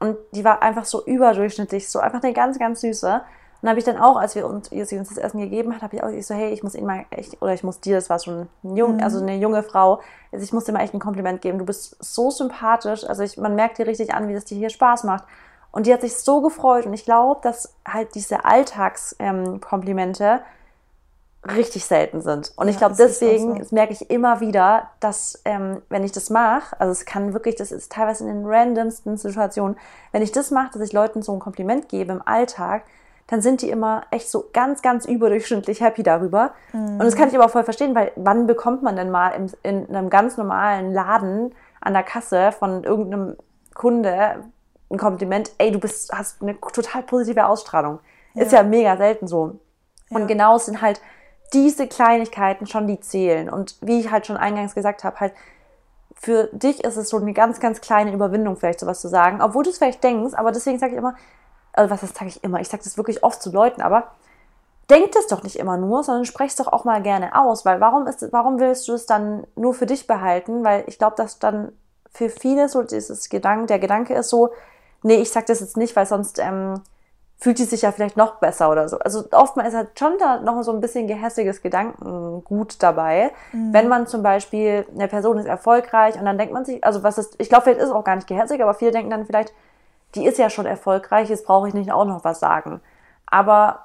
und 0.00 0.16
die 0.32 0.44
war 0.44 0.62
einfach 0.62 0.84
so 0.84 1.04
überdurchschnittlich, 1.04 1.88
so 1.88 2.00
einfach 2.00 2.22
eine 2.22 2.32
ganz, 2.32 2.58
ganz 2.58 2.80
süße. 2.80 3.22
Und 3.62 3.68
habe 3.70 3.78
ich 3.78 3.84
dann 3.86 3.96
auch, 3.96 4.16
als 4.16 4.34
wir 4.34 4.46
uns, 4.46 4.70
als 4.70 4.90
sie 4.90 4.98
uns 4.98 5.08
das 5.08 5.16
Essen 5.16 5.40
gegeben 5.40 5.74
hat, 5.74 5.80
habe 5.80 5.96
ich 5.96 6.02
auch 6.02 6.08
ich 6.08 6.26
so, 6.26 6.34
hey, 6.34 6.52
ich 6.52 6.62
muss 6.62 6.74
ihnen 6.74 6.86
mal 6.86 7.06
echt, 7.08 7.40
oder 7.40 7.54
ich 7.54 7.64
muss 7.64 7.80
dir, 7.80 7.94
das 7.94 8.10
war 8.10 8.18
schon 8.18 8.46
ein 8.62 8.76
jung, 8.76 8.96
mhm. 8.96 9.02
also 9.02 9.20
eine 9.22 9.36
junge 9.36 9.62
Frau, 9.62 10.00
also 10.32 10.44
ich 10.44 10.52
muss 10.52 10.64
dir 10.64 10.72
mal 10.72 10.80
echt 10.80 10.92
ein 10.92 11.00
Kompliment 11.00 11.40
geben. 11.40 11.58
Du 11.58 11.64
bist 11.64 11.96
so 11.98 12.30
sympathisch, 12.30 13.08
also 13.08 13.22
ich, 13.22 13.38
man 13.38 13.54
merkt 13.54 13.78
dir 13.78 13.86
richtig 13.86 14.12
an, 14.12 14.28
wie 14.28 14.34
das 14.34 14.44
dir 14.44 14.58
hier 14.58 14.68
Spaß 14.68 15.04
macht. 15.04 15.24
Und 15.72 15.86
die 15.86 15.94
hat 15.94 16.02
sich 16.02 16.16
so 16.16 16.42
gefreut 16.42 16.84
und 16.84 16.92
ich 16.92 17.04
glaube, 17.04 17.40
dass 17.42 17.74
halt 17.88 18.14
diese 18.14 18.44
Alltagskomplimente 18.44 20.24
ähm, 20.24 20.40
richtig 21.46 21.84
selten 21.84 22.20
sind. 22.20 22.52
Und 22.56 22.66
ja, 22.66 22.72
ich 22.72 22.78
glaube, 22.78 22.94
deswegen 22.98 23.64
so. 23.64 23.74
merke 23.74 23.92
ich 23.92 24.10
immer 24.10 24.40
wieder, 24.40 24.90
dass 25.00 25.40
ähm, 25.44 25.82
wenn 25.88 26.04
ich 26.04 26.12
das 26.12 26.30
mache, 26.30 26.78
also 26.80 26.92
es 26.92 27.04
kann 27.04 27.32
wirklich, 27.32 27.56
das 27.56 27.72
ist 27.72 27.92
teilweise 27.92 28.24
in 28.24 28.34
den 28.34 28.46
randomsten 28.46 29.16
Situationen, 29.16 29.76
wenn 30.12 30.22
ich 30.22 30.32
das 30.32 30.50
mache, 30.50 30.72
dass 30.72 30.82
ich 30.82 30.92
Leuten 30.92 31.22
so 31.22 31.32
ein 31.32 31.40
Kompliment 31.40 31.88
gebe 31.88 32.12
im 32.12 32.22
Alltag, 32.24 32.84
dann 33.26 33.40
sind 33.40 33.62
die 33.62 33.70
immer 33.70 34.02
echt 34.10 34.28
so 34.28 34.50
ganz, 34.52 34.82
ganz 34.82 35.06
überdurchschnittlich 35.06 35.80
happy 35.80 36.02
darüber. 36.02 36.52
Mhm. 36.72 36.92
Und 36.92 37.04
das 37.04 37.16
kann 37.16 37.28
ich 37.28 37.34
aber 37.34 37.46
auch 37.46 37.50
voll 37.50 37.64
verstehen, 37.64 37.94
weil 37.94 38.12
wann 38.16 38.46
bekommt 38.46 38.82
man 38.82 38.96
denn 38.96 39.10
mal 39.10 39.30
im, 39.30 39.50
in 39.62 39.88
einem 39.88 40.10
ganz 40.10 40.36
normalen 40.36 40.92
Laden 40.92 41.54
an 41.80 41.94
der 41.94 42.02
Kasse 42.02 42.52
von 42.52 42.84
irgendeinem 42.84 43.36
Kunde 43.74 44.44
ein 44.90 44.98
Kompliment, 44.98 45.52
ey, 45.58 45.70
du 45.70 45.78
bist, 45.78 46.12
hast 46.12 46.42
eine 46.42 46.58
total 46.60 47.02
positive 47.02 47.46
Ausstrahlung. 47.46 48.00
Ja. 48.34 48.42
Ist 48.42 48.52
ja 48.52 48.62
mega 48.62 48.96
selten 48.96 49.26
so. 49.26 49.58
Ja. 50.10 50.18
Und 50.18 50.26
genau 50.26 50.58
sind 50.58 50.82
halt 50.82 51.00
diese 51.54 51.86
Kleinigkeiten 51.86 52.66
schon, 52.66 52.86
die 52.86 53.00
zählen. 53.00 53.48
Und 53.48 53.76
wie 53.80 54.00
ich 54.00 54.10
halt 54.10 54.26
schon 54.26 54.36
eingangs 54.36 54.74
gesagt 54.74 55.04
habe, 55.04 55.20
halt, 55.20 55.32
für 56.14 56.48
dich 56.52 56.82
ist 56.84 56.96
es 56.96 57.08
so 57.08 57.18
eine 57.18 57.32
ganz, 57.32 57.60
ganz 57.60 57.80
kleine 57.80 58.12
Überwindung, 58.12 58.56
vielleicht 58.56 58.80
sowas 58.80 59.00
zu 59.00 59.08
sagen, 59.08 59.40
obwohl 59.42 59.64
du 59.64 59.70
es 59.70 59.78
vielleicht 59.78 60.02
denkst, 60.02 60.34
aber 60.34 60.52
deswegen 60.52 60.78
sage 60.78 60.92
ich 60.92 60.98
immer, 60.98 61.14
also 61.72 61.90
was 61.90 62.00
sage 62.00 62.28
ich 62.28 62.42
immer, 62.44 62.60
ich 62.60 62.68
sage 62.68 62.82
das 62.82 62.96
wirklich 62.96 63.22
oft 63.22 63.42
zu 63.42 63.50
Leuten, 63.50 63.82
aber 63.82 64.08
denk 64.90 65.12
das 65.12 65.26
doch 65.26 65.42
nicht 65.42 65.56
immer 65.56 65.76
nur, 65.76 66.02
sondern 66.02 66.24
sprech 66.24 66.50
es 66.50 66.56
doch 66.56 66.68
auch 66.68 66.84
mal 66.84 67.02
gerne 67.02 67.36
aus, 67.38 67.64
weil 67.64 67.80
warum 67.80 68.06
ist, 68.06 68.26
warum 68.32 68.58
willst 68.58 68.88
du 68.88 68.92
es 68.94 69.06
dann 69.06 69.46
nur 69.56 69.74
für 69.74 69.86
dich 69.86 70.06
behalten? 70.06 70.64
Weil 70.64 70.84
ich 70.86 70.98
glaube, 70.98 71.16
dass 71.16 71.38
dann 71.38 71.72
für 72.10 72.28
viele 72.30 72.68
so 72.68 72.82
dieses 72.82 73.28
Gedanke, 73.28 73.66
der 73.66 73.78
Gedanke 73.78 74.14
ist 74.14 74.30
so, 74.30 74.50
nee, 75.02 75.16
ich 75.16 75.30
sage 75.30 75.46
das 75.46 75.60
jetzt 75.60 75.76
nicht, 75.76 75.96
weil 75.96 76.06
sonst 76.06 76.38
ähm, 76.38 76.80
fühlt 77.36 77.58
die 77.58 77.64
sich 77.64 77.82
ja 77.82 77.92
vielleicht 77.92 78.16
noch 78.16 78.36
besser 78.36 78.70
oder 78.70 78.88
so. 78.88 78.98
Also 78.98 79.24
oftmals 79.32 79.68
ist 79.68 79.74
halt 79.74 79.98
schon 79.98 80.16
da 80.18 80.40
noch 80.40 80.62
so 80.62 80.72
ein 80.72 80.80
bisschen 80.80 81.06
gehässiges 81.06 81.62
Gedankengut 81.62 82.82
dabei. 82.82 83.32
Mhm. 83.52 83.72
Wenn 83.72 83.88
man 83.88 84.06
zum 84.06 84.22
Beispiel, 84.22 84.86
eine 84.94 85.08
Person 85.08 85.38
ist 85.38 85.46
erfolgreich 85.46 86.18
und 86.18 86.24
dann 86.24 86.38
denkt 86.38 86.54
man 86.54 86.64
sich, 86.64 86.82
also 86.84 87.02
was 87.02 87.18
ist, 87.18 87.34
ich 87.38 87.48
glaube, 87.48 87.64
vielleicht 87.64 87.80
ist 87.80 87.88
es 87.88 87.94
auch 87.94 88.04
gar 88.04 88.16
nicht 88.16 88.28
gehässig, 88.28 88.62
aber 88.62 88.74
viele 88.74 88.92
denken 88.92 89.10
dann 89.10 89.26
vielleicht, 89.26 89.52
die 90.14 90.24
ist 90.26 90.38
ja 90.38 90.48
schon 90.48 90.64
erfolgreich, 90.66 91.28
jetzt 91.28 91.44
brauche 91.44 91.68
ich 91.68 91.74
nicht 91.74 91.92
auch 91.92 92.04
noch 92.04 92.24
was 92.24 92.40
sagen. 92.40 92.80
Aber 93.26 93.80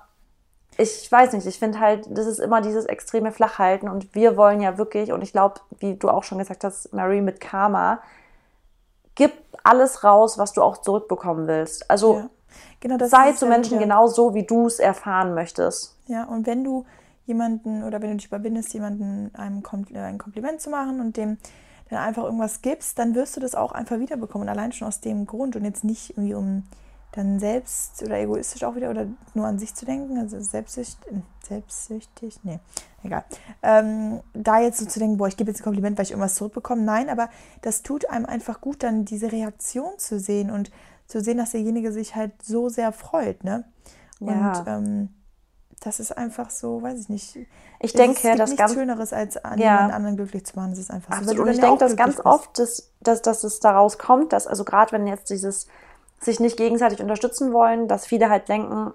ich 0.77 1.11
weiß 1.11 1.33
nicht, 1.33 1.45
ich 1.45 1.59
finde 1.59 1.79
halt, 1.79 2.05
das 2.09 2.27
ist 2.27 2.39
immer 2.39 2.61
dieses 2.61 2.85
extreme 2.85 3.31
Flachhalten 3.31 3.89
und 3.89 4.15
wir 4.15 4.37
wollen 4.37 4.61
ja 4.61 4.77
wirklich, 4.77 5.11
und 5.11 5.21
ich 5.21 5.33
glaube, 5.33 5.59
wie 5.79 5.95
du 5.95 6.09
auch 6.09 6.23
schon 6.23 6.37
gesagt 6.37 6.63
hast, 6.63 6.93
Mary 6.93 7.19
mit 7.19 7.41
Karma, 7.41 7.99
gib 9.15 9.33
alles 9.63 10.05
raus, 10.05 10.37
was 10.37 10.53
du 10.53 10.61
auch 10.61 10.77
zurückbekommen 10.77 11.47
willst. 11.47 11.89
Also 11.91 12.15
ja. 12.15 12.29
Genau, 12.79 12.97
sei 13.05 13.33
zu 13.33 13.47
Menschen 13.47 13.73
wieder. 13.73 13.81
genau 13.81 14.07
so, 14.07 14.33
wie 14.33 14.43
du 14.43 14.67
es 14.67 14.79
erfahren 14.79 15.33
möchtest. 15.33 15.95
Ja, 16.07 16.25
und 16.25 16.47
wenn 16.47 16.63
du 16.63 16.85
jemanden 17.25 17.83
oder 17.83 18.01
wenn 18.01 18.11
du 18.11 18.17
dich 18.17 18.27
überwindest, 18.27 18.73
jemanden 18.73 19.33
einem 19.35 19.63
ein 19.93 20.17
Kompliment 20.17 20.61
zu 20.61 20.69
machen 20.69 20.99
und 20.99 21.15
dem 21.15 21.37
dann 21.89 21.99
einfach 21.99 22.23
irgendwas 22.23 22.61
gibst, 22.61 22.99
dann 22.99 23.15
wirst 23.15 23.35
du 23.35 23.39
das 23.39 23.55
auch 23.55 23.71
einfach 23.71 23.99
wiederbekommen. 23.99 24.47
Und 24.47 24.51
allein 24.51 24.71
schon 24.71 24.87
aus 24.87 24.99
dem 24.99 25.25
Grund 25.25 25.55
und 25.55 25.65
jetzt 25.65 25.83
nicht 25.83 26.11
irgendwie 26.11 26.35
um 26.35 26.63
dann 27.11 27.39
selbst 27.39 28.03
oder 28.03 28.19
egoistisch 28.19 28.63
auch 28.63 28.75
wieder 28.75 28.91
oder 28.91 29.07
nur 29.33 29.47
an 29.47 29.57
sich 29.57 29.73
zu 29.73 29.85
denken, 29.85 30.19
also 30.19 30.39
selbstsüchtig, 30.39 31.23
selbstsüchtig, 31.43 32.39
nee, 32.43 32.59
egal. 33.03 33.23
Ähm, 33.63 34.19
da 34.33 34.59
jetzt 34.59 34.77
so 34.77 34.85
zu 34.85 34.99
denken, 34.99 35.17
boah, 35.17 35.27
ich 35.27 35.35
gebe 35.35 35.49
jetzt 35.49 35.61
ein 35.61 35.63
Kompliment, 35.63 35.97
weil 35.97 36.03
ich 36.03 36.11
irgendwas 36.11 36.35
zurückbekomme, 36.35 36.83
nein, 36.83 37.09
aber 37.09 37.29
das 37.63 37.81
tut 37.81 38.07
einem 38.11 38.27
einfach 38.27 38.61
gut, 38.61 38.83
dann 38.83 39.05
diese 39.05 39.31
Reaktion 39.31 39.97
zu 39.97 40.19
sehen 40.19 40.51
und 40.51 40.69
zu 41.09 41.21
sehen, 41.21 41.37
dass 41.37 41.51
derjenige 41.51 41.91
sich 41.91 42.15
halt 42.15 42.41
so 42.41 42.69
sehr 42.69 42.91
freut, 42.93 43.43
ne? 43.43 43.65
Und 44.19 44.29
ja. 44.29 44.63
ähm, 44.67 45.09
das 45.81 45.99
ist 45.99 46.15
einfach 46.17 46.49
so, 46.49 46.81
weiß 46.81 46.99
ich 46.99 47.09
nicht. 47.09 47.37
Ich 47.79 47.93
denke, 47.93 48.17
es 48.17 48.21
gibt 48.21 48.39
das 48.39 48.55
ganz 48.55 48.73
Schöneres 48.73 49.13
als 49.13 49.37
an 49.37 49.57
ja. 49.57 49.75
jemand 49.75 49.93
anderen 49.93 50.15
glücklich 50.17 50.45
zu 50.45 50.55
machen. 50.55 50.71
Das 50.71 50.79
ist 50.79 50.91
einfach 50.91 51.17
Absolut. 51.17 51.37
so. 51.37 51.43
Und 51.43 51.49
ich 51.49 51.59
denke, 51.59 51.79
dass 51.79 51.95
ganz 51.95 52.15
bist. 52.17 52.25
oft, 52.25 52.59
dass, 52.59 52.91
dass, 52.99 53.21
dass 53.21 53.43
es 53.43 53.59
daraus 53.59 53.97
kommt, 53.97 54.33
dass 54.33 54.45
also 54.45 54.63
gerade 54.65 54.91
wenn 54.91 55.07
jetzt 55.07 55.29
dieses 55.29 55.67
sich 56.19 56.39
nicht 56.41 56.57
gegenseitig 56.57 57.01
unterstützen 57.01 57.53
wollen, 57.53 57.87
dass 57.87 58.05
viele 58.05 58.29
halt 58.29 58.49
denken, 58.49 58.91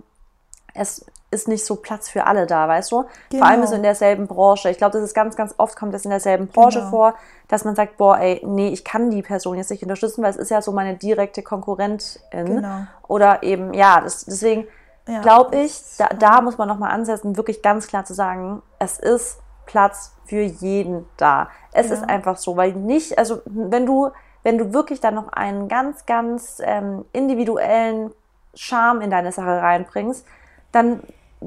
es 0.75 1.07
ist 1.35 1.49
nicht 1.49 1.65
so 1.65 1.77
Platz 1.77 2.09
für 2.09 2.27
alle 2.27 2.47
da, 2.47 2.69
weißt 2.69 2.93
du? 2.93 3.05
Genau. 3.31 3.43
Vor 3.43 3.47
allem 3.47 3.61
genau. 3.61 3.71
so 3.71 3.77
in 3.77 3.83
derselben 3.83 4.27
Branche. 4.27 4.71
Ich 4.71 4.79
glaube, 4.79 4.93
das 4.93 5.03
ist 5.03 5.15
ganz, 5.15 5.37
ganz 5.37 5.55
oft 5.59 5.77
kommt 5.77 5.93
das 5.93 6.05
in 6.05 6.11
derselben 6.11 6.47
Branche 6.47 6.79
genau. 6.79 6.91
vor, 6.91 7.15
dass 7.49 7.65
man 7.65 7.75
sagt, 7.75 7.97
boah, 7.97 8.19
ey, 8.19 8.41
nee, 8.45 8.69
ich 8.69 8.85
kann 8.85 9.11
die 9.11 9.23
Person 9.23 9.57
jetzt 9.57 9.71
nicht 9.71 9.83
unterstützen, 9.83 10.23
weil 10.23 10.31
es 10.31 10.37
ist 10.37 10.51
ja 10.51 10.63
so 10.63 10.73
meine 10.73 10.97
direkte 10.97 11.43
Konkurrentin. 11.43 12.47
Genau. 12.47 12.87
Oder 13.09 13.43
eben, 13.43 13.75
ja, 13.75 14.01
das, 14.01 14.25
deswegen 14.25 14.67
ja. 15.07 15.21
glaube 15.21 15.57
ich, 15.57 15.79
da, 15.99 16.09
da 16.09 16.41
muss 16.41 16.57
man 16.57 16.69
nochmal 16.69 16.93
ansetzen, 16.93 17.37
wirklich 17.37 17.61
ganz 17.61 17.87
klar 17.87 18.05
zu 18.05 18.15
sagen, 18.15 18.63
es 18.79 18.99
ist 18.99 19.39
Platz 19.67 20.15
für 20.25 20.41
jeden 20.41 21.07
da. 21.17 21.49
Es 21.73 21.89
ja. 21.89 21.95
ist 21.95 22.09
einfach 22.09 22.39
so, 22.39 22.57
weil 22.57 22.73
nicht, 22.73 23.19
also 23.19 23.43
wenn 23.45 23.85
du 23.85 24.11
wenn 24.45 24.59
du 24.59 24.73
wirklich 24.73 25.01
dann 25.01 25.15
noch 25.15 25.33
einen 25.33 25.69
ganz, 25.69 26.07
ganz 26.07 26.63
ähm, 26.63 27.05
individuellen 27.13 28.13
Charme 28.55 29.01
in 29.01 29.11
deine 29.11 29.33
Sache 29.33 29.61
reinbringst, 29.61 30.25
dann 30.71 31.01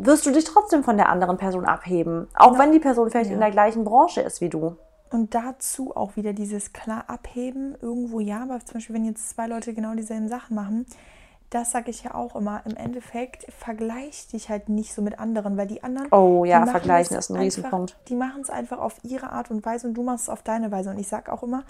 wirst 0.05 0.25
du 0.25 0.31
dich 0.31 0.43
trotzdem 0.43 0.83
von 0.83 0.97
der 0.97 1.09
anderen 1.09 1.37
Person 1.37 1.65
abheben. 1.65 2.27
Auch 2.35 2.53
ja. 2.53 2.59
wenn 2.59 2.71
die 2.71 2.79
Person 2.79 3.09
vielleicht 3.09 3.29
ja. 3.29 3.35
in 3.35 3.39
der 3.39 3.51
gleichen 3.51 3.83
Branche 3.83 4.21
ist 4.21 4.41
wie 4.41 4.49
du. 4.49 4.75
Und 5.09 5.33
dazu 5.35 5.95
auch 5.95 6.15
wieder 6.15 6.33
dieses 6.33 6.73
klar 6.73 7.05
abheben, 7.07 7.77
irgendwo 7.81 8.19
ja, 8.19 8.43
aber 8.43 8.59
zum 8.59 8.75
Beispiel, 8.75 8.95
wenn 8.95 9.05
jetzt 9.05 9.29
zwei 9.29 9.47
Leute 9.47 9.73
genau 9.73 9.93
dieselben 9.93 10.27
Sachen 10.27 10.55
machen, 10.55 10.85
das 11.49 11.71
sage 11.71 11.91
ich 11.91 12.03
ja 12.03 12.13
auch 12.13 12.35
immer. 12.35 12.61
Im 12.65 12.75
Endeffekt 12.75 13.45
vergleich 13.53 14.27
dich 14.27 14.49
halt 14.49 14.67
nicht 14.67 14.93
so 14.93 15.01
mit 15.01 15.17
anderen, 15.17 15.55
weil 15.55 15.67
die 15.67 15.81
anderen. 15.81 16.11
Oh 16.11 16.43
ja, 16.43 16.65
vergleichen 16.65 17.15
ist 17.15 17.29
ein 17.29 17.37
Riesenpunkt. 17.37 17.97
Die 18.09 18.15
machen 18.15 18.41
es 18.41 18.49
einfach 18.49 18.79
auf 18.79 18.97
ihre 19.03 19.31
Art 19.31 19.49
und 19.49 19.65
Weise 19.65 19.87
und 19.87 19.93
du 19.93 20.03
machst 20.03 20.23
es 20.23 20.29
auf 20.29 20.43
deine 20.43 20.71
Weise. 20.71 20.89
Und 20.89 20.99
ich 20.99 21.07
sage 21.07 21.31
auch 21.31 21.43
immer, 21.43 21.63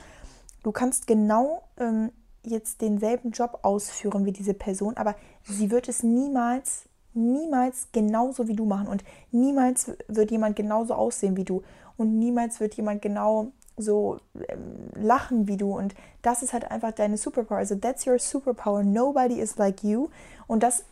Du 0.68 0.74
kannst 0.74 1.08
genau 1.08 1.64
ähm, 1.78 2.12
jetzt 2.44 2.82
denselben 2.82 3.32
Job 3.32 3.60
ausführen 3.62 4.26
wie 4.26 4.34
diese 4.34 4.54
Person, 4.54 4.98
aber 4.98 5.16
sie 5.44 5.72
wird 5.72 5.88
es 5.88 6.04
niemals, 6.04 6.90
niemals 7.18 7.88
genauso 7.91 8.47
wie 8.47 8.55
du 8.55 8.65
machen 8.65 8.88
und 8.88 9.03
niemals 9.32 9.91
wird 10.07 10.32
jemand 10.32 10.55
genauso 10.55 10.93
aussehen 10.93 11.36
wie 11.36 11.43
du 11.43 11.63
und 11.97 12.18
niemals 12.18 12.59
wird 12.59 12.76
jemand 12.76 13.01
genau 13.01 13.51
so 13.78 14.20
ähm, 14.47 14.89
lachen 14.95 15.47
wie 15.47 15.57
du 15.57 15.78
und 15.78 15.93
das 16.22 16.41
ist 16.41 16.53
halt 16.53 16.72
einfach 16.72 16.91
deine 16.91 17.18
Superpower. 17.18 17.57
Also 17.57 17.76
that's 17.76 18.07
your 18.07 18.18
superpower. 18.18 18.84
Nobody 18.84 19.39
is 19.39 19.57
like 19.57 19.84
you 19.84 20.09
und 20.47 20.63
das 20.63 20.84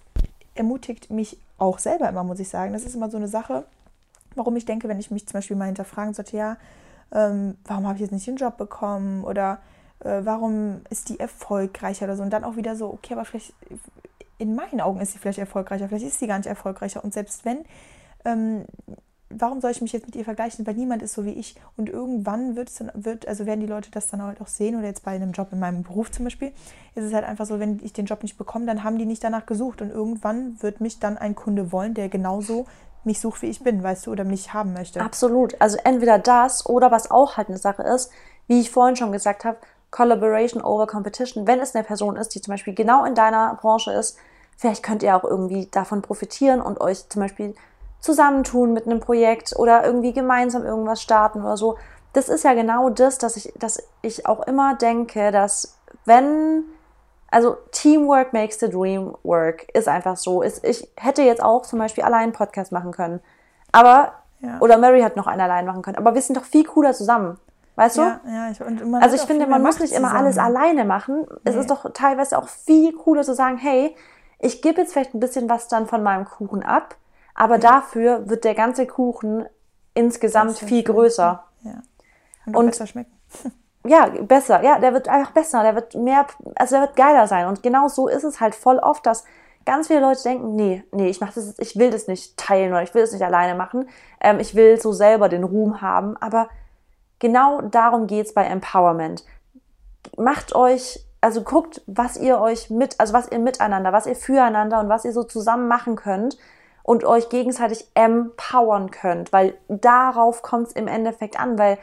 ermutigt 0.54 1.10
mich 1.10 1.38
auch 1.58 1.80
selber 1.80 2.10
immer, 2.10 2.24
muss 2.24 2.40
ich 2.40 2.50
sagen. 2.50 2.74
Das 2.74 2.84
ist 2.84 2.96
immer 2.96 3.10
so 3.10 3.18
eine 3.18 3.28
Sache, 3.28 3.66
warum 4.36 4.56
ich 4.56 4.66
denke, 4.66 4.88
wenn 4.88 5.00
ich 5.00 5.12
mich 5.12 5.28
zum 5.28 5.34
Beispiel 5.34 5.56
mal 5.56 5.66
hinterfragen 5.66 6.14
sollte, 6.14 6.38
ja, 6.38 6.58
ähm, 7.12 7.58
warum 7.66 7.86
habe 7.86 7.96
ich 7.96 8.02
jetzt 8.02 8.12
nicht 8.12 8.28
den 8.28 8.36
Job 8.36 8.58
bekommen 8.58 9.24
oder 9.24 9.60
äh, 10.00 10.22
warum 10.24 10.82
ist 10.90 11.10
die 11.10 11.20
erfolgreicher 11.20 12.06
oder 12.06 12.16
so. 12.16 12.24
Und 12.24 12.32
dann 12.32 12.44
auch 12.44 12.56
wieder 12.56 12.76
so, 12.76 12.88
okay, 12.88 13.14
aber 13.14 13.26
vielleicht 13.26 13.54
in 14.38 14.56
meinen 14.56 14.82
Augen 14.82 15.00
ist 15.00 15.14
sie 15.14 15.20
vielleicht 15.20 15.40
erfolgreicher, 15.40 15.88
vielleicht 15.88 16.06
ist 16.06 16.20
sie 16.20 16.28
gar 16.28 16.38
nicht 16.38 16.48
erfolgreicher. 16.48 17.04
Und 17.04 17.14
selbst 17.14 17.46
wenn, 17.46 17.66
ähm, 18.26 18.66
warum 19.30 19.62
soll 19.62 19.72
ich 19.72 19.82
mich 19.82 19.94
jetzt 19.94 20.06
mit 20.06 20.16
ihr 20.16 20.24
vergleichen? 20.24 20.66
Weil 20.68 20.76
niemand 20.76 21.02
ist 21.02 21.14
so 21.14 21.26
wie 21.26 21.32
ich. 21.32 21.56
Und 21.78 21.90
irgendwann 21.90 22.56
wird 22.56 22.70
es 22.70 22.76
dann, 22.76 22.92
wird, 22.94 23.28
also 23.28 23.46
werden 23.46 23.62
die 23.62 23.68
Leute 23.68 23.92
das 23.92 24.08
dann 24.08 24.22
halt 24.22 24.42
auch 24.42 24.48
sehen, 24.48 24.76
oder 24.76 24.88
jetzt 24.88 25.04
bei 25.04 25.12
einem 25.12 25.32
Job 25.32 25.50
in 25.52 25.60
meinem 25.60 25.84
Beruf 25.84 26.12
zum 26.12 26.26
Beispiel, 26.26 26.52
ist 26.96 27.04
es 27.04 27.14
halt 27.14 27.26
einfach 27.26 27.46
so, 27.46 27.60
wenn 27.60 27.80
ich 27.84 27.94
den 27.94 28.06
Job 28.06 28.24
nicht 28.24 28.38
bekomme, 28.38 28.66
dann 28.66 28.84
haben 28.84 28.98
die 28.98 29.06
nicht 29.06 29.24
danach 29.24 29.46
gesucht. 29.46 29.82
Und 29.82 29.90
irgendwann 29.90 30.62
wird 30.62 30.82
mich 30.82 31.00
dann 31.00 31.18
ein 31.18 31.36
Kunde 31.36 31.72
wollen, 31.72 31.94
der 31.94 32.10
genauso 32.10 32.66
mich 33.04 33.20
sucht, 33.20 33.42
wie 33.44 33.48
ich 33.48 33.64
bin, 33.64 33.84
weißt 33.84 34.08
du, 34.08 34.12
oder 34.12 34.24
mich 34.24 34.54
haben 34.54 34.74
möchte. 34.74 35.02
Absolut. 35.02 35.60
Also 35.62 35.78
entweder 35.84 36.18
das 36.18 36.66
oder 36.66 36.92
was 36.92 37.12
auch 37.12 37.38
halt 37.38 37.50
eine 37.50 37.58
Sache 37.58 37.84
ist, 37.84 38.12
wie 38.48 38.60
ich 38.60 38.72
vorhin 38.72 38.96
schon 38.96 39.12
gesagt 39.12 39.46
habe, 39.46 39.58
Collaboration 39.92 40.62
over 40.62 40.88
Competition. 40.88 41.48
Wenn 41.48 41.60
es 41.60 41.76
eine 41.76 41.84
Person 41.84 42.16
ist, 42.16 42.36
die 42.36 42.42
zum 42.42 42.54
Beispiel 42.54 42.74
genau 42.74 43.06
in 43.06 43.16
deiner 43.16 43.58
Branche 43.62 43.92
ist, 43.92 44.18
vielleicht 44.58 44.84
könnt 44.84 45.04
ihr 45.04 45.16
auch 45.16 45.24
irgendwie 45.24 45.68
davon 45.68 46.02
profitieren 46.02 46.62
und 46.62 46.82
euch 46.82 47.10
zum 47.10 47.22
Beispiel 47.22 47.56
zusammentun 48.00 48.74
mit 48.74 48.86
einem 48.86 49.00
Projekt 49.00 49.56
oder 49.58 49.86
irgendwie 49.86 50.14
gemeinsam 50.14 50.64
irgendwas 50.64 51.02
starten 51.02 51.42
oder 51.42 51.58
so. 51.58 51.78
Das 52.14 52.30
ist 52.30 52.44
ja 52.44 52.54
genau 52.54 52.90
das, 52.90 53.18
dass 53.18 53.36
ich, 53.36 53.52
dass 53.58 53.82
ich 54.02 54.26
auch 54.26 54.46
immer 54.48 54.76
denke, 54.76 55.32
dass 55.32 55.78
wenn 56.06 56.64
also 57.36 57.58
Teamwork 57.72 58.32
makes 58.32 58.60
the 58.60 58.70
dream 58.70 59.14
work, 59.24 59.68
ist 59.74 59.90
einfach 59.90 60.16
so. 60.16 60.42
Ist, 60.42 60.64
ich 60.64 60.88
hätte 60.96 61.22
jetzt 61.22 61.44
auch 61.44 61.64
zum 61.64 61.80
Beispiel 61.80 62.06
allein 62.06 62.32
Podcast 62.32 62.72
machen 62.72 62.92
können. 62.92 63.20
Aber, 63.74 64.14
ja. 64.40 64.58
oder 64.62 64.78
Mary 64.78 65.02
hat 65.02 65.18
noch 65.18 65.28
einen 65.28 65.42
allein 65.42 65.66
machen 65.66 65.82
können. 65.82 65.98
Aber 65.98 66.14
wir 66.14 66.22
sind 66.22 66.38
doch 66.38 66.46
viel 66.46 66.64
cooler 66.64 66.94
zusammen. 66.94 67.38
Weißt 67.76 67.98
du? 67.98 68.02
Ja, 68.02 68.22
ja, 68.26 68.52
ich, 68.52 68.62
also 68.62 69.16
ich 69.16 69.24
finde, 69.24 69.48
man 69.48 69.62
muss 69.62 69.80
nicht 69.80 69.94
immer 69.94 70.08
zusammen. 70.08 70.26
alles 70.26 70.38
alleine 70.38 70.86
machen. 70.86 71.26
Nee. 71.28 71.40
Es 71.44 71.56
ist 71.56 71.70
doch 71.70 71.92
teilweise 71.94 72.38
auch 72.38 72.48
viel 72.48 72.94
cooler 72.94 73.24
zu 73.24 73.34
sagen, 73.34 73.58
hey, 73.58 73.96
ich 74.40 74.62
gebe 74.62 74.82
jetzt 74.82 74.94
vielleicht 74.94 75.14
ein 75.14 75.20
bisschen 75.20 75.50
was 75.50 75.68
dann 75.68 75.88
von 75.88 76.02
meinem 76.02 76.26
Kuchen 76.26 76.64
ab, 76.64 76.96
aber 77.34 77.56
ja. 77.56 77.72
dafür 77.72 78.30
wird 78.30 78.46
der 78.46 78.56
ganze 78.56 78.88
Kuchen 78.88 79.46
insgesamt 79.94 80.58
viel 80.58 80.84
größer. 80.84 81.44
Ja. 81.64 81.82
Und, 82.46 82.56
und 82.56 82.66
besser 82.68 82.88
schmecken. 82.88 83.12
ja, 83.86 84.08
besser. 84.22 84.64
Ja, 84.64 84.80
der 84.80 84.94
wird 84.94 85.08
einfach 85.10 85.32
besser. 85.32 85.64
Der 85.64 85.76
wird 85.76 85.96
mehr, 85.96 86.26
also 86.56 86.76
der 86.76 86.82
wird 86.88 86.96
geiler 86.96 87.28
sein. 87.28 87.48
Und 87.48 87.64
genau 87.64 87.88
so 87.88 88.08
ist 88.08 88.24
es 88.24 88.40
halt 88.40 88.56
voll 88.56 88.78
oft, 88.78 89.06
dass 89.06 89.26
ganz 89.66 89.88
viele 89.88 90.02
Leute 90.02 90.24
denken, 90.24 90.56
nee, 90.56 90.84
nee, 90.92 91.08
ich 91.08 91.20
mach 91.20 91.34
das, 91.34 91.56
ich 91.58 91.76
will 91.78 91.90
das 91.90 92.08
nicht 92.08 92.38
teilen 92.38 92.72
oder 92.72 92.84
ich 92.84 92.94
will 92.94 93.02
das 93.02 93.12
nicht 93.12 93.24
alleine 93.24 93.56
machen. 93.56 93.90
Ähm, 94.22 94.40
ich 94.40 94.56
will 94.56 94.80
so 94.80 94.92
selber 94.92 95.28
den 95.28 95.44
Ruhm 95.44 95.82
haben. 95.82 96.16
Aber 96.18 96.50
genau 97.20 97.62
darum 97.62 98.08
geht's 98.08 98.34
bei 98.34 98.44
Empowerment. 98.44 99.24
Macht 100.18 100.56
euch, 100.56 101.00
also 101.22 101.42
guckt, 101.42 101.82
was 101.88 102.18
ihr 102.18 102.40
euch 102.40 102.70
mit, 102.70 103.00
also 103.00 103.14
was 103.14 103.32
ihr 103.32 103.40
miteinander, 103.40 103.94
was 103.94 104.06
ihr 104.06 104.16
füreinander 104.16 104.80
und 104.80 104.90
was 104.90 105.06
ihr 105.06 105.14
so 105.14 105.24
zusammen 105.24 105.68
machen 105.68 105.96
könnt 105.96 106.38
und 106.84 107.04
euch 107.04 107.30
gegenseitig 107.30 107.90
empowern 107.96 108.92
könnt, 108.92 109.34
weil 109.34 109.56
darauf 109.68 110.44
kommt 110.44 110.68
es 110.68 110.74
im 110.74 110.88
Endeffekt 110.88 111.40
an, 111.40 111.58
weil 111.58 111.80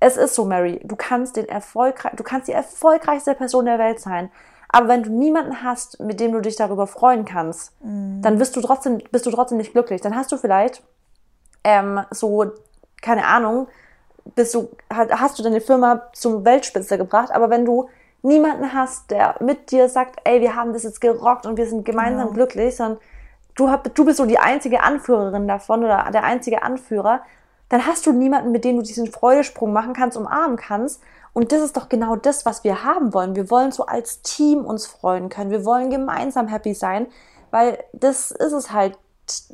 es 0.00 0.16
ist 0.16 0.34
so, 0.34 0.44
Mary, 0.44 0.80
du 0.82 0.96
kannst 0.96 1.36
den 1.36 1.48
erfolgreich, 1.48 2.12
du 2.16 2.22
kannst 2.22 2.48
die 2.48 2.52
erfolgreichste 2.52 3.34
Person 3.34 3.66
der 3.66 3.78
Welt 3.78 4.00
sein. 4.00 4.30
Aber 4.68 4.88
wenn 4.88 5.02
du 5.02 5.10
niemanden 5.10 5.62
hast, 5.62 6.00
mit 6.00 6.18
dem 6.20 6.32
du 6.32 6.40
dich 6.40 6.56
darüber 6.56 6.86
freuen 6.86 7.24
kannst, 7.24 7.72
mm. 7.80 8.22
dann 8.22 8.38
bist 8.38 8.56
du 8.56 8.60
trotzdem, 8.60 8.98
bist 9.12 9.24
du 9.24 9.30
trotzdem 9.30 9.58
nicht 9.58 9.72
glücklich. 9.72 10.00
Dann 10.00 10.16
hast 10.16 10.32
du 10.32 10.36
vielleicht 10.36 10.82
ähm, 11.62 12.00
so, 12.10 12.50
keine 13.00 13.26
Ahnung, 13.26 13.68
bist 14.34 14.54
du, 14.54 14.68
hast 14.90 15.38
du 15.38 15.42
deine 15.42 15.60
Firma 15.60 16.02
zum 16.12 16.44
Weltspitze 16.44 16.98
gebracht. 16.98 17.30
Aber 17.30 17.50
wenn 17.50 17.64
du 17.64 17.88
niemanden 18.22 18.72
hast, 18.72 19.10
der 19.10 19.36
mit 19.40 19.70
dir 19.70 19.88
sagt, 19.88 20.20
ey, 20.24 20.40
wir 20.40 20.56
haben 20.56 20.72
das 20.72 20.82
jetzt 20.82 21.00
gerockt 21.00 21.46
und 21.46 21.56
wir 21.56 21.66
sind 21.66 21.84
gemeinsam 21.84 22.28
genau. 22.28 22.34
glücklich, 22.34 22.76
sondern 22.76 22.98
du, 23.54 23.70
du 23.94 24.04
bist 24.04 24.16
so 24.16 24.26
die 24.26 24.38
einzige 24.38 24.82
Anführerin 24.82 25.46
davon 25.46 25.84
oder 25.84 26.08
der 26.12 26.24
einzige 26.24 26.62
Anführer, 26.62 27.20
dann 27.68 27.86
hast 27.86 28.06
du 28.06 28.12
niemanden, 28.12 28.52
mit 28.52 28.64
dem 28.64 28.76
du 28.76 28.82
diesen 28.82 29.10
Freudesprung 29.10 29.72
machen 29.72 29.92
kannst, 29.92 30.16
umarmen 30.16 30.56
kannst. 30.56 31.02
Und 31.32 31.50
das 31.50 31.62
ist 31.62 31.76
doch 31.76 31.88
genau 31.88 32.16
das, 32.16 32.46
was 32.46 32.62
wir 32.64 32.84
haben 32.84 33.12
wollen. 33.12 33.34
Wir 33.34 33.50
wollen 33.50 33.72
so 33.72 33.86
als 33.86 34.22
Team 34.22 34.64
uns 34.64 34.86
freuen 34.86 35.28
können. 35.28 35.50
Wir 35.50 35.64
wollen 35.64 35.90
gemeinsam 35.90 36.46
happy 36.46 36.74
sein, 36.74 37.06
Weil 37.50 37.78
das 37.92 38.30
ist 38.30 38.52
es 38.52 38.72
halt. 38.72 38.98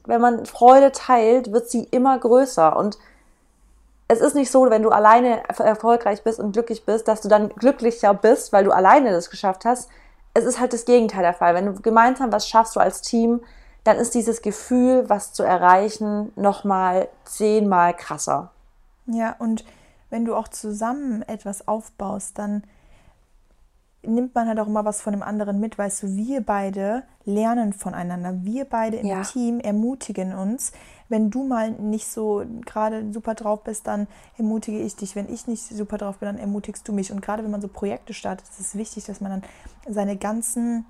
Wenn 0.04 0.20
man 0.20 0.46
Freude 0.46 0.90
teilt, 0.90 1.52
wird 1.52 1.70
sie 1.70 1.84
immer 1.84 2.18
größer. 2.18 2.76
Und 2.76 2.98
es 4.10 4.20
ist 4.20 4.34
nicht 4.34 4.50
so, 4.50 4.68
wenn 4.70 4.82
du 4.82 4.90
alleine 4.90 5.48
erfolgreich 5.48 6.24
bist 6.24 6.40
und 6.40 6.50
glücklich 6.50 6.84
bist, 6.84 7.06
dass 7.06 7.20
du 7.20 7.28
dann 7.28 7.48
glücklicher 7.50 8.12
bist, 8.12 8.52
weil 8.52 8.64
du 8.64 8.72
alleine 8.72 9.12
das 9.12 9.30
geschafft 9.30 9.64
hast. 9.64 9.88
Es 10.34 10.44
ist 10.44 10.58
halt 10.58 10.72
das 10.72 10.84
Gegenteil 10.84 11.22
der 11.22 11.32
Fall. 11.32 11.54
Wenn 11.54 11.66
du 11.66 11.80
gemeinsam 11.80 12.32
was 12.32 12.48
schaffst, 12.48 12.74
du 12.74 12.80
als 12.80 13.02
Team, 13.02 13.40
dann 13.84 13.98
ist 13.98 14.14
dieses 14.16 14.42
Gefühl, 14.42 15.08
was 15.08 15.32
zu 15.32 15.44
erreichen, 15.44 16.32
nochmal 16.34 17.08
zehnmal 17.24 17.94
krasser. 17.94 18.50
Ja, 19.06 19.36
und 19.38 19.64
wenn 20.10 20.24
du 20.24 20.34
auch 20.34 20.48
zusammen 20.48 21.22
etwas 21.22 21.68
aufbaust, 21.68 22.36
dann 22.36 22.64
nimmt 24.02 24.34
man 24.34 24.48
halt 24.48 24.58
auch 24.58 24.66
immer 24.66 24.84
was 24.84 25.00
von 25.00 25.12
dem 25.12 25.22
anderen 25.22 25.60
mit, 25.60 25.78
weißt 25.78 26.02
du, 26.02 26.16
wir 26.16 26.40
beide 26.40 27.04
lernen 27.24 27.72
voneinander, 27.72 28.42
wir 28.42 28.64
beide 28.64 28.96
im 28.96 29.06
ja. 29.06 29.22
Team 29.22 29.60
ermutigen 29.60 30.34
uns. 30.34 30.72
Wenn 31.10 31.28
du 31.28 31.44
mal 31.44 31.72
nicht 31.72 32.06
so 32.06 32.42
gerade 32.64 33.12
super 33.12 33.34
drauf 33.34 33.62
bist, 33.64 33.86
dann 33.86 34.06
ermutige 34.38 34.80
ich 34.80 34.96
dich. 34.96 35.14
Wenn 35.16 35.30
ich 35.32 35.46
nicht 35.46 35.62
super 35.62 35.98
drauf 35.98 36.18
bin, 36.18 36.26
dann 36.26 36.38
ermutigst 36.38 36.88
du 36.88 36.92
mich. 36.92 37.12
Und 37.12 37.20
gerade 37.20 37.44
wenn 37.44 37.50
man 37.50 37.60
so 37.60 37.68
Projekte 37.68 38.14
startet, 38.14 38.48
ist 38.48 38.60
es 38.60 38.74
wichtig, 38.74 39.04
dass 39.04 39.20
man 39.20 39.42
dann 39.42 39.92
seine 39.92 40.16
ganzen 40.16 40.86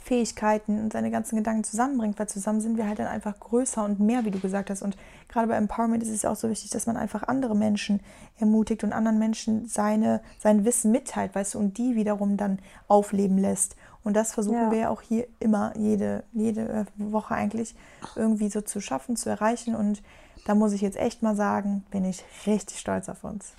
Fähigkeiten 0.00 0.78
und 0.80 0.92
seine 0.92 1.10
ganzen 1.10 1.36
Gedanken 1.36 1.64
zusammenbringt, 1.64 2.18
weil 2.18 2.28
zusammen 2.28 2.60
sind 2.60 2.76
wir 2.76 2.86
halt 2.86 2.98
dann 2.98 3.06
einfach 3.06 3.38
größer 3.40 3.84
und 3.84 4.00
mehr, 4.00 4.24
wie 4.24 4.30
du 4.30 4.38
gesagt 4.38 4.70
hast. 4.70 4.82
Und 4.82 4.96
gerade 5.28 5.48
bei 5.48 5.56
Empowerment 5.56 6.02
ist 6.02 6.10
es 6.10 6.24
auch 6.24 6.36
so 6.36 6.50
wichtig, 6.50 6.70
dass 6.70 6.86
man 6.86 6.96
einfach 6.96 7.22
andere 7.22 7.56
Menschen 7.56 8.00
ermutigt 8.38 8.84
und 8.84 8.92
anderen 8.92 9.18
Menschen 9.18 9.66
seine, 9.66 10.20
sein 10.38 10.64
Wissen 10.64 10.90
mitteilt, 10.90 11.34
weißt 11.34 11.54
du, 11.54 11.58
und 11.58 11.78
die 11.78 11.96
wiederum 11.96 12.36
dann 12.36 12.58
aufleben 12.86 13.38
lässt. 13.38 13.76
Und 14.04 14.14
das 14.14 14.32
versuchen 14.32 14.66
ja. 14.66 14.70
wir 14.70 14.78
ja 14.78 14.88
auch 14.90 15.00
hier 15.00 15.26
immer, 15.40 15.72
jede, 15.76 16.24
jede 16.32 16.86
Woche 16.96 17.34
eigentlich 17.34 17.74
irgendwie 18.14 18.50
so 18.50 18.60
zu 18.60 18.80
schaffen, 18.80 19.16
zu 19.16 19.30
erreichen. 19.30 19.74
Und 19.74 20.02
da 20.46 20.54
muss 20.54 20.72
ich 20.72 20.82
jetzt 20.82 20.98
echt 20.98 21.22
mal 21.22 21.34
sagen, 21.34 21.84
bin 21.90 22.04
ich 22.04 22.22
richtig 22.46 22.78
stolz 22.78 23.08
auf 23.08 23.24
uns. 23.24 23.54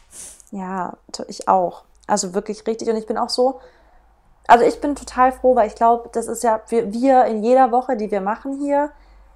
Ja, 0.52 0.93
ich 1.28 1.48
auch. 1.48 1.84
Also 2.08 2.36
wirklich 2.36 2.66
richtig. 2.68 2.88
Und 2.89 2.96
ich 2.96 3.08
bin 3.08 3.18
auch 3.18 3.30
so, 3.30 3.60
also 4.48 4.64
ich 4.64 4.80
bin 4.80 4.96
total 4.96 5.32
froh, 5.32 5.56
weil 5.56 5.68
ich 5.68 5.76
glaube, 5.76 6.10
das 6.14 6.28
ist 6.28 6.43
ja, 6.43 6.62
wir, 6.70 6.93
wir 6.93 7.26
in 7.26 7.43
jeder 7.43 7.72
Woche, 7.72 7.98
die 7.98 8.12
wir 8.12 8.22
machen 8.22 8.60
hier, 8.60 8.91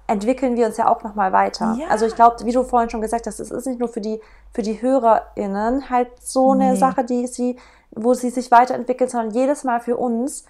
entwickeln 0.06 0.56
wir 0.56 0.66
uns 0.66 0.76
ja 0.76 0.88
auch 0.88 1.02
nochmal 1.02 1.32
weiter. 1.32 1.76
Ja. 1.78 1.88
Also 1.88 2.06
ich 2.06 2.14
glaube, 2.14 2.44
wie 2.44 2.52
du 2.52 2.64
vorhin 2.64 2.90
schon 2.90 3.00
gesagt 3.00 3.26
hast, 3.26 3.40
es 3.40 3.50
ist 3.50 3.66
nicht 3.66 3.78
nur 3.78 3.88
für 3.88 4.00
die, 4.00 4.20
für 4.52 4.62
die 4.62 4.80
HörerInnen 4.80 5.90
halt 5.90 6.08
so 6.20 6.52
eine 6.52 6.72
nee. 6.72 6.76
Sache, 6.76 7.04
die 7.04 7.26
sie, 7.26 7.56
wo 7.90 8.14
sie 8.14 8.30
sich 8.30 8.50
weiterentwickelt, 8.50 9.10
sondern 9.10 9.34
jedes 9.34 9.64
Mal 9.64 9.80
für 9.80 9.96
uns 9.96 10.44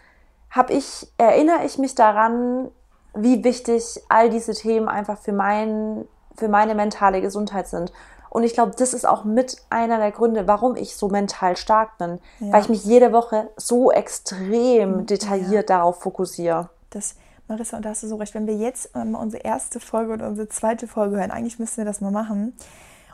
habe 0.51 0.73
ich, 0.73 1.07
erinnere 1.17 1.65
ich 1.65 1.79
mich 1.79 1.95
daran, 1.95 2.71
wie 3.15 3.43
wichtig 3.45 4.01
all 4.09 4.31
diese 4.31 4.55
Themen 4.55 4.89
einfach 4.89 5.19
für 5.19 5.33
mein, 5.33 6.07
für 6.37 6.49
meine 6.49 6.75
mentale 6.75 7.21
Gesundheit 7.21 7.69
sind. 7.69 7.93
Und 8.31 8.45
ich 8.45 8.55
glaube, 8.55 8.73
das 8.77 8.95
ist 8.95 9.07
auch 9.07 9.25
mit 9.25 9.57
einer 9.71 9.99
der 9.99 10.13
Gründe, 10.13 10.47
warum 10.47 10.77
ich 10.77 10.97
so 10.97 11.09
mental 11.09 11.57
stark 11.57 11.99
bin, 11.99 12.21
ja. 12.39 12.53
weil 12.53 12.63
ich 12.63 12.69
mich 12.69 12.85
jede 12.85 13.13
Woche 13.13 13.51
so 13.57 13.91
extrem 13.91 15.07
detailliert 15.07 15.69
ja. 15.69 15.79
darauf 15.79 16.01
fokussiere. 16.01 16.69
Das, 16.91 17.17
Marissa, 17.49 17.77
und 17.77 17.85
da 17.85 17.91
hast 17.91 18.05
du 18.05 18.09
so 18.09 18.17
recht, 18.17 18.35
wenn 18.35 18.47
wir 18.47 18.55
jetzt 18.55 18.91
ähm, 18.95 19.17
unsere 19.17 19.43
erste 19.43 19.81
Folge 19.81 20.13
und 20.13 20.23
unsere 20.23 20.49
zweite 20.49 20.87
Folge 20.87 21.17
hören, 21.17 21.33
eigentlich 21.33 21.59
müssten 21.59 21.79
wir 21.79 21.85
das 21.85 22.01
mal 22.01 22.13
machen 22.13 22.55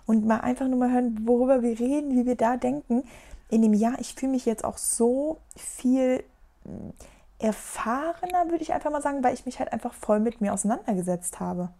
und 0.04 0.26
mal 0.26 0.40
einfach 0.40 0.68
nur 0.68 0.78
mal 0.78 0.92
hören, 0.92 1.22
worüber 1.24 1.62
wir 1.62 1.80
reden, 1.80 2.10
wie 2.10 2.26
wir 2.26 2.36
da 2.36 2.58
denken. 2.58 3.02
In 3.48 3.62
dem 3.62 3.72
Jahr, 3.72 3.94
ich 3.98 4.14
fühle 4.14 4.32
mich 4.32 4.44
jetzt 4.44 4.64
auch 4.64 4.76
so 4.76 5.38
viel 5.56 6.22
erfahrener, 7.38 8.50
würde 8.50 8.62
ich 8.62 8.72
einfach 8.72 8.90
mal 8.90 9.02
sagen, 9.02 9.22
weil 9.22 9.34
ich 9.34 9.46
mich 9.46 9.58
halt 9.58 9.72
einfach 9.72 9.92
voll 9.92 10.20
mit 10.20 10.40
mir 10.40 10.52
auseinandergesetzt 10.52 11.40
habe. 11.40 11.70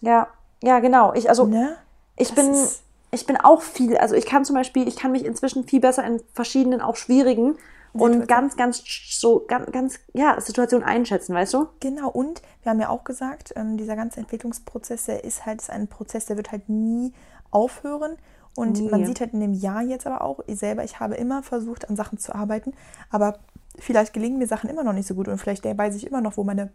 Ja, 0.00 0.28
ja, 0.62 0.78
genau. 0.80 1.12
Ich, 1.14 1.28
also, 1.28 1.46
ne? 1.46 1.76
Ich 2.16 2.34
bin, 2.34 2.54
ich 3.10 3.26
bin 3.26 3.36
auch 3.36 3.62
viel, 3.62 3.96
also 3.96 4.14
ich 4.14 4.26
kann 4.26 4.44
zum 4.44 4.54
Beispiel, 4.54 4.86
ich 4.86 4.96
kann 4.96 5.12
mich 5.12 5.24
inzwischen 5.24 5.64
viel 5.66 5.80
besser 5.80 6.04
in 6.04 6.20
verschiedenen, 6.32 6.80
auch 6.80 6.96
schwierigen 6.96 7.56
und 7.92 8.28
ganz, 8.28 8.56
ganz 8.56 8.82
so, 9.10 9.44
ganz, 9.46 9.70
ganz, 9.72 9.98
ja, 10.12 10.40
Situationen 10.40 10.86
einschätzen, 10.86 11.34
weißt 11.34 11.54
du? 11.54 11.68
Genau, 11.80 12.10
und 12.10 12.42
wir 12.62 12.70
haben 12.70 12.80
ja 12.80 12.88
auch 12.90 13.04
gesagt, 13.04 13.52
ähm, 13.56 13.76
dieser 13.76 13.96
ganze 13.96 14.20
Entwicklungsprozess, 14.20 15.06
der 15.06 15.24
ist 15.24 15.46
halt 15.46 15.62
ist 15.62 15.70
ein 15.70 15.88
Prozess, 15.88 16.26
der 16.26 16.36
wird 16.36 16.52
halt 16.52 16.68
nie 16.68 17.12
aufhören. 17.50 18.16
Und 18.54 18.80
nie. 18.80 18.90
man 18.90 19.06
sieht 19.06 19.20
halt 19.20 19.32
in 19.32 19.40
dem 19.40 19.54
Jahr 19.54 19.82
jetzt 19.82 20.06
aber 20.06 20.22
auch, 20.22 20.40
ich 20.46 20.58
selber, 20.58 20.84
ich 20.84 21.00
habe 21.00 21.14
immer 21.14 21.42
versucht, 21.42 21.88
an 21.88 21.96
Sachen 21.96 22.18
zu 22.18 22.34
arbeiten, 22.34 22.74
aber 23.10 23.38
vielleicht 23.78 24.12
gelingen 24.12 24.38
mir 24.38 24.46
Sachen 24.46 24.70
immer 24.70 24.84
noch 24.84 24.92
nicht 24.92 25.06
so 25.06 25.14
gut 25.14 25.28
und 25.28 25.38
vielleicht 25.38 25.64
weiß 25.64 25.94
ich 25.96 26.06
immer 26.06 26.20
noch, 26.20 26.36
wo 26.36 26.44
meine 26.44 26.70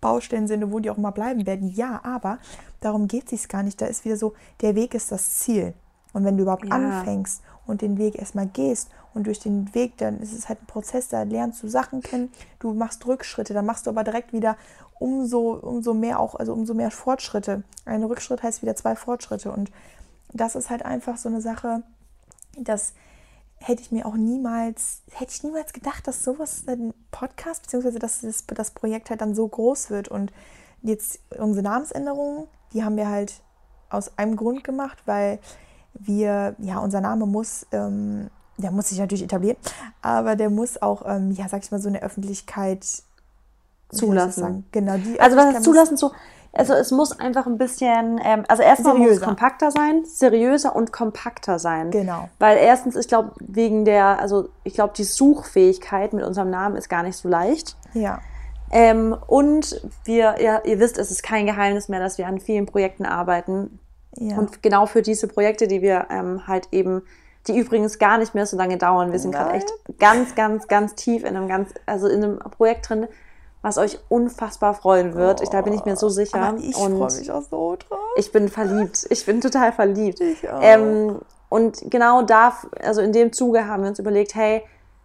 Baustellen 0.00 0.48
sind 0.48 0.64
und 0.64 0.72
wo 0.72 0.80
die 0.80 0.90
auch 0.90 0.98
immer 0.98 1.12
bleiben 1.12 1.46
werden. 1.46 1.68
Ja, 1.68 2.00
aber 2.04 2.38
darum 2.80 3.08
geht 3.08 3.32
es 3.32 3.48
gar 3.48 3.62
nicht. 3.62 3.80
Da 3.80 3.86
ist 3.86 4.04
wieder 4.04 4.16
so, 4.16 4.34
der 4.60 4.74
Weg 4.74 4.94
ist 4.94 5.12
das 5.12 5.38
Ziel. 5.38 5.74
Und 6.12 6.24
wenn 6.24 6.36
du 6.36 6.42
überhaupt 6.42 6.66
ja. 6.66 6.72
anfängst 6.72 7.42
und 7.66 7.80
den 7.80 7.96
Weg 7.96 8.16
erstmal 8.16 8.46
gehst 8.46 8.90
und 9.14 9.26
durch 9.26 9.38
den 9.38 9.74
Weg, 9.74 9.96
dann 9.96 10.20
ist 10.20 10.32
es 10.32 10.48
halt 10.48 10.60
ein 10.60 10.66
Prozess, 10.66 11.08
da 11.08 11.22
lernst 11.22 11.62
du 11.62 11.68
Sachen 11.68 12.02
kennen, 12.02 12.30
du 12.58 12.74
machst 12.74 13.06
Rückschritte, 13.06 13.54
dann 13.54 13.64
machst 13.64 13.86
du 13.86 13.90
aber 13.90 14.04
direkt 14.04 14.32
wieder 14.32 14.56
umso, 14.98 15.54
umso 15.54 15.94
mehr 15.94 16.20
auch, 16.20 16.34
also 16.34 16.52
umso 16.52 16.74
mehr 16.74 16.90
Fortschritte. 16.90 17.62
Ein 17.84 18.04
Rückschritt 18.04 18.42
heißt 18.42 18.62
wieder 18.62 18.76
zwei 18.76 18.94
Fortschritte. 18.94 19.50
Und 19.50 19.70
das 20.32 20.54
ist 20.54 20.68
halt 20.68 20.84
einfach 20.84 21.16
so 21.16 21.28
eine 21.28 21.40
Sache, 21.40 21.82
dass 22.58 22.92
hätte 23.62 23.82
ich 23.82 23.92
mir 23.92 24.06
auch 24.06 24.16
niemals, 24.16 25.02
hätte 25.12 25.32
ich 25.32 25.42
niemals 25.42 25.72
gedacht, 25.72 26.06
dass 26.06 26.24
sowas 26.24 26.64
ein 26.66 26.92
Podcast, 27.10 27.62
beziehungsweise 27.62 27.98
dass 27.98 28.20
das, 28.22 28.46
das 28.46 28.70
Projekt 28.72 29.10
halt 29.10 29.20
dann 29.20 29.34
so 29.34 29.46
groß 29.46 29.90
wird. 29.90 30.08
Und 30.08 30.32
jetzt 30.82 31.20
unsere 31.38 31.62
Namensänderung, 31.62 32.48
die 32.72 32.84
haben 32.84 32.96
wir 32.96 33.08
halt 33.08 33.40
aus 33.88 34.18
einem 34.18 34.36
Grund 34.36 34.64
gemacht, 34.64 34.98
weil 35.06 35.38
wir, 35.94 36.56
ja, 36.58 36.78
unser 36.78 37.00
Name 37.00 37.26
muss, 37.26 37.66
ähm, 37.72 38.30
der 38.56 38.70
muss 38.70 38.88
sich 38.88 38.98
natürlich 38.98 39.24
etablieren, 39.24 39.56
aber 40.00 40.36
der 40.36 40.50
muss 40.50 40.80
auch, 40.80 41.02
ähm, 41.06 41.32
ja, 41.32 41.48
sag 41.48 41.62
ich 41.62 41.70
mal, 41.70 41.80
so 41.80 41.88
eine 41.88 42.02
Öffentlichkeit 42.02 42.86
zulassen. 43.90 44.64
Genau, 44.72 44.96
die 44.96 45.20
also 45.20 45.36
was 45.36 45.54
ist 45.54 45.64
zulassen? 45.64 45.96
So, 45.96 46.12
also 46.54 46.74
es 46.74 46.90
muss 46.90 47.18
einfach 47.18 47.46
ein 47.46 47.56
bisschen, 47.56 48.20
ähm, 48.22 48.44
also 48.46 48.62
erstmal 48.62 48.94
muss 48.94 49.12
es 49.12 49.20
kompakter 49.22 49.70
sein, 49.70 50.04
seriöser 50.04 50.76
und 50.76 50.92
kompakter 50.92 51.58
sein. 51.58 51.90
Genau. 51.90 52.28
Weil 52.38 52.58
erstens, 52.58 52.94
ich 52.94 53.08
glaube, 53.08 53.32
wegen 53.40 53.86
der, 53.86 54.20
also 54.20 54.50
ich 54.62 54.74
glaube, 54.74 54.92
die 54.94 55.04
Suchfähigkeit 55.04 56.12
mit 56.12 56.24
unserem 56.24 56.50
Namen 56.50 56.76
ist 56.76 56.90
gar 56.90 57.02
nicht 57.02 57.16
so 57.16 57.28
leicht. 57.28 57.76
Ja. 57.94 58.20
Ähm, 58.70 59.16
und 59.26 59.80
wir, 60.04 60.36
ja, 60.42 60.60
ihr 60.64 60.78
wisst, 60.78 60.98
es 60.98 61.10
ist 61.10 61.22
kein 61.22 61.46
Geheimnis 61.46 61.88
mehr, 61.88 62.00
dass 62.00 62.18
wir 62.18 62.26
an 62.26 62.38
vielen 62.38 62.66
Projekten 62.66 63.06
arbeiten. 63.06 63.78
Ja. 64.16 64.36
Und 64.36 64.62
genau 64.62 64.84
für 64.84 65.00
diese 65.00 65.28
Projekte, 65.28 65.66
die 65.66 65.80
wir 65.80 66.06
ähm, 66.10 66.46
halt 66.46 66.68
eben, 66.70 67.02
die 67.46 67.58
übrigens 67.58 67.98
gar 67.98 68.18
nicht 68.18 68.34
mehr 68.34 68.44
so 68.44 68.58
lange 68.58 68.76
dauern. 68.76 69.10
Wir 69.10 69.18
sind 69.18 69.32
gerade 69.32 69.54
echt 69.54 69.72
ganz, 69.98 70.34
ganz, 70.34 70.68
ganz 70.68 70.94
tief 70.94 71.24
in 71.24 71.36
einem 71.36 71.48
ganz, 71.48 71.70
also 71.86 72.08
in 72.08 72.22
einem 72.22 72.38
Projekt 72.38 72.90
drin, 72.90 73.08
was 73.62 73.78
euch 73.78 73.98
unfassbar 74.08 74.74
freuen 74.74 75.14
wird. 75.14 75.40
Oh, 75.40 75.44
ich, 75.44 75.48
da 75.48 75.60
bin 75.62 75.72
ich 75.72 75.84
mir 75.84 75.96
so 75.96 76.08
sicher. 76.08 76.40
Aber 76.40 76.58
ich 76.58 76.74
freue 76.74 76.90
mich 76.90 77.30
auch 77.30 77.42
so 77.42 77.76
drauf. 77.76 77.98
Ich 78.16 78.32
bin 78.32 78.48
verliebt. 78.48 79.06
Ich 79.08 79.24
bin 79.24 79.40
total 79.40 79.72
verliebt. 79.72 80.20
Ich 80.20 80.48
auch. 80.50 80.58
Ähm, 80.60 81.20
und 81.48 81.90
genau 81.90 82.22
da, 82.22 82.54
also 82.82 83.00
in 83.00 83.12
dem 83.12 83.32
Zuge 83.32 83.66
haben 83.66 83.82
wir 83.82 83.90
uns 83.90 83.98
überlegt, 83.98 84.34
hey, 84.34 84.62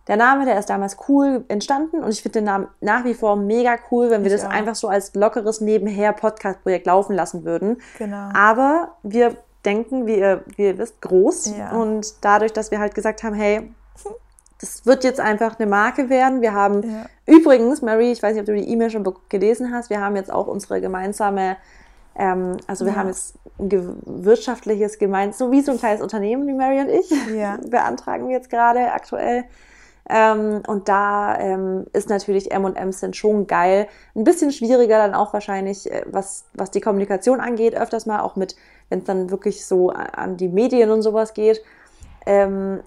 der 0.08 0.16
Name, 0.16 0.46
der 0.46 0.58
ist 0.58 0.70
damals 0.70 0.98
cool 1.08 1.44
entstanden 1.50 2.02
und 2.02 2.10
ich 2.10 2.22
finde 2.22 2.40
den 2.40 2.46
Namen 2.46 2.68
nach 2.80 3.04
wie 3.04 3.14
vor 3.14 3.36
mega 3.36 3.76
cool, 3.92 4.10
wenn 4.10 4.24
wir 4.24 4.34
ich 4.34 4.40
das 4.40 4.50
auch. 4.50 4.54
einfach 4.54 4.76
so 4.76 4.88
als 4.88 5.14
lockeres 5.14 5.60
nebenher 5.60 6.14
Podcast-Projekt 6.14 6.88
laufen 6.88 7.14
lassen 7.14 7.44
würden. 7.44 7.82
Genau. 7.98 8.30
Aber 8.34 8.94
wir 9.04 9.36
denken, 9.66 10.08
wie 10.08 10.18
ihr, 10.18 10.44
wie 10.56 10.68
ihr 10.68 10.78
wisst, 10.78 11.02
groß. 11.02 11.58
Ja. 11.58 11.72
Und 11.72 12.24
dadurch, 12.24 12.54
dass 12.54 12.72
wir 12.72 12.80
halt 12.80 12.96
gesagt 12.96 13.24
haben, 13.24 13.36
hey, 13.36 13.70
das 14.60 14.86
wird 14.86 15.04
jetzt 15.04 15.20
einfach 15.20 15.60
eine 15.60 15.70
Marke 15.70 16.10
werden. 16.10 16.42
Wir 16.42 16.54
haben 16.54 16.84
ja. 16.84 17.06
übrigens, 17.26 17.82
Mary, 17.82 18.12
ich 18.12 18.24
weiß 18.24 18.34
nicht, 18.34 18.42
ob 18.42 18.48
du 18.48 18.56
die 18.56 18.70
E-Mail 18.70 18.90
schon 18.90 19.06
gelesen 19.30 19.72
hast, 19.74 19.90
wir 19.90 20.02
haben 20.02 20.16
jetzt 20.16 20.32
auch 20.32 20.48
unsere 20.48 20.82
gemeinsame, 20.82 21.58
ähm, 22.16 22.58
also 22.66 22.86
wir 22.86 22.94
ja. 22.94 23.00
haben 23.00 23.08
jetzt 23.08 23.36
ein 23.60 23.98
wirtschaftliches 24.06 24.98
Gemeins, 24.98 25.38
so 25.38 25.52
wie 25.52 25.62
so 25.62 25.72
ein 25.72 25.78
kleines 25.78 26.02
Unternehmen 26.02 26.48
wie 26.48 26.54
Mary 26.54 26.80
und 26.80 26.90
ich, 26.90 27.12
ja. 27.36 27.58
beantragen 27.70 28.28
wir 28.28 28.36
jetzt 28.36 28.50
gerade 28.50 28.92
aktuell. 28.92 29.46
Ähm, 30.10 30.64
und 30.68 30.88
da 30.88 31.38
ähm, 31.38 31.86
ist 31.92 32.10
natürlich 32.10 32.52
M&M's 32.52 33.02
sind 33.02 33.18
schon 33.18 33.46
geil. 33.46 33.88
Ein 34.16 34.24
bisschen 34.24 34.54
schwieriger 34.54 34.98
dann 35.00 35.14
auch 35.14 35.34
wahrscheinlich, 35.34 35.92
äh, 35.92 36.04
was, 36.06 36.46
was 36.54 36.72
die 36.72 36.80
Kommunikation 36.80 37.42
angeht, 37.42 37.76
öfters 37.76 38.06
mal 38.06 38.22
auch 38.22 38.38
mit, 38.38 38.56
wenn 38.90 39.00
es 39.00 39.06
dann 39.06 39.30
wirklich 39.32 39.66
so 39.66 39.90
an 39.90 40.38
die 40.38 40.48
Medien 40.48 40.92
und 40.92 41.02
sowas 41.02 41.34
geht. 41.34 41.62
Ähm, 42.26 42.80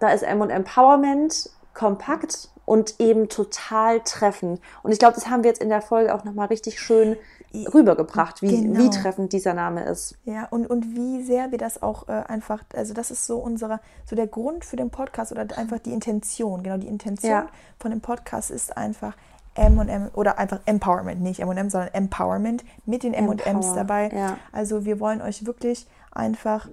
da 0.00 0.10
ist 0.10 0.22
M 0.22 0.40
und 0.40 0.50
Empowerment 0.50 1.50
kompakt 1.74 2.48
und 2.64 3.00
eben 3.00 3.28
total 3.28 4.00
treffend. 4.00 4.60
Und 4.82 4.92
ich 4.92 4.98
glaube, 4.98 5.14
das 5.14 5.28
haben 5.28 5.42
wir 5.42 5.50
jetzt 5.50 5.62
in 5.62 5.68
der 5.68 5.82
Folge 5.82 6.14
auch 6.14 6.24
nochmal 6.24 6.48
richtig 6.48 6.80
schön 6.80 7.16
rübergebracht, 7.52 8.42
wie, 8.42 8.62
genau. 8.62 8.78
wie 8.78 8.90
treffend 8.90 9.32
dieser 9.32 9.54
Name 9.54 9.84
ist. 9.84 10.16
Ja, 10.24 10.46
und, 10.50 10.68
und 10.68 10.94
wie 10.94 11.22
sehr 11.22 11.50
wir 11.50 11.58
das 11.58 11.82
auch 11.82 12.08
äh, 12.08 12.12
einfach, 12.12 12.62
also 12.74 12.94
das 12.94 13.10
ist 13.10 13.26
so 13.26 13.38
unsere, 13.38 13.80
so 14.06 14.14
der 14.14 14.28
Grund 14.28 14.64
für 14.64 14.76
den 14.76 14.90
Podcast 14.90 15.32
oder 15.32 15.46
einfach 15.58 15.80
die 15.80 15.92
Intention. 15.92 16.62
Genau, 16.62 16.76
die 16.76 16.86
Intention 16.86 17.32
ja. 17.32 17.46
von 17.78 17.90
dem 17.90 18.00
Podcast 18.00 18.50
ist 18.52 18.76
einfach, 18.76 19.16
M&M 19.54 20.10
oder 20.14 20.38
einfach 20.38 20.60
Empowerment, 20.64 21.20
nicht 21.20 21.40
M&M, 21.40 21.70
sondern 21.70 21.92
Empowerment 21.92 22.64
mit 22.86 23.02
den 23.02 23.14
M&Ms 23.14 23.46
Empower, 23.46 23.74
dabei. 23.74 24.10
ja. 24.14 24.36
Also 24.52 24.84
wir 24.84 25.00
wollen 25.00 25.20
euch 25.20 25.44
wirklich 25.44 25.88
einfach 26.12 26.68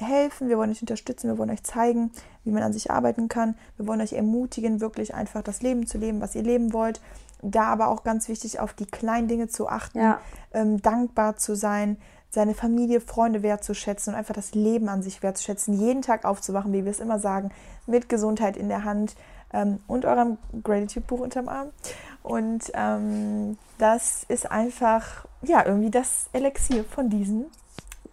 helfen, 0.00 0.48
wir 0.48 0.56
wollen 0.56 0.70
euch 0.70 0.80
unterstützen, 0.80 1.28
wir 1.28 1.38
wollen 1.38 1.50
euch 1.50 1.64
zeigen, 1.64 2.12
wie 2.44 2.50
man 2.50 2.62
an 2.62 2.72
sich 2.72 2.90
arbeiten 2.90 3.28
kann. 3.28 3.54
Wir 3.76 3.86
wollen 3.86 4.00
euch 4.00 4.12
ermutigen, 4.12 4.80
wirklich 4.80 5.14
einfach 5.14 5.42
das 5.42 5.62
Leben 5.62 5.86
zu 5.86 5.98
leben, 5.98 6.20
was 6.20 6.34
ihr 6.34 6.42
leben 6.42 6.72
wollt. 6.72 7.00
Da 7.42 7.64
aber 7.64 7.88
auch 7.88 8.02
ganz 8.02 8.28
wichtig, 8.28 8.60
auf 8.60 8.74
die 8.74 8.86
kleinen 8.86 9.28
Dinge 9.28 9.48
zu 9.48 9.68
achten, 9.68 9.98
Ja. 9.98 10.20
ähm, 10.52 10.80
dankbar 10.82 11.36
zu 11.36 11.54
sein, 11.54 11.96
seine 12.28 12.54
Familie, 12.54 13.00
Freunde 13.00 13.42
wertzuschätzen 13.42 14.12
und 14.12 14.18
einfach 14.18 14.34
das 14.34 14.54
Leben 14.54 14.88
an 14.88 15.02
sich 15.02 15.22
wertzuschätzen, 15.22 15.74
jeden 15.74 16.02
Tag 16.02 16.24
aufzuwachen, 16.24 16.72
wie 16.72 16.84
wir 16.84 16.90
es 16.92 17.00
immer 17.00 17.18
sagen, 17.18 17.50
mit 17.86 18.08
Gesundheit 18.08 18.56
in 18.56 18.68
der 18.68 18.84
Hand 18.84 19.16
ähm, 19.52 19.80
und 19.88 20.04
eurem 20.04 20.38
Gratitude-Buch 20.62 21.20
unterm 21.20 21.48
Arm. 21.48 21.70
Und 22.22 22.70
ähm, 22.74 23.58
das 23.78 24.24
ist 24.28 24.50
einfach, 24.50 25.26
ja, 25.42 25.64
irgendwie 25.66 25.90
das 25.90 26.26
Elixier 26.32 26.84
von 26.84 27.08
diesem 27.08 27.46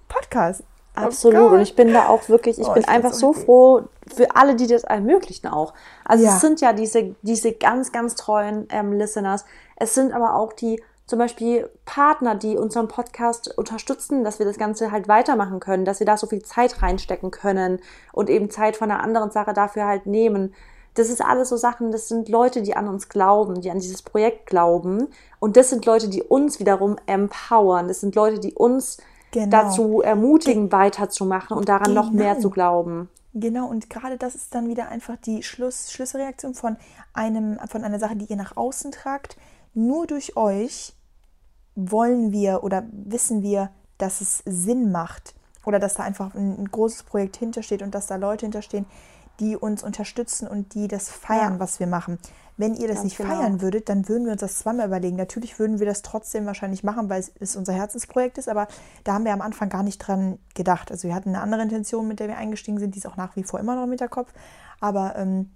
Podcast. 0.08 0.64
Oh 1.00 1.06
Absolut. 1.06 1.40
Gott. 1.40 1.52
und 1.54 1.62
ich 1.62 1.76
bin 1.76 1.94
da 1.94 2.08
auch 2.08 2.28
wirklich, 2.30 2.60
ich 2.60 2.68
Oh, 2.68 2.74
bin 2.74 2.84
ich 2.84 2.90
einfach 2.90 3.14
so 3.14 3.34
froh 3.34 3.84
für 4.14 4.36
alle, 4.36 4.56
die 4.56 4.68
das 4.68 4.84
ermöglichen 4.84 5.48
auch. 5.48 5.74
Also 6.06 6.26
Ja. 6.26 6.36
es 6.36 6.42
sind 6.42 6.62
ja 6.62 6.74
diese, 6.74 7.16
diese 7.22 7.52
ganz, 7.54 7.92
ganz 7.92 8.16
treuen 8.16 8.68
ähm, 8.72 8.94
Listeners. 8.94 9.46
Es 9.76 9.94
sind 9.94 10.14
aber 10.14 10.36
auch 10.36 10.54
die 10.54 10.82
zum 11.06 11.20
Beispiel 11.20 11.70
Partner, 11.86 12.36
die 12.36 12.58
unseren 12.58 12.88
Podcast 12.90 13.58
unterstützen, 13.58 14.24
dass 14.26 14.40
wir 14.40 14.46
das 14.46 14.58
Ganze 14.58 14.92
halt 14.92 15.08
weitermachen 15.08 15.60
können, 15.62 15.86
dass 15.86 16.00
wir 16.00 16.06
da 16.06 16.18
so 16.18 16.28
viel 16.28 16.42
Zeit 16.44 16.82
reinstecken 16.82 17.32
können 17.32 17.80
und 18.12 18.30
eben 18.30 18.50
Zeit 18.50 18.76
von 18.76 18.92
einer 18.92 19.02
anderen 19.02 19.32
Sache 19.32 19.54
dafür 19.54 19.86
halt 19.86 20.06
nehmen. 20.06 20.54
Das 20.96 21.10
ist 21.10 21.24
alles 21.24 21.50
so 21.50 21.58
Sachen, 21.58 21.92
das 21.92 22.08
sind 22.10 22.28
Leute, 22.28 22.62
die 22.64 22.76
an 22.76 22.88
uns 22.90 23.08
glauben, 23.08 23.62
die 23.62 23.70
an 23.72 23.80
dieses 23.80 24.02
Projekt 24.02 24.48
glauben. 24.48 25.08
Und 25.40 25.56
das 25.56 25.70
sind 25.70 25.86
Leute, 25.86 26.10
die 26.10 26.24
uns 26.24 26.60
wiederum 26.60 26.98
empowern. 27.06 27.88
Das 27.88 28.02
sind 28.02 28.16
Leute, 28.16 28.40
die 28.40 28.54
uns 28.54 28.98
Genau. 29.32 29.50
dazu 29.50 30.02
ermutigen, 30.02 30.72
weiterzumachen 30.72 31.58
und 31.58 31.68
daran 31.70 31.94
noch 31.94 32.12
mehr 32.12 32.32
Genau. 32.36 32.42
zu 32.42 32.50
glauben. 32.50 33.10
Genau, 33.34 33.68
und 33.68 33.90
gerade 33.90 34.18
das 34.18 34.36
ist 34.36 34.56
dann 34.56 34.68
wieder 34.68 34.88
einfach 34.90 35.18
die 35.18 35.44
Schluss, 35.44 35.92
Schlüsselreaktion 35.92 36.54
von 36.56 36.78
einem, 37.14 37.60
von 37.70 37.84
einer 37.84 38.00
Sache, 38.00 38.16
die 38.16 38.26
ihr 38.26 38.36
nach 38.38 38.58
außen 38.58 38.92
tragt. 38.92 39.38
Nur 39.74 40.08
durch 40.08 40.36
euch 40.38 40.94
wollen 41.76 42.32
wir 42.32 42.64
oder 42.64 42.84
wissen 42.92 43.44
wir, 43.44 43.70
dass 43.98 44.22
es 44.22 44.42
Sinn 44.46 44.92
macht 44.92 45.36
oder 45.66 45.78
dass 45.80 45.96
da 45.96 46.04
einfach 46.04 46.34
ein, 46.34 46.58
ein 46.58 46.72
großes 46.72 47.04
Projekt 47.04 47.38
hintersteht 47.38 47.82
und 47.84 47.94
dass 47.94 48.08
da 48.08 48.16
Leute 48.16 48.46
hinterstehen, 48.46 48.86
die 49.40 49.56
uns 49.56 49.84
unterstützen 49.84 50.48
und 50.48 50.74
die 50.74 50.88
das 50.88 51.10
feiern, 51.10 51.54
Ja. 51.56 51.60
was 51.60 51.80
wir 51.80 51.86
machen. 51.88 52.18
Wenn 52.58 52.74
ihr 52.74 52.88
das 52.88 52.98
Ganz 52.98 53.04
nicht 53.06 53.18
genau. 53.18 53.30
feiern 53.30 53.62
würdet, 53.62 53.88
dann 53.88 54.10
würden 54.10 54.26
wir 54.26 54.32
uns 54.32 54.42
das 54.42 54.58
zweimal 54.58 54.88
überlegen. 54.88 55.16
Natürlich 55.16 55.60
würden 55.60 55.80
wir 55.80 55.86
das 55.86 56.02
trotzdem 56.02 56.48
wahrscheinlich 56.48 56.84
machen, 56.84 57.08
weil 57.08 57.24
es, 57.40 57.56
unser 57.56 57.74
Herzensprojekt 57.74 58.40
ist, 58.40 58.50
aber 58.50 58.68
da 59.04 59.14
haben 59.14 59.26
wir 59.26 59.34
am 59.34 59.42
Anfang 59.42 59.70
gar 59.70 59.84
nicht 59.84 60.00
dran 60.00 60.40
gedacht. 60.56 60.92
Also 60.92 61.08
wir 61.08 61.14
hatten 61.14 61.30
eine 61.30 61.42
andere 61.42 61.62
Intention, 61.62 62.08
mit 62.08 62.20
der 62.20 62.28
wir 62.28 62.38
eingestiegen 62.38 62.80
sind, 62.80 62.96
die 62.96 63.00
ist 63.00 63.06
auch 63.06 63.18
nach 63.18 63.36
wie 63.36 63.44
vor 63.44 63.60
immer 63.60 63.76
noch 63.76 63.84
im 63.84 63.90
Hinterkopf. 63.90 64.34
Aber 64.80 65.16
ähm, 65.18 65.52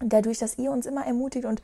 dadurch, 0.00 0.38
dass 0.38 0.58
ihr 0.58 0.72
uns 0.72 0.86
immer 0.86 1.06
ermutigt 1.06 1.44
und 1.44 1.62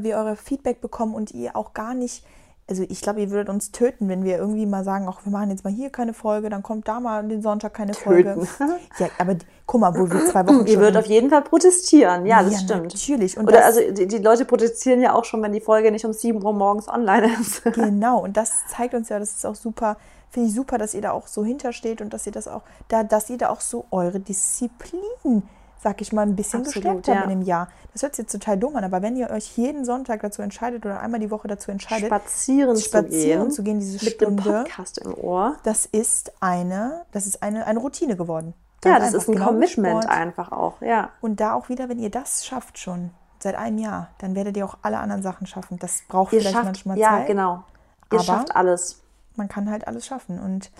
wir 0.00 0.16
eure 0.16 0.36
Feedback 0.36 0.80
bekommen 0.80 1.14
und 1.14 1.30
ihr 1.30 1.56
auch 1.56 1.72
gar 1.72 1.94
nicht, 1.94 2.24
also 2.68 2.84
ich 2.88 3.00
glaube, 3.00 3.20
ihr 3.20 3.30
würdet 3.30 3.48
uns 3.48 3.70
töten, 3.70 4.08
wenn 4.08 4.24
wir 4.24 4.38
irgendwie 4.38 4.66
mal 4.66 4.82
sagen, 4.82 5.06
ach, 5.08 5.24
wir 5.24 5.30
machen 5.30 5.50
jetzt 5.50 5.62
mal 5.62 5.72
hier 5.72 5.90
keine 5.90 6.12
Folge, 6.12 6.50
dann 6.50 6.64
kommt 6.64 6.88
da 6.88 6.98
mal 6.98 7.22
den 7.26 7.40
Sonntag 7.40 7.74
keine 7.74 7.92
Töten. 7.92 8.44
Folge. 8.44 8.74
Ja, 8.98 9.08
aber 9.18 9.36
guck 9.66 9.80
mal, 9.80 9.94
wo 9.94 10.10
wir 10.10 10.26
zwei 10.26 10.44
Wochen 10.48 10.66
Ihr 10.66 10.78
würdet 10.78 10.96
auf 10.96 11.06
jeden 11.06 11.30
Fall 11.30 11.42
protestieren. 11.42 12.26
Ja, 12.26 12.42
das 12.42 12.52
Ja, 12.54 12.58
stimmt. 12.60 12.92
natürlich. 12.94 13.38
Und 13.38 13.46
Oder 13.46 13.64
also 13.64 13.80
die, 13.92 14.08
die 14.08 14.18
Leute 14.18 14.44
protestieren 14.44 15.00
ja 15.00 15.14
auch 15.14 15.24
schon, 15.24 15.42
wenn 15.42 15.52
die 15.52 15.60
Folge 15.60 15.92
nicht 15.92 16.04
um 16.04 16.12
7 16.12 16.42
Uhr 16.42 16.52
morgens 16.52 16.88
online 16.88 17.30
ist. 17.40 17.62
Genau, 17.74 18.18
und 18.24 18.36
das 18.36 18.50
zeigt 18.68 18.94
uns 18.94 19.10
ja, 19.10 19.18
das 19.20 19.30
ist 19.36 19.46
auch 19.46 19.54
super, 19.54 19.96
finde 20.30 20.48
ich 20.48 20.54
super, 20.54 20.76
dass 20.76 20.92
ihr 20.94 21.02
da 21.02 21.12
auch 21.12 21.28
so 21.28 21.44
hintersteht 21.44 22.00
und 22.00 22.12
dass 22.12 22.26
ihr 22.26 22.32
das 22.32 22.48
auch, 22.48 22.62
da, 22.88 23.04
dass 23.04 23.30
ihr 23.30 23.38
da 23.38 23.50
auch 23.50 23.60
so 23.60 23.84
eure 23.92 24.18
Disziplin, 24.18 25.42
sag 25.86 26.00
ich 26.00 26.12
mal, 26.12 26.22
ein 26.22 26.34
bisschen 26.34 26.62
Absolut, 26.62 27.04
gestärkt 27.04 27.06
ja. 27.06 27.22
in 27.22 27.30
dem 27.30 27.42
Jahr. 27.42 27.68
Das 27.92 28.02
hört 28.02 28.16
sich 28.16 28.24
jetzt 28.24 28.32
total 28.32 28.58
dumm 28.58 28.74
an, 28.74 28.82
aber 28.82 29.02
wenn 29.02 29.14
ihr 29.14 29.30
euch 29.30 29.56
jeden 29.56 29.84
Sonntag 29.84 30.20
dazu 30.20 30.42
entscheidet 30.42 30.84
oder 30.84 30.98
einmal 30.98 31.20
die 31.20 31.30
Woche 31.30 31.46
dazu 31.46 31.70
entscheidet, 31.70 32.08
Spazieren, 32.08 32.76
spazieren 32.76 33.50
zu 33.50 33.56
zu 33.58 33.62
gehen. 33.62 33.78
gehen, 33.78 33.88
diese 33.92 34.04
mit 34.04 34.20
dem 34.20 34.36
Stunde, 34.40 34.62
Podcast 34.64 34.98
im 34.98 35.14
Ohr. 35.14 35.54
das 35.62 35.86
ist 35.86 36.32
eine, 36.40 37.02
das 37.12 37.26
ist 37.28 37.40
eine, 37.40 37.66
eine 37.68 37.78
Routine 37.78 38.16
geworden. 38.16 38.52
Ja, 38.84 38.98
Ganz 38.98 39.12
das 39.12 39.14
einfach, 39.14 39.20
ist 39.22 39.28
ein 39.28 39.34
genau 39.36 39.46
Commitment 39.46 40.02
Sport. 40.02 40.08
einfach 40.18 40.50
auch. 40.50 40.82
Ja. 40.82 41.10
Und 41.20 41.38
da 41.38 41.54
auch 41.54 41.68
wieder, 41.68 41.88
wenn 41.88 42.00
ihr 42.00 42.10
das 42.10 42.44
schafft 42.44 42.78
schon, 42.80 43.10
seit 43.38 43.54
einem 43.54 43.78
Jahr, 43.78 44.08
dann 44.18 44.34
werdet 44.34 44.56
ihr 44.56 44.64
auch 44.64 44.78
alle 44.82 44.98
anderen 44.98 45.22
Sachen 45.22 45.46
schaffen. 45.46 45.78
Das 45.78 46.02
braucht 46.08 46.32
Ihr 46.32 46.40
vielleicht 46.40 46.54
schafft, 46.56 46.66
manchmal 46.66 46.98
ja, 46.98 47.10
Zeit. 47.10 47.28
genau. 47.28 47.62
Ihr 48.10 48.18
aber- 48.18 48.24
schafft 48.24 48.56
alles. 48.56 49.02
man 49.36 49.46
kann 49.46 49.70
halt 49.70 49.86
alles 49.86 50.04
schaffen. 50.04 50.40
Und 50.40 50.72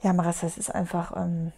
ja, 0.00 0.14
Marissa, 0.14 0.46
es 0.46 0.56
ist 0.56 0.74
einfach, 0.74 1.14
ähm, 1.14 1.52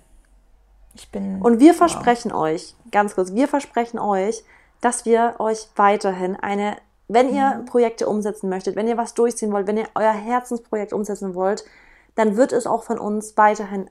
ich 0.95 1.11
bin. 1.11 1.41
Und 1.41 1.61
wir 1.61 1.71
wow. 1.71 1.79
versprechen 1.79 2.33
euch, 2.33 2.75
ganz 2.91 3.15
kurz, 3.15 3.33
wir 3.33 3.49
versprechen 3.49 3.99
euch, 3.99 4.45
dass 4.81 5.05
wir 5.05 5.35
euch 5.39 5.69
weiterhin 5.77 6.37
eine, 6.37 6.77
wenn 7.09 7.35
ihr 7.35 7.65
Projekte 7.67 8.09
umsetzen 8.09 8.49
möchtet, 8.49 8.77
wenn 8.77 8.89
ihr 8.89 8.97
was 8.97 9.15
durchziehen 9.15 9.53
wollt, 9.53 9.67
wenn 9.67 9.77
ihr 9.77 9.89
euer 9.95 10.13
Herzensprojekt 10.13 10.93
umsetzen 10.93 11.35
wollt, 11.35 11.65
dann 12.15 12.37
wird 12.37 12.53
es 12.53 12.67
auch 12.67 12.83
von 12.83 12.99
uns 12.99 13.37
weiterhin 13.37 13.91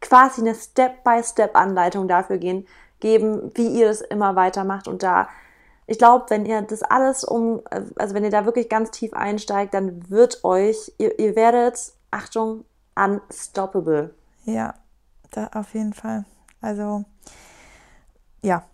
quasi 0.00 0.40
eine 0.40 0.54
Step-by-Step-Anleitung 0.54 2.08
dafür 2.08 2.38
gehen, 2.38 2.66
geben, 3.00 3.50
wie 3.54 3.68
ihr 3.68 3.88
es 3.88 4.00
immer 4.00 4.36
weitermacht. 4.36 4.88
Und 4.88 5.02
da, 5.02 5.28
ich 5.86 5.98
glaube, 5.98 6.26
wenn 6.28 6.44
ihr 6.46 6.62
das 6.62 6.82
alles 6.82 7.24
um, 7.24 7.62
also 7.96 8.14
wenn 8.14 8.24
ihr 8.24 8.30
da 8.30 8.44
wirklich 8.44 8.68
ganz 8.68 8.90
tief 8.90 9.12
einsteigt, 9.12 9.74
dann 9.74 10.10
wird 10.10 10.44
euch, 10.44 10.92
ihr, 10.98 11.18
ihr 11.18 11.36
werdet, 11.36 11.92
Achtung, 12.10 12.64
unstoppable. 12.94 14.14
Ja, 14.44 14.74
da 15.32 15.50
auf 15.54 15.74
jeden 15.74 15.92
Fall. 15.92 16.24
Also, 16.60 17.04
ja. 18.42 18.64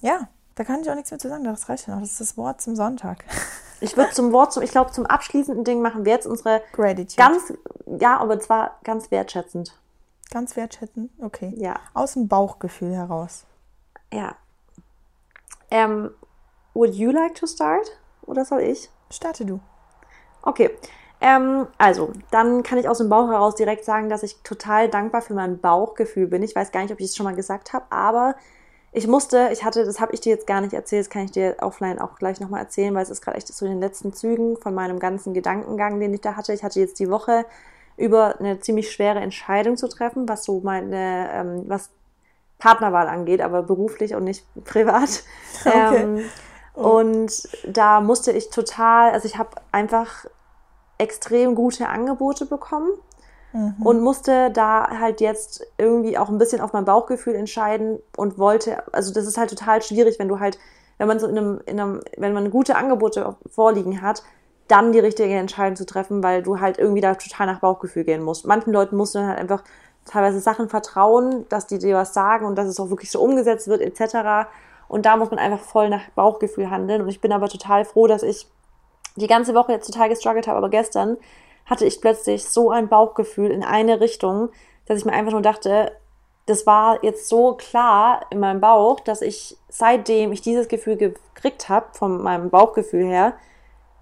Ja, 0.00 0.28
da 0.54 0.64
kann 0.64 0.80
ich 0.82 0.90
auch 0.90 0.94
nichts 0.94 1.10
mehr 1.10 1.18
zu 1.20 1.28
sagen. 1.28 1.44
Das 1.44 1.68
reicht 1.68 1.86
ja 1.86 1.94
noch. 1.94 2.02
Das 2.02 2.10
ist 2.12 2.20
das 2.20 2.36
Wort 2.36 2.60
zum 2.60 2.76
Sonntag. 2.76 3.24
Ich 3.84 3.96
würde 3.96 4.12
zum 4.12 4.30
Wort, 4.32 4.52
zum, 4.52 4.62
ich 4.62 4.70
glaube, 4.70 4.92
zum 4.92 5.06
abschließenden 5.06 5.64
Ding 5.64 5.82
machen 5.82 6.04
wir 6.04 6.12
jetzt 6.12 6.28
unsere 6.28 6.62
Gratitude. 6.70 7.16
ganz, 7.16 7.52
ja, 8.00 8.16
aber 8.16 8.38
zwar 8.38 8.78
ganz 8.84 9.10
wertschätzend. 9.10 9.76
Ganz 10.30 10.54
wertschätzen. 10.54 11.10
Okay. 11.20 11.52
Ja, 11.56 11.80
Aus 11.92 12.12
dem 12.12 12.28
Bauchgefühl 12.28 12.94
heraus. 12.94 13.44
ja. 14.12 14.36
Ähm, 15.72 16.12
would 16.74 16.94
you 16.94 17.10
like 17.10 17.34
to 17.34 17.48
start? 17.48 17.90
Oder 18.22 18.44
soll 18.44 18.60
ich? 18.60 18.88
Starte 19.10 19.44
du. 19.44 19.58
Okay. 20.42 20.70
Ähm, 21.22 21.68
also, 21.78 22.12
dann 22.32 22.64
kann 22.64 22.78
ich 22.78 22.88
aus 22.88 22.98
dem 22.98 23.08
Bauch 23.08 23.28
heraus 23.28 23.54
direkt 23.54 23.84
sagen, 23.84 24.08
dass 24.08 24.24
ich 24.24 24.42
total 24.42 24.88
dankbar 24.88 25.22
für 25.22 25.34
mein 25.34 25.60
Bauchgefühl 25.60 26.26
bin. 26.26 26.42
Ich 26.42 26.56
weiß 26.56 26.72
gar 26.72 26.82
nicht, 26.82 26.92
ob 26.92 26.98
ich 26.98 27.06
es 27.06 27.16
schon 27.16 27.24
mal 27.24 27.36
gesagt 27.36 27.72
habe, 27.72 27.84
aber 27.90 28.34
ich 28.90 29.06
musste, 29.06 29.50
ich 29.52 29.64
hatte, 29.64 29.84
das 29.84 30.00
habe 30.00 30.12
ich 30.14 30.20
dir 30.20 30.30
jetzt 30.30 30.48
gar 30.48 30.60
nicht 30.60 30.72
erzählt, 30.72 31.06
das 31.06 31.10
kann 31.10 31.24
ich 31.24 31.30
dir 31.30 31.56
offline 31.60 32.00
auch 32.00 32.16
gleich 32.16 32.40
nochmal 32.40 32.60
erzählen, 32.60 32.92
weil 32.92 33.04
es 33.04 33.08
ist 33.08 33.22
gerade 33.22 33.36
echt 33.36 33.46
so 33.46 33.64
in 33.64 33.70
den 33.70 33.80
letzten 33.80 34.12
Zügen 34.12 34.56
von 34.56 34.74
meinem 34.74 34.98
ganzen 34.98 35.32
Gedankengang, 35.32 36.00
den 36.00 36.12
ich 36.12 36.20
da 36.22 36.34
hatte. 36.34 36.52
Ich 36.52 36.64
hatte 36.64 36.80
jetzt 36.80 36.98
die 36.98 37.08
Woche 37.08 37.46
über 37.96 38.40
eine 38.40 38.58
ziemlich 38.58 38.90
schwere 38.90 39.20
Entscheidung 39.20 39.76
zu 39.76 39.88
treffen, 39.88 40.28
was 40.28 40.42
so 40.42 40.60
meine, 40.60 41.30
ähm, 41.32 41.64
was 41.68 41.90
Partnerwahl 42.58 43.06
angeht, 43.06 43.40
aber 43.40 43.62
beruflich 43.62 44.16
und 44.16 44.24
nicht 44.24 44.44
privat. 44.64 45.22
Okay. 45.64 46.02
Ähm, 46.02 46.24
und 46.74 47.48
da 47.66 48.00
musste 48.00 48.32
ich 48.32 48.48
total, 48.48 49.12
also 49.12 49.26
ich 49.26 49.36
habe 49.36 49.50
einfach 49.72 50.24
extrem 51.02 51.54
gute 51.54 51.88
Angebote 51.88 52.46
bekommen 52.46 52.90
und 53.84 54.00
musste 54.00 54.50
da 54.50 54.88
halt 54.98 55.20
jetzt 55.20 55.66
irgendwie 55.76 56.16
auch 56.16 56.30
ein 56.30 56.38
bisschen 56.38 56.62
auf 56.62 56.72
mein 56.72 56.86
Bauchgefühl 56.86 57.34
entscheiden 57.34 57.98
und 58.16 58.38
wollte, 58.38 58.82
also 58.94 59.12
das 59.12 59.26
ist 59.26 59.36
halt 59.36 59.50
total 59.50 59.82
schwierig, 59.82 60.18
wenn 60.18 60.28
du 60.28 60.40
halt, 60.40 60.58
wenn 60.96 61.06
man 61.06 61.18
so 61.20 61.26
in 61.26 61.36
einem, 61.36 61.60
in 61.66 61.78
einem 61.78 62.00
wenn 62.16 62.32
man 62.32 62.50
gute 62.50 62.76
Angebote 62.76 63.36
vorliegen 63.50 64.00
hat, 64.00 64.22
dann 64.68 64.92
die 64.92 65.00
richtige 65.00 65.34
Entscheidung 65.34 65.76
zu 65.76 65.84
treffen, 65.84 66.22
weil 66.22 66.42
du 66.42 66.60
halt 66.60 66.78
irgendwie 66.78 67.02
da 67.02 67.14
total 67.14 67.46
nach 67.46 67.60
Bauchgefühl 67.60 68.04
gehen 68.04 68.22
musst. 68.22 68.46
Manchen 68.46 68.72
Leuten 68.72 68.96
musst 68.96 69.14
du 69.14 69.18
dann 69.18 69.28
halt 69.28 69.38
einfach 69.38 69.64
teilweise 70.06 70.40
Sachen 70.40 70.70
vertrauen, 70.70 71.44
dass 71.50 71.66
die 71.66 71.78
dir 71.78 71.96
was 71.96 72.14
sagen 72.14 72.46
und 72.46 72.56
dass 72.56 72.68
es 72.68 72.80
auch 72.80 72.88
wirklich 72.88 73.10
so 73.10 73.20
umgesetzt 73.20 73.68
wird, 73.68 73.82
etc. 73.82 74.48
Und 74.88 75.04
da 75.04 75.18
muss 75.18 75.30
man 75.30 75.38
einfach 75.38 75.60
voll 75.60 75.90
nach 75.90 76.08
Bauchgefühl 76.14 76.70
handeln. 76.70 77.02
Und 77.02 77.08
ich 77.08 77.20
bin 77.20 77.32
aber 77.32 77.50
total 77.50 77.84
froh, 77.84 78.06
dass 78.06 78.22
ich 78.22 78.48
die 79.16 79.26
ganze 79.26 79.54
Woche 79.54 79.72
jetzt 79.72 79.86
total 79.86 80.08
gestruggelt 80.08 80.46
habe, 80.46 80.58
aber 80.58 80.70
gestern 80.70 81.16
hatte 81.66 81.84
ich 81.84 82.00
plötzlich 82.00 82.44
so 82.44 82.70
ein 82.70 82.88
Bauchgefühl 82.88 83.50
in 83.50 83.62
eine 83.62 84.00
Richtung, 84.00 84.50
dass 84.86 84.98
ich 84.98 85.04
mir 85.04 85.12
einfach 85.12 85.32
nur 85.32 85.42
dachte, 85.42 85.92
das 86.46 86.66
war 86.66 87.02
jetzt 87.04 87.28
so 87.28 87.54
klar 87.54 88.26
in 88.30 88.40
meinem 88.40 88.60
Bauch, 88.60 89.00
dass 89.00 89.22
ich 89.22 89.56
seitdem 89.68 90.32
ich 90.32 90.42
dieses 90.42 90.68
Gefühl 90.68 90.96
gekriegt 90.96 91.68
habe, 91.68 91.86
von 91.92 92.20
meinem 92.22 92.50
Bauchgefühl 92.50 93.06
her, 93.06 93.34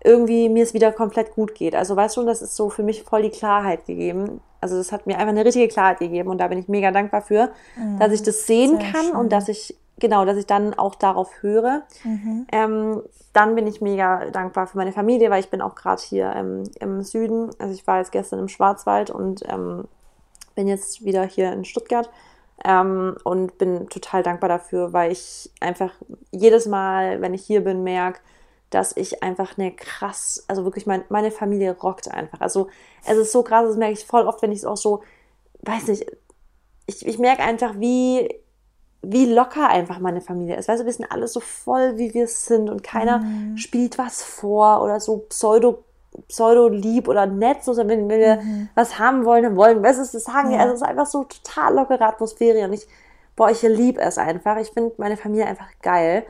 irgendwie 0.03 0.49
mir 0.49 0.63
es 0.63 0.73
wieder 0.73 0.93
komplett 0.93 1.35
gut 1.35 1.55
geht. 1.55 1.75
Also 1.75 1.95
weißt 1.95 2.17
du, 2.17 2.25
das 2.25 2.41
ist 2.41 2.57
so 2.57 2.71
für 2.71 2.83
mich 2.83 3.03
voll 3.03 3.23
die 3.23 3.31
Klarheit 3.31 3.85
gegeben. 3.85 4.41
Also 4.63 4.77
das 4.77 4.93
hat 4.93 5.07
mir 5.07 5.15
einfach 5.19 5.29
eine 5.29 5.45
richtige 5.45 5.69
Klarheit 5.69 5.99
gegeben 5.99 6.31
und 6.31 6.39
da 6.39 6.49
bin 6.49 6.59
ich 6.59 6.69
mega 6.69 6.91
dankbar 6.91 7.23
für, 7.23 7.51
dass 7.99 8.13
ich 8.13 8.23
das 8.23 8.47
sehen 8.47 8.79
sehr 8.79 8.93
kann 8.93 9.05
schön. 9.07 9.17
und 9.17 9.31
dass 9.31 9.49
ich 9.49 9.77
genau, 10.01 10.25
dass 10.25 10.37
ich 10.37 10.47
dann 10.47 10.75
auch 10.75 10.95
darauf 10.95 11.43
höre. 11.43 11.83
Mhm. 12.05 12.47
Ähm, 12.51 13.03
dann 13.33 13.55
bin 13.55 13.67
ich 13.67 13.81
mega 13.81 14.31
dankbar 14.31 14.67
für 14.67 14.77
meine 14.77 14.93
Familie, 14.93 15.31
weil 15.31 15.41
ich 15.41 15.51
bin 15.51 15.61
auch 15.61 15.75
gerade 15.75 16.03
hier 16.03 16.33
ähm, 16.35 16.65
im 16.81 17.03
Süden. 17.03 17.51
Also 17.59 17.75
ich 17.75 17.87
war 17.87 17.99
jetzt 17.99 18.13
gestern 18.13 18.41
im 18.41 18.49
Schwarzwald 18.49 19.11
und 19.11 19.43
ähm, 19.49 19.85
bin 20.55 20.67
jetzt 20.67 21.05
wieder 21.05 21.25
hier 21.25 21.53
in 21.53 21.65
Stuttgart 21.65 22.11
ähm, 22.65 23.17
und 23.25 23.59
bin 23.59 23.89
total 23.89 24.23
dankbar 24.23 24.49
dafür, 24.49 24.93
weil 24.93 25.13
ich 25.13 25.51
einfach 25.61 25.93
jedes 26.33 26.67
Mal, 26.67 27.21
wenn 27.21 27.35
ich 27.35 27.45
hier 27.45 27.63
bin, 27.63 27.85
merke, 27.85 28.21
dass 28.71 28.97
ich 28.97 29.23
einfach 29.23 29.59
eine 29.59 29.73
krass, 29.73 30.45
also 30.49 30.65
wirklich 30.65 30.87
mein, 30.87 31.05
meine 31.09 31.31
Familie 31.31 31.77
rockt 31.79 32.11
einfach. 32.11 32.41
Also 32.41 32.69
es 33.05 33.17
ist 33.17 33.33
so 33.33 33.43
krass, 33.43 33.67
das 33.67 33.77
merke 33.77 33.95
ich 33.95 34.07
voll 34.07 34.27
oft, 34.27 34.43
wenn 34.43 34.53
ich 34.53 34.59
es 34.59 34.65
auch 34.65 34.77
so, 34.77 35.03
weiß 35.63 35.89
nicht, 35.89 36.07
ich, 36.87 37.07
ich 37.07 37.19
merke 37.19 37.43
einfach, 37.43 37.75
wie, 37.79 38.29
wie 39.03 39.27
locker 39.27 39.69
einfach 39.69 39.99
meine 39.99 40.21
Familie 40.21 40.57
ist. 40.57 40.69
Weißt 40.69 40.83
du, 40.83 40.87
wir 40.87 40.93
sind 40.93 41.11
alle 41.11 41.27
so 41.27 41.41
voll, 41.41 41.97
wie 41.97 42.13
wir 42.13 42.27
sind 42.27 42.69
und 42.69 42.83
keiner 42.83 43.19
Mhm. 43.21 43.57
spielt 43.57 43.97
was 43.99 44.23
vor 44.23 44.83
oder 44.83 45.01
so 45.01 45.19
pseudo 45.29 45.85
pseudo 46.29 46.69
lieb 46.69 47.07
oder 47.09 47.25
nett, 47.27 47.63
so 47.63 47.77
wenn, 47.77 48.09
wir 48.09 48.41
was 48.75 48.99
haben 48.99 49.25
wollen, 49.25 49.45
dann 49.45 49.57
wollen 49.57 49.83
wir 49.83 49.91
es 49.91 50.11
das 50.11 50.25
sagen. 50.25 50.51
Ja. 50.51 50.59
Also 50.59 50.75
es 50.75 50.81
ist 50.83 50.87
einfach 50.87 51.07
so 51.07 51.25
total 51.25 51.75
lockere 51.75 52.05
Atmosphäre 52.05 52.67
und 52.67 52.73
ich, 52.73 52.87
boah, 53.37 53.49
ich 53.51 53.63
liebe 53.63 54.01
es 54.01 54.19
einfach. 54.19 54.57
Ich 54.59 54.71
finde 54.71 54.93
meine 54.99 55.17
Familie 55.17 55.47
einfach 55.47 55.69
geil. 55.83 56.25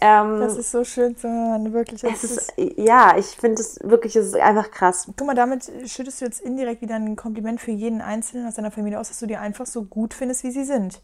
Ähm, 0.00 0.40
Das 0.40 0.56
ist 0.56 0.70
so 0.70 0.84
schön 0.84 1.16
zu 1.16 1.26
hören, 1.28 1.72
wirklich. 1.72 2.04
Es 2.04 2.22
ist, 2.22 2.52
ja, 2.56 3.16
ich 3.16 3.26
finde 3.26 3.62
es 3.62 3.78
wirklich, 3.82 4.14
es 4.14 4.26
ist 4.26 4.36
einfach 4.36 4.70
krass. 4.70 5.08
Guck 5.16 5.26
mal, 5.26 5.34
damit 5.34 5.70
schüttest 5.86 6.20
du 6.20 6.26
jetzt 6.26 6.40
indirekt 6.40 6.82
wieder 6.82 6.96
ein 6.96 7.16
Kompliment 7.16 7.60
für 7.60 7.70
jeden 7.72 8.00
Einzelnen 8.00 8.46
aus 8.46 8.54
deiner 8.54 8.70
Familie 8.70 9.00
aus, 9.00 9.08
dass 9.08 9.18
du 9.18 9.26
die 9.26 9.36
einfach 9.36 9.66
so 9.66 9.82
gut 9.84 10.14
findest, 10.14 10.44
wie 10.44 10.50
sie 10.50 10.64
sind. 10.64 11.00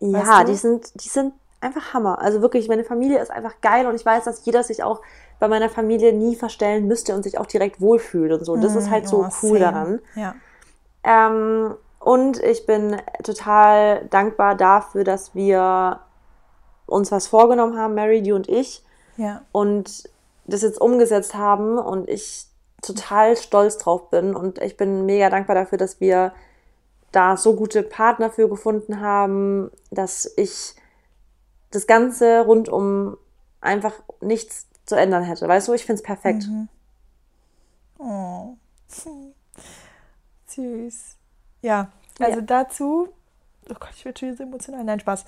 Ja, 0.00 0.18
Weißt 0.20 0.40
du? 0.48 0.52
die 0.52 0.56
sind, 0.58 1.04
die 1.04 1.08
sind 1.08 1.32
einfach 1.60 1.92
Hammer. 1.94 2.20
Also 2.20 2.40
wirklich, 2.40 2.68
meine 2.68 2.84
Familie 2.84 3.18
ist 3.20 3.30
einfach 3.30 3.60
geil 3.60 3.86
und 3.86 3.94
ich 3.96 4.06
weiß, 4.06 4.24
dass 4.24 4.44
jeder 4.44 4.62
sich 4.62 4.82
auch 4.84 5.00
bei 5.40 5.48
meiner 5.48 5.68
Familie 5.68 6.12
nie 6.12 6.36
verstellen 6.36 6.86
müsste 6.86 7.14
und 7.14 7.22
sich 7.24 7.38
auch 7.38 7.46
direkt 7.46 7.80
wohlfühlt 7.80 8.32
und 8.32 8.44
so. 8.44 8.56
Das 8.56 8.74
ist 8.76 8.90
halt 8.90 9.08
so 9.08 9.24
Oh, 9.24 9.28
cool 9.42 9.58
same. 9.58 9.60
daran. 9.60 10.00
Ja. 10.14 10.34
Ähm, 11.04 11.74
und 12.00 12.42
ich 12.42 12.66
bin 12.66 12.96
total 13.24 14.06
dankbar 14.10 14.54
dafür, 14.54 15.04
dass 15.04 15.34
wir 15.34 16.00
uns 16.86 17.10
was 17.12 17.26
vorgenommen 17.26 17.76
haben, 17.78 17.94
Mary, 17.94 18.22
die 18.22 18.32
und 18.32 18.48
ich, 18.48 18.84
Ja. 19.16 19.42
und 19.52 20.08
das 20.46 20.62
jetzt 20.62 20.80
umgesetzt 20.80 21.34
haben 21.34 21.76
und 21.78 22.08
ich 22.08 22.46
total 22.82 23.36
stolz 23.36 23.76
drauf 23.78 24.10
bin 24.10 24.34
und 24.34 24.58
ich 24.62 24.76
bin 24.76 25.04
mega 25.06 25.28
dankbar 25.28 25.56
dafür, 25.56 25.76
dass 25.78 26.00
wir 26.00 26.32
da 27.12 27.36
so 27.36 27.54
gute 27.54 27.82
Partner 27.82 28.30
für 28.30 28.48
gefunden 28.48 29.00
haben, 29.00 29.70
dass 29.90 30.30
ich 30.36 30.74
das 31.70 31.86
Ganze 31.86 32.40
rundum 32.40 33.16
einfach 33.60 33.94
nichts 34.20 34.66
zu 34.86 34.94
ändern 34.94 35.22
hätte. 35.22 35.46
Weißt 35.48 35.68
du, 35.68 35.74
ich 35.74 35.84
finde 35.84 36.00
es 36.00 36.02
perfekt. 36.02 36.44
Oh. 37.98 38.54
Süß. 40.46 41.16
Ja, 41.62 41.88
also 42.20 42.38
Ja. 42.38 42.44
dazu. 42.44 43.08
Oh 43.70 43.74
Gott, 43.78 43.90
ich 43.94 44.04
werde 44.04 44.18
schon 44.18 44.28
wieder 44.28 44.36
so 44.38 44.42
emotional. 44.44 44.84
Nein, 44.84 45.00
Spaß. 45.00 45.24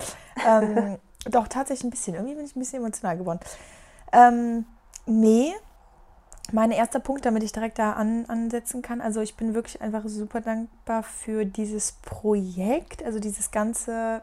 Ähm, 0.47 0.97
doch, 1.29 1.47
tatsächlich 1.47 1.83
ein 1.85 1.89
bisschen. 1.91 2.15
Irgendwie 2.15 2.35
bin 2.35 2.45
ich 2.45 2.55
ein 2.55 2.59
bisschen 2.59 2.79
emotional 2.79 3.17
geworden. 3.17 3.39
Ähm, 4.11 4.65
nee, 5.05 5.53
mein 6.51 6.71
erster 6.71 6.99
Punkt, 6.99 7.25
damit 7.25 7.43
ich 7.43 7.51
direkt 7.51 7.79
da 7.79 7.93
an, 7.93 8.25
ansetzen 8.27 8.81
kann. 8.81 9.01
Also 9.01 9.21
ich 9.21 9.35
bin 9.35 9.53
wirklich 9.53 9.81
einfach 9.81 10.03
super 10.05 10.41
dankbar 10.41 11.03
für 11.03 11.45
dieses 11.45 11.93
Projekt, 12.03 13.03
also 13.03 13.19
dieses 13.19 13.51
ganze 13.51 14.21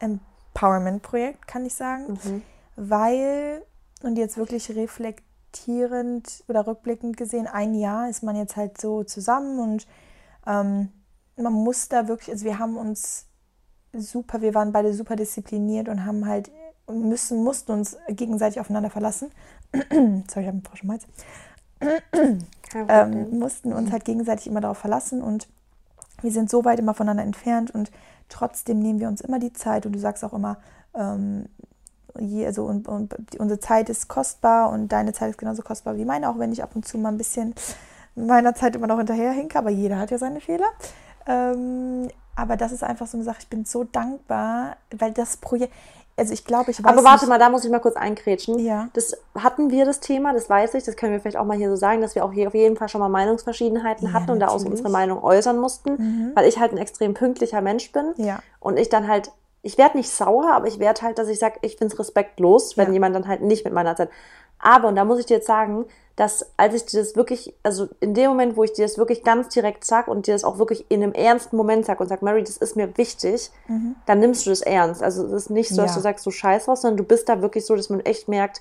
Empowerment-Projekt, 0.00 1.46
kann 1.46 1.66
ich 1.66 1.74
sagen. 1.74 2.18
Mhm. 2.24 2.42
Weil, 2.76 3.62
und 4.02 4.16
jetzt 4.16 4.36
wirklich 4.36 4.70
reflektierend 4.74 6.44
oder 6.48 6.66
rückblickend 6.66 7.16
gesehen, 7.16 7.46
ein 7.46 7.74
Jahr 7.74 8.08
ist 8.08 8.22
man 8.22 8.36
jetzt 8.36 8.56
halt 8.56 8.80
so 8.80 9.04
zusammen 9.04 9.58
und 9.58 9.86
ähm, 10.46 10.90
man 11.36 11.52
muss 11.52 11.88
da 11.88 12.08
wirklich, 12.08 12.30
also 12.30 12.44
wir 12.44 12.58
haben 12.58 12.76
uns 12.76 13.26
super, 13.92 14.40
wir 14.40 14.54
waren 14.54 14.72
beide 14.72 14.92
super 14.92 15.16
diszipliniert 15.16 15.88
und 15.88 16.04
haben 16.04 16.26
halt 16.26 16.50
müssen, 16.88 17.42
mussten 17.44 17.72
uns 17.72 17.96
gegenseitig 18.08 18.60
aufeinander 18.60 18.90
verlassen. 18.90 19.30
Sorry, 19.72 20.22
ich 20.24 20.36
habe 20.36 20.48
einen 20.48 20.62
Kein 20.62 20.62
Problem. 20.62 21.00
Ähm, 22.74 23.38
mussten 23.38 23.72
uns 23.72 23.92
halt 23.92 24.04
gegenseitig 24.04 24.46
immer 24.46 24.60
darauf 24.60 24.78
verlassen 24.78 25.22
und 25.22 25.48
wir 26.22 26.32
sind 26.32 26.50
so 26.50 26.64
weit 26.64 26.78
immer 26.78 26.94
voneinander 26.94 27.22
entfernt 27.22 27.70
und 27.70 27.90
trotzdem 28.28 28.80
nehmen 28.80 29.00
wir 29.00 29.08
uns 29.08 29.20
immer 29.20 29.38
die 29.38 29.52
Zeit 29.52 29.86
und 29.86 29.92
du 29.92 29.98
sagst 29.98 30.24
auch 30.24 30.32
immer, 30.32 30.58
ähm, 30.94 31.46
je, 32.18 32.46
also 32.46 32.64
und, 32.64 32.88
und 32.88 33.14
unsere 33.38 33.60
Zeit 33.60 33.88
ist 33.88 34.08
kostbar 34.08 34.70
und 34.70 34.88
deine 34.88 35.12
Zeit 35.12 35.30
ist 35.30 35.38
genauso 35.38 35.62
kostbar 35.62 35.96
wie 35.96 36.04
meine, 36.04 36.28
auch 36.28 36.38
wenn 36.38 36.52
ich 36.52 36.62
ab 36.62 36.70
und 36.74 36.86
zu 36.86 36.98
mal 36.98 37.10
ein 37.10 37.18
bisschen 37.18 37.54
meiner 38.14 38.54
Zeit 38.54 38.74
immer 38.74 38.86
noch 38.86 38.98
hinterherhinke, 38.98 39.58
aber 39.58 39.70
jeder 39.70 39.98
hat 39.98 40.10
ja 40.10 40.18
seine 40.18 40.40
Fehler. 40.40 40.66
Ähm, 41.26 42.08
aber 42.34 42.56
das 42.56 42.72
ist 42.72 42.84
einfach 42.84 43.06
so 43.06 43.16
eine 43.16 43.24
Sache, 43.24 43.38
ich 43.40 43.48
bin 43.48 43.64
so 43.64 43.84
dankbar, 43.84 44.76
weil 44.96 45.12
das 45.12 45.36
Projekt, 45.36 45.72
also 46.18 46.32
ich 46.32 46.44
glaube, 46.44 46.70
ich 46.70 46.82
weiß 46.82 46.92
Aber 46.92 47.04
warte 47.04 47.24
nicht, 47.24 47.28
mal, 47.28 47.38
da 47.38 47.48
muss 47.48 47.64
ich 47.64 47.70
mal 47.70 47.78
kurz 47.78 47.96
einkrätschen. 47.96 48.58
Ja. 48.58 48.88
Das 48.94 49.16
hatten 49.36 49.70
wir 49.70 49.84
das 49.84 50.00
Thema, 50.00 50.32
das 50.34 50.50
weiß 50.50 50.74
ich, 50.74 50.84
das 50.84 50.96
können 50.96 51.12
wir 51.12 51.20
vielleicht 51.20 51.36
auch 51.36 51.44
mal 51.44 51.56
hier 51.56 51.70
so 51.70 51.76
sagen, 51.76 52.00
dass 52.02 52.14
wir 52.14 52.24
auch 52.24 52.32
hier 52.32 52.48
auf 52.48 52.54
jeden 52.54 52.76
Fall 52.76 52.88
schon 52.88 53.00
mal 53.00 53.08
Meinungsverschiedenheiten 53.08 54.08
Ja, 54.08 54.12
hatten 54.12 54.30
und 54.32 54.40
da 54.40 54.46
auch 54.48 54.52
natürlich. 54.54 54.66
Mhm. 54.66 54.72
unsere 54.72 54.90
Meinung 54.90 55.22
äußern 55.22 55.58
mussten, 55.58 56.32
weil 56.34 56.46
ich 56.48 56.58
halt 56.58 56.72
ein 56.72 56.78
extrem 56.78 57.14
pünktlicher 57.14 57.60
Mensch 57.60 57.92
bin. 57.92 58.12
Ja. 58.16 58.40
Und 58.60 58.78
ich 58.78 58.88
dann 58.88 59.08
halt, 59.08 59.30
ich 59.62 59.78
werde 59.78 59.96
nicht 59.96 60.10
sauer, 60.10 60.52
aber 60.52 60.66
ich 60.66 60.78
werde 60.78 61.02
halt, 61.02 61.18
dass 61.18 61.28
ich 61.28 61.38
sage, 61.38 61.58
ich 61.62 61.76
finde 61.76 61.92
es 61.94 61.98
respektlos, 61.98 62.76
wenn 62.76 62.88
Ja. 62.88 62.92
jemand 62.94 63.14
dann 63.14 63.28
halt 63.28 63.42
nicht 63.42 63.64
mit 63.64 63.72
meiner 63.74 63.96
Zeit. 63.96 64.10
Aber, 64.58 64.88
und 64.88 64.96
da 64.96 65.04
muss 65.04 65.18
ich 65.20 65.26
dir 65.26 65.34
jetzt 65.36 65.46
sagen, 65.46 65.84
dass 66.16 66.46
als 66.56 66.74
ich 66.74 66.84
dir 66.86 66.98
das 66.98 67.14
wirklich, 67.14 67.54
also 67.62 67.88
in 68.00 68.12
dem 68.12 68.28
Moment, 68.30 68.56
wo 68.56 68.64
ich 68.64 68.72
dir 68.72 68.84
das 68.84 68.98
wirklich 68.98 69.22
ganz 69.22 69.50
direkt 69.50 69.84
sag 69.84 70.08
und 70.08 70.26
dir 70.26 70.32
das 70.32 70.42
auch 70.42 70.58
wirklich 70.58 70.84
in 70.90 71.00
einem 71.02 71.12
ernsten 71.12 71.56
Moment 71.56 71.86
sag 71.86 72.00
und 72.00 72.08
sag, 72.08 72.22
Mary, 72.22 72.42
das 72.42 72.56
ist 72.56 72.74
mir 72.74 72.96
wichtig, 72.98 73.52
dann 74.06 74.18
nimmst 74.18 74.44
du 74.44 74.50
das 74.50 74.60
ernst. 74.60 75.00
Also 75.00 75.24
es 75.26 75.32
ist 75.32 75.50
nicht 75.50 75.68
so, 75.68 75.82
dass 75.82 75.92
Ja. 75.92 75.96
du 75.98 76.00
sagst, 76.02 76.26
du 76.26 76.32
scheiß 76.32 76.66
was, 76.66 76.80
sondern 76.82 76.96
du 76.96 77.04
bist 77.04 77.28
da 77.28 77.40
wirklich 77.40 77.64
so, 77.66 77.76
dass 77.76 77.88
man 77.88 78.00
echt 78.00 78.26
merkt, 78.28 78.60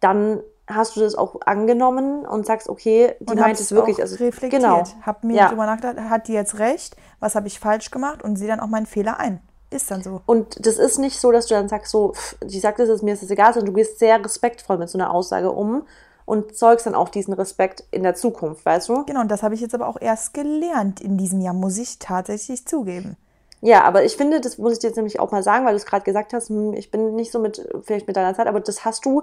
dann 0.00 0.40
hast 0.68 0.96
du 0.96 1.00
das 1.00 1.14
auch 1.14 1.40
angenommen 1.46 2.26
und 2.26 2.44
sagst, 2.46 2.68
okay, 2.68 3.14
die 3.20 3.30
und 3.32 3.40
meint 3.40 3.58
es 3.58 3.72
wirklich. 3.72 4.00
Also, 4.00 4.16
reflektiert. 4.16 4.62
Genau. 4.62 4.84
Hab 5.02 5.24
mir 5.24 5.36
Ja. 5.36 5.48
drüber 5.48 5.64
nachgedacht, 5.66 6.10
hat 6.10 6.28
die 6.28 6.34
jetzt 6.34 6.58
recht? 6.58 6.96
Was 7.20 7.34
habe 7.34 7.46
ich 7.46 7.58
falsch 7.58 7.90
gemacht? 7.90 8.22
Und 8.22 8.36
sehe 8.36 8.48
dann 8.48 8.60
auch 8.60 8.66
meinen 8.68 8.86
Fehler 8.86 9.18
ein. 9.18 9.40
Ist 9.72 9.90
dann 9.90 10.02
so. 10.02 10.20
Und 10.26 10.66
das 10.66 10.76
ist 10.76 10.98
nicht 10.98 11.18
so, 11.18 11.32
dass 11.32 11.46
du 11.46 11.54
dann 11.54 11.68
sagst, 11.68 11.90
so, 11.90 12.12
pff, 12.12 12.36
die 12.44 12.60
sagt 12.60 12.78
es, 12.78 12.88
ist 12.88 13.02
mir 13.02 13.14
ist 13.14 13.22
es 13.22 13.30
egal, 13.30 13.54
sondern 13.54 13.72
du 13.72 13.80
gehst 13.80 13.98
sehr 13.98 14.22
respektvoll 14.22 14.76
mit 14.76 14.90
so 14.90 14.98
einer 14.98 15.12
Aussage 15.12 15.50
um 15.50 15.86
und 16.26 16.54
zeugst 16.56 16.86
dann 16.86 16.94
auch 16.94 17.08
diesen 17.08 17.34
Respekt 17.34 17.84
in 17.90 18.02
der 18.02 18.14
Zukunft, 18.14 18.64
weißt 18.64 18.88
du? 18.88 19.04
Genau, 19.04 19.20
und 19.20 19.30
das 19.30 19.42
habe 19.42 19.54
ich 19.54 19.60
jetzt 19.60 19.74
aber 19.74 19.88
auch 19.88 19.96
erst 20.00 20.34
gelernt 20.34 21.00
in 21.00 21.16
diesem 21.16 21.40
Jahr, 21.40 21.54
muss 21.54 21.78
ich 21.78 21.98
tatsächlich 21.98 22.66
zugeben. 22.66 23.16
Ja, 23.60 23.84
aber 23.84 24.04
ich 24.04 24.16
finde, 24.16 24.40
das 24.40 24.58
muss 24.58 24.74
ich 24.74 24.78
dir 24.80 24.88
jetzt 24.88 24.96
nämlich 24.96 25.20
auch 25.20 25.30
mal 25.30 25.42
sagen, 25.42 25.64
weil 25.64 25.72
du 25.72 25.76
es 25.76 25.86
gerade 25.86 26.04
gesagt 26.04 26.32
hast, 26.32 26.48
hm, 26.48 26.74
ich 26.74 26.90
bin 26.90 27.14
nicht 27.14 27.32
so 27.32 27.38
mit, 27.38 27.66
vielleicht 27.82 28.06
mit 28.06 28.16
deiner 28.16 28.34
Zeit, 28.34 28.46
aber 28.46 28.60
das 28.60 28.84
hast 28.84 29.04
du, 29.06 29.22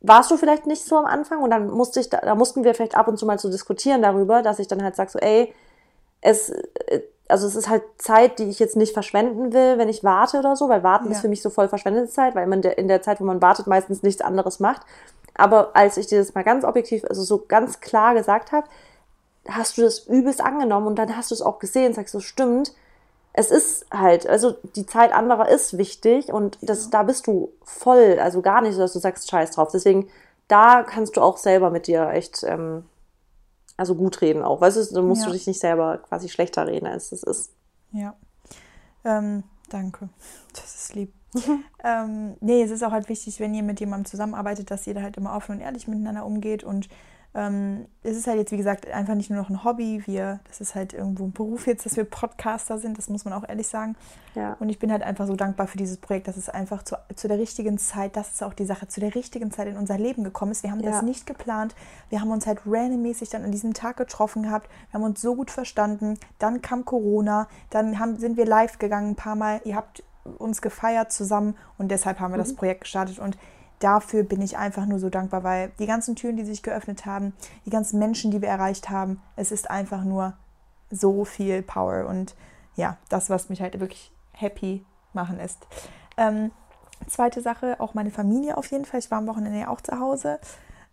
warst 0.00 0.30
du 0.30 0.36
vielleicht 0.36 0.66
nicht 0.66 0.84
so 0.84 0.96
am 0.96 1.06
Anfang 1.06 1.42
und 1.42 1.50
dann 1.50 1.70
musste 1.70 2.00
ich, 2.00 2.08
da, 2.08 2.18
da 2.18 2.34
mussten 2.34 2.64
wir 2.64 2.74
vielleicht 2.74 2.96
ab 2.96 3.08
und 3.08 3.18
zu 3.18 3.26
mal 3.26 3.38
so 3.38 3.50
diskutieren 3.50 4.02
darüber, 4.02 4.42
dass 4.42 4.58
ich 4.58 4.68
dann 4.68 4.82
halt 4.82 4.96
sag 4.96 5.10
so, 5.10 5.18
ey, 5.18 5.54
es, 6.24 6.50
äh, 6.50 7.02
also 7.28 7.46
es 7.46 7.54
ist 7.54 7.68
halt 7.68 7.82
Zeit, 7.98 8.38
die 8.38 8.48
ich 8.48 8.58
jetzt 8.58 8.76
nicht 8.76 8.92
verschwenden 8.92 9.52
will, 9.52 9.78
wenn 9.78 9.88
ich 9.88 10.02
warte 10.02 10.38
oder 10.38 10.56
so, 10.56 10.68
weil 10.68 10.82
warten 10.82 11.06
Ja. 11.06 11.12
ist 11.12 11.20
für 11.20 11.28
mich 11.28 11.42
so 11.42 11.50
voll 11.50 11.68
verschwendete 11.68 12.08
Zeit, 12.08 12.34
weil 12.34 12.46
man 12.46 12.62
in 12.62 12.88
der 12.88 13.02
Zeit, 13.02 13.20
wo 13.20 13.24
man 13.24 13.40
wartet, 13.40 13.66
meistens 13.66 14.02
nichts 14.02 14.20
anderes 14.20 14.58
macht. 14.60 14.82
Aber 15.34 15.74
als 15.74 15.96
ich 15.96 16.06
dir 16.06 16.18
das 16.18 16.34
mal 16.34 16.44
ganz 16.44 16.64
objektiv, 16.64 17.04
also 17.08 17.22
so 17.22 17.44
ganz 17.46 17.80
klar 17.80 18.14
gesagt 18.14 18.52
habe, 18.52 18.66
hast 19.48 19.76
du 19.76 19.82
das 19.82 20.00
übelst 20.00 20.40
angenommen 20.40 20.86
und 20.86 20.96
dann 20.96 21.16
hast 21.16 21.30
du 21.30 21.34
es 21.34 21.42
auch 21.42 21.58
gesehen, 21.58 21.92
sagst 21.92 22.14
du, 22.14 22.20
stimmt, 22.20 22.72
es 23.32 23.50
ist 23.50 23.86
halt, 23.92 24.26
also 24.28 24.54
die 24.76 24.86
Zeit 24.86 25.12
anderer 25.12 25.48
ist 25.48 25.76
wichtig 25.76 26.32
und 26.32 26.56
das, 26.62 26.88
da 26.90 27.02
bist 27.02 27.26
du 27.26 27.50
voll, 27.64 28.18
also 28.20 28.42
gar 28.42 28.62
nicht 28.62 28.74
so, 28.74 28.80
dass 28.80 28.92
du 28.92 29.00
sagst, 29.00 29.28
scheiß 29.28 29.50
drauf. 29.50 29.70
Deswegen, 29.72 30.08
da 30.46 30.84
kannst 30.84 31.16
du 31.16 31.20
auch 31.20 31.36
selber 31.36 31.70
mit 31.70 31.88
dir 31.88 32.10
echt, 32.10 32.44
ähm, 32.44 32.84
also 33.76 33.94
gut 33.94 34.20
reden 34.20 34.42
auch. 34.42 34.60
Weißt 34.60 34.76
du, 34.76 34.94
da 34.94 35.02
musst 35.02 35.22
Ja. 35.22 35.28
du 35.28 35.32
dich 35.32 35.46
nicht 35.46 35.60
selber 35.60 35.98
quasi 35.98 36.28
schlechter 36.28 36.66
reden, 36.66 36.86
als 36.86 37.12
es 37.12 37.22
ist. 37.22 37.52
Ja. 37.92 38.14
Ähm, 39.04 39.44
danke. 39.70 40.08
Das 40.54 40.74
ist 40.74 40.94
lieb. 40.94 41.12
ähm, 41.82 42.36
nee, 42.40 42.62
es 42.62 42.70
ist 42.70 42.84
auch 42.84 42.92
halt 42.92 43.08
wichtig, 43.08 43.40
wenn 43.40 43.54
ihr 43.54 43.64
mit 43.64 43.80
jemandem 43.80 44.04
zusammenarbeitet, 44.08 44.70
dass 44.70 44.86
ihr 44.86 44.94
da 44.94 45.02
halt 45.02 45.16
immer 45.16 45.34
offen 45.34 45.56
und 45.56 45.60
ehrlich 45.60 45.88
miteinander 45.88 46.24
umgeht. 46.24 46.62
Und 46.62 46.88
ähm, 47.34 47.86
es 48.04 48.16
ist 48.16 48.26
halt 48.28 48.38
jetzt, 48.38 48.52
wie 48.52 48.56
gesagt, 48.56 48.88
einfach 48.90 49.14
nicht 49.14 49.28
nur 49.30 49.40
noch 49.40 49.50
ein 49.50 49.64
Hobby. 49.64 50.02
Wir, 50.06 50.38
das 50.46 50.60
ist 50.60 50.74
halt 50.74 50.92
irgendwo 50.92 51.24
ein 51.24 51.32
Beruf 51.32 51.66
jetzt, 51.66 51.84
dass 51.84 51.96
wir 51.96 52.04
Podcaster 52.04 52.78
sind, 52.78 52.96
das 52.96 53.08
muss 53.08 53.24
man 53.24 53.34
auch 53.34 53.48
ehrlich 53.48 53.66
sagen. 53.66 53.96
Ja. 54.34 54.56
Und 54.60 54.68
ich 54.68 54.78
bin 54.78 54.92
halt 54.92 55.02
einfach 55.02 55.26
so 55.26 55.34
dankbar 55.34 55.66
für 55.66 55.76
dieses 55.76 55.96
Projekt, 55.96 56.28
dass 56.28 56.36
es 56.36 56.48
einfach 56.48 56.82
zu, 56.84 56.96
zu 57.16 57.26
der 57.28 57.38
richtigen 57.38 57.76
Zeit, 57.78 58.16
das 58.16 58.32
ist 58.32 58.42
auch 58.42 58.54
die 58.54 58.64
Sache, 58.66 58.86
zu 58.88 59.00
der 59.00 59.14
richtigen 59.14 59.50
Zeit 59.50 59.66
in 59.68 59.76
unser 59.76 59.98
Leben 59.98 60.22
gekommen 60.22 60.52
ist. 60.52 60.62
Wir 60.62 60.70
haben 60.70 60.80
Ja. 60.80 60.90
das 60.92 61.02
nicht 61.02 61.26
geplant. 61.26 61.74
Wir 62.08 62.20
haben 62.20 62.30
uns 62.30 62.46
halt 62.46 62.60
randommäßig 62.66 63.30
dann 63.30 63.42
an 63.44 63.50
diesem 63.52 63.74
Tag 63.74 63.96
getroffen 63.96 64.44
gehabt. 64.44 64.68
Wir 64.90 65.00
haben 65.00 65.04
uns 65.04 65.20
so 65.20 65.34
gut 65.34 65.50
verstanden. 65.50 66.18
Dann 66.38 66.62
kam 66.62 66.84
Corona. 66.84 67.48
Dann 67.70 67.98
haben, 67.98 68.16
sind 68.16 68.36
wir 68.36 68.46
live 68.46 68.78
gegangen 68.78 69.10
ein 69.10 69.16
paar 69.16 69.34
Mal. 69.34 69.60
Ihr 69.64 69.74
habt 69.76 70.02
uns 70.38 70.62
gefeiert 70.62 71.12
zusammen 71.12 71.54
und 71.78 71.90
deshalb 71.90 72.18
haben 72.20 72.32
wir 72.32 72.38
Mhm. 72.38 72.42
das 72.44 72.54
Projekt 72.54 72.82
gestartet 72.82 73.18
und 73.18 73.36
dafür 73.78 74.22
bin 74.22 74.40
ich 74.40 74.56
einfach 74.56 74.86
nur 74.86 74.98
so 74.98 75.10
dankbar, 75.10 75.44
weil 75.44 75.72
die 75.78 75.86
ganzen 75.86 76.16
Türen, 76.16 76.36
die 76.36 76.44
sich 76.44 76.62
geöffnet 76.62 77.06
haben, 77.06 77.34
die 77.66 77.70
ganzen 77.70 77.98
Menschen, 77.98 78.30
die 78.30 78.40
wir 78.40 78.48
erreicht 78.48 78.90
haben, 78.90 79.20
es 79.36 79.52
ist 79.52 79.70
einfach 79.70 80.04
nur 80.04 80.34
so 80.90 81.24
viel 81.24 81.62
Power 81.62 82.06
und 82.06 82.34
ja, 82.76 82.96
das, 83.08 83.30
was 83.30 83.48
mich 83.48 83.60
halt 83.60 83.78
wirklich 83.80 84.12
happy 84.32 84.84
machen 85.12 85.36
lässt. 85.36 85.66
Ähm, 86.16 86.50
zweite 87.06 87.40
Sache, 87.40 87.76
auch 87.78 87.94
meine 87.94 88.10
Familie 88.10 88.56
auf 88.56 88.70
jeden 88.70 88.84
Fall. 88.84 89.00
Ich 89.00 89.10
war 89.10 89.18
am 89.18 89.26
Wochenende 89.26 89.60
ja 89.60 89.68
auch 89.68 89.80
zu 89.80 89.98
Hause 89.98 90.38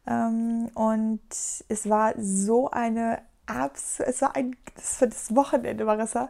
ähm, 0.08 0.70
und 0.74 1.22
es 1.30 1.90
war 1.90 2.14
so 2.18 2.70
eine 2.72 3.20
abs 3.48 4.00
es 4.00 4.22
war 4.22 4.36
ein 4.36 4.56
das 4.76 5.02
war 5.02 5.08
das 5.08 5.36
Wochenende, 5.36 5.86
Marissa. 5.86 6.30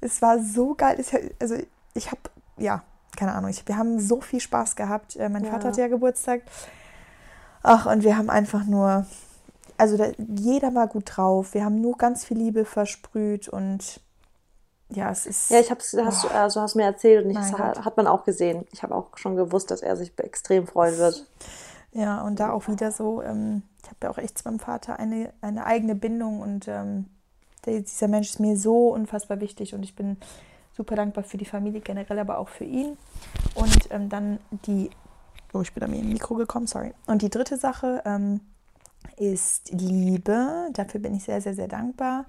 Es 0.00 0.20
war 0.22 0.42
so 0.42 0.74
geil. 0.74 0.98
Ich, 1.00 1.12
also 1.40 1.56
ich 1.94 2.10
habe 2.10 2.20
ja 2.58 2.82
keine 3.16 3.34
Ahnung. 3.34 3.50
Ich, 3.50 3.66
wir 3.66 3.76
haben 3.76 3.98
so 4.00 4.20
viel 4.20 4.40
Spaß 4.40 4.76
gehabt. 4.76 5.16
Äh, 5.16 5.28
mein 5.28 5.44
Ja. 5.44 5.50
Vater 5.50 5.68
hatte 5.68 5.80
ja 5.80 5.88
Geburtstag. 5.88 6.42
Ach 7.62 7.86
und 7.86 8.04
wir 8.04 8.16
haben 8.16 8.30
einfach 8.30 8.64
nur 8.64 9.06
also 9.78 9.96
da, 9.96 10.06
jeder 10.18 10.74
war 10.74 10.86
gut 10.86 11.04
drauf. 11.16 11.52
Wir 11.54 11.64
haben 11.64 11.80
nur 11.80 11.96
ganz 11.98 12.24
viel 12.24 12.38
Liebe 12.38 12.64
versprüht 12.64 13.48
und 13.48 14.00
ja, 14.88 15.10
es 15.10 15.26
ist 15.26 15.50
Ja, 15.50 15.60
ich 15.60 15.70
hab's, 15.70 15.94
hast, 16.02 16.24
du- 16.24 16.28
also 16.28 16.60
hast 16.60 16.76
mir 16.76 16.84
erzählt 16.84 17.24
und 17.24 17.30
ich, 17.32 17.36
das 17.36 17.52
hat, 17.52 17.84
hat 17.84 17.96
man 17.96 18.06
auch 18.06 18.24
gesehen. 18.24 18.64
Ich 18.72 18.82
habe 18.82 18.94
auch 18.94 19.16
schon 19.18 19.36
gewusst, 19.36 19.70
dass 19.70 19.82
er 19.82 19.96
sich 19.96 20.12
extrem 20.18 20.66
freuen 20.66 20.96
wird. 20.96 21.26
Ja, 21.92 22.22
und 22.22 22.40
da 22.40 22.52
auch 22.52 22.68
wieder 22.68 22.92
so, 22.92 23.20
ähm, 23.22 23.62
ich 23.82 23.88
habe 23.88 23.96
ja 24.04 24.10
auch 24.10 24.18
echt 24.18 24.38
zu 24.38 24.44
meinem 24.48 24.60
Vater 24.60 24.98
eine, 24.98 25.32
eine 25.40 25.66
eigene 25.66 25.94
Bindung 25.94 26.40
und 26.40 26.68
ähm, 26.68 27.06
dieser 27.66 28.08
Mensch 28.08 28.30
ist 28.30 28.40
mir 28.40 28.56
so 28.56 28.88
unfassbar 28.88 29.40
wichtig 29.40 29.74
und 29.74 29.82
ich 29.82 29.96
bin 29.96 30.16
super 30.76 30.96
dankbar 30.96 31.24
für 31.24 31.38
die 31.38 31.44
Familie 31.46 31.80
generell, 31.80 32.18
aber 32.18 32.38
auch 32.38 32.48
für 32.48 32.64
ihn. 32.64 32.96
Und 33.54 33.88
ähm, 33.90 34.08
dann 34.08 34.38
die, 34.50 34.90
oh, 35.52 35.62
ich 35.62 35.72
bin 35.72 35.82
an 35.82 35.90
mir 35.90 36.00
im 36.00 36.10
Mikro 36.10 36.34
gekommen, 36.34 36.66
sorry. 36.66 36.92
Und 37.06 37.22
die 37.22 37.30
dritte 37.30 37.56
Sache 37.56 38.02
ähm, 38.04 38.40
ist 39.16 39.70
Liebe. 39.72 40.68
Dafür 40.74 41.00
bin 41.00 41.14
ich 41.14 41.24
sehr, 41.24 41.40
sehr, 41.40 41.54
sehr 41.54 41.68
dankbar. 41.68 42.26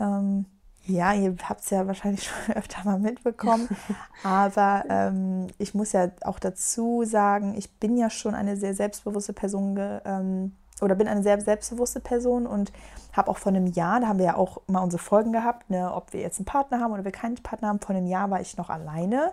Ähm, 0.00 0.46
ja, 0.86 1.12
ihr 1.12 1.36
habt 1.48 1.62
es 1.62 1.70
ja 1.70 1.86
wahrscheinlich 1.86 2.24
schon 2.46 2.54
öfter 2.54 2.84
mal 2.84 2.98
mitbekommen, 2.98 3.68
aber 4.22 4.84
ähm, 4.88 5.48
ich 5.58 5.74
muss 5.74 5.92
ja 5.92 6.10
auch 6.22 6.38
dazu 6.38 7.02
sagen, 7.04 7.54
ich 7.58 7.70
bin 7.78 7.96
ja 7.96 8.08
schon 8.08 8.34
eine 8.34 8.56
sehr 8.56 8.74
selbstbewusste 8.74 9.32
Person 9.32 9.74
ge, 9.74 10.00
ähm, 10.04 10.52
oder 10.80 10.94
bin 10.94 11.08
eine 11.08 11.22
sehr 11.22 11.40
selbstbewusste 11.40 12.00
Person 12.00 12.46
und 12.46 12.72
habe 13.12 13.30
auch 13.30 13.38
vor 13.38 13.50
einem 13.50 13.66
Jahr, 13.66 14.00
da 14.00 14.08
haben 14.08 14.18
wir 14.18 14.26
ja 14.26 14.36
auch 14.36 14.60
mal 14.66 14.80
unsere 14.80 15.02
Folgen 15.02 15.32
gehabt, 15.32 15.70
ne, 15.70 15.92
ob 15.92 16.12
wir 16.12 16.20
jetzt 16.20 16.38
einen 16.38 16.46
Partner 16.46 16.80
haben 16.80 16.92
oder 16.92 17.04
wir 17.04 17.12
keinen 17.12 17.36
Partner 17.36 17.68
haben. 17.68 17.80
Vor 17.80 17.94
einem 17.94 18.06
Jahr 18.06 18.30
war 18.30 18.40
ich 18.40 18.56
noch 18.56 18.68
alleine 18.68 19.32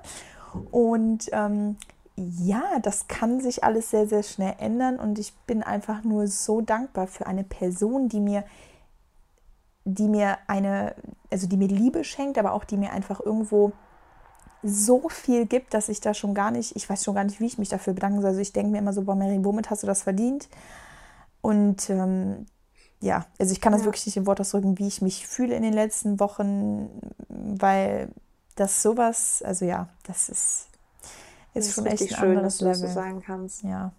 und 0.72 1.30
ähm, 1.34 1.78
ja, 2.16 2.62
das 2.82 3.08
kann 3.08 3.42
sich 3.42 3.64
alles 3.64 3.90
sehr, 3.90 4.08
sehr 4.08 4.24
schnell 4.24 4.56
ändern 4.60 5.00
und 5.00 5.20
ich 5.20 5.34
bin 5.48 5.64
einfach 5.64 6.04
nur 6.04 6.28
so 6.28 6.62
dankbar 6.62 7.08
für 7.08 7.28
eine 7.28 7.44
Person, 7.44 8.08
die 8.08 8.20
mir 8.20 8.44
die 9.86 10.08
mir 10.08 10.38
eine, 10.48 10.96
also 11.30 11.48
die 11.48 11.58
mir 11.58 11.68
Liebe 11.68 12.04
schenkt, 12.04 12.38
aber 12.38 12.54
auch 12.54 12.64
die 12.64 12.78
mir 12.78 12.94
einfach 12.94 13.20
irgendwo 13.20 13.74
so 14.64 15.10
viel 15.10 15.46
gibt, 15.46 15.74
dass 15.74 15.90
ich 15.90 16.00
da 16.00 16.14
schon 16.14 16.34
gar 16.34 16.52
nicht, 16.52 16.76
ich 16.76 16.90
weiß 16.90 17.04
schon 17.04 17.16
gar 17.16 17.26
nicht, 17.26 17.42
wie 17.42 17.46
ich 17.46 17.58
mich 17.58 17.70
dafür 17.70 17.94
bedanken 17.94 18.22
soll. 18.22 18.30
Also 18.30 18.40
ich 18.40 18.54
denke 18.54 18.72
mir 18.72 18.78
immer 18.78 18.94
so, 18.94 19.02
boah, 19.02 19.16
Mary, 19.16 19.44
womit 19.44 19.70
hast 19.70 19.84
du 19.84 19.88
das 19.88 20.04
verdient? 20.04 20.48
Und 21.44 21.90
ähm, 21.90 22.46
ja, 23.02 23.26
also 23.38 23.52
ich 23.52 23.60
kann 23.60 23.74
das 23.74 23.82
Ja. 23.82 23.88
wirklich 23.88 24.06
nicht 24.06 24.16
in 24.16 24.26
Wort 24.26 24.40
ausdrücken, 24.40 24.80
wie 24.80 24.88
ich 24.88 25.02
mich 25.02 25.28
fühle 25.28 25.54
in 25.56 25.62
den 25.62 25.74
letzten 25.74 26.20
Wochen, 26.22 26.90
weil 27.28 28.08
das 28.56 28.82
sowas, 28.82 29.44
also 29.46 29.66
ja, 29.66 29.90
das 30.08 30.30
ist, 30.30 30.68
ist, 31.54 31.68
Das 31.68 31.74
schon 31.74 31.86
echt 31.86 32.02
ein 32.04 32.18
schön, 32.18 32.38
anderes 32.38 32.54
dass 32.54 32.58
du 32.60 32.66
das 32.66 32.80
so 32.80 32.88
sagen 32.88 33.22
kannst. 33.22 33.62
Ja. 33.64 33.92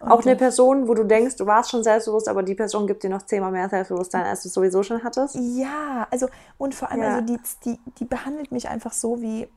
Auch 0.00 0.18
Und, 0.18 0.26
eine 0.26 0.32
äh, 0.32 0.36
Person, 0.36 0.88
wo 0.88 0.94
du 0.94 1.04
denkst, 1.04 1.36
du 1.36 1.46
warst 1.46 1.70
schon 1.70 1.84
selbstbewusst, 1.84 2.28
aber 2.28 2.42
die 2.42 2.54
Person 2.56 2.86
gibt 2.88 3.04
dir 3.04 3.10
noch 3.10 3.22
zehnmal 3.22 3.52
mehr 3.52 3.68
Selbstbewusstsein, 3.68 4.24
als 4.24 4.42
du 4.42 4.48
es 4.48 4.54
sowieso 4.54 4.82
schon 4.82 5.04
hattest. 5.04 5.36
Ja, 5.36 6.06
also 6.10 6.28
und 6.58 6.74
vor 6.74 6.90
allem, 6.90 7.02
Ja. 7.02 7.14
also 7.14 7.20
die, 7.20 7.38
die, 7.64 7.78
die 7.98 8.04
behandelt 8.04 8.50
mich 8.50 8.68
einfach 8.68 8.92
so, 8.92 9.22
wie 9.22 9.48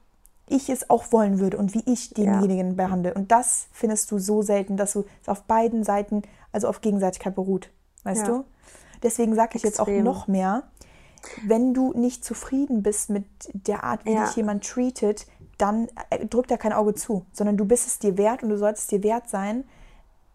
ich 0.50 0.70
es 0.70 0.90
auch 0.90 1.12
wollen 1.12 1.40
würde 1.40 1.58
und 1.58 1.74
wie 1.74 1.84
ich 1.86 2.14
denjenigen 2.14 2.76
behandle. 2.76 3.14
Und 3.14 3.32
das 3.32 3.68
findest 3.72 4.10
du 4.12 4.18
so 4.20 4.42
selten, 4.42 4.78
dass 4.78 4.94
du 4.94 5.06
es 5.22 5.28
auf 5.30 5.44
beiden 5.44 5.84
Seiten, 5.84 6.22
also 6.52 6.68
auf 6.68 6.82
Gegenseitigkeit 6.82 7.36
beruht. 7.36 7.70
Weißt 8.04 8.28
Ja. 8.28 8.34
du? 8.38 8.46
Deswegen 9.04 9.36
sage 9.36 9.58
ich 9.58 9.64
jetzt 9.64 9.80
auch 9.80 9.88
Extrem. 9.88 10.04
noch 10.06 10.28
mehr, 10.28 10.64
wenn 11.46 11.74
du 11.74 11.94
nicht 11.94 12.24
zufrieden 12.24 12.82
bist 12.84 13.10
mit 13.10 13.26
der 13.54 13.84
Art, 13.84 14.06
wie 14.06 14.14
Ja. 14.14 14.26
dich 14.26 14.36
jemand 14.36 14.66
treatet, 14.66 15.28
dann 15.58 15.88
äh, 16.10 16.26
drück 16.26 16.48
da 16.48 16.58
kein 16.58 16.74
Auge 16.74 16.94
zu, 16.94 17.26
sondern 17.34 17.58
du 17.58 17.66
bist 17.66 17.88
es 17.88 18.00
dir 18.00 18.18
wert 18.18 18.44
und 18.44 18.50
du 18.50 18.58
solltest 18.58 18.84
es 18.84 18.88
dir 18.88 19.04
wert 19.04 19.28
sein, 19.30 19.66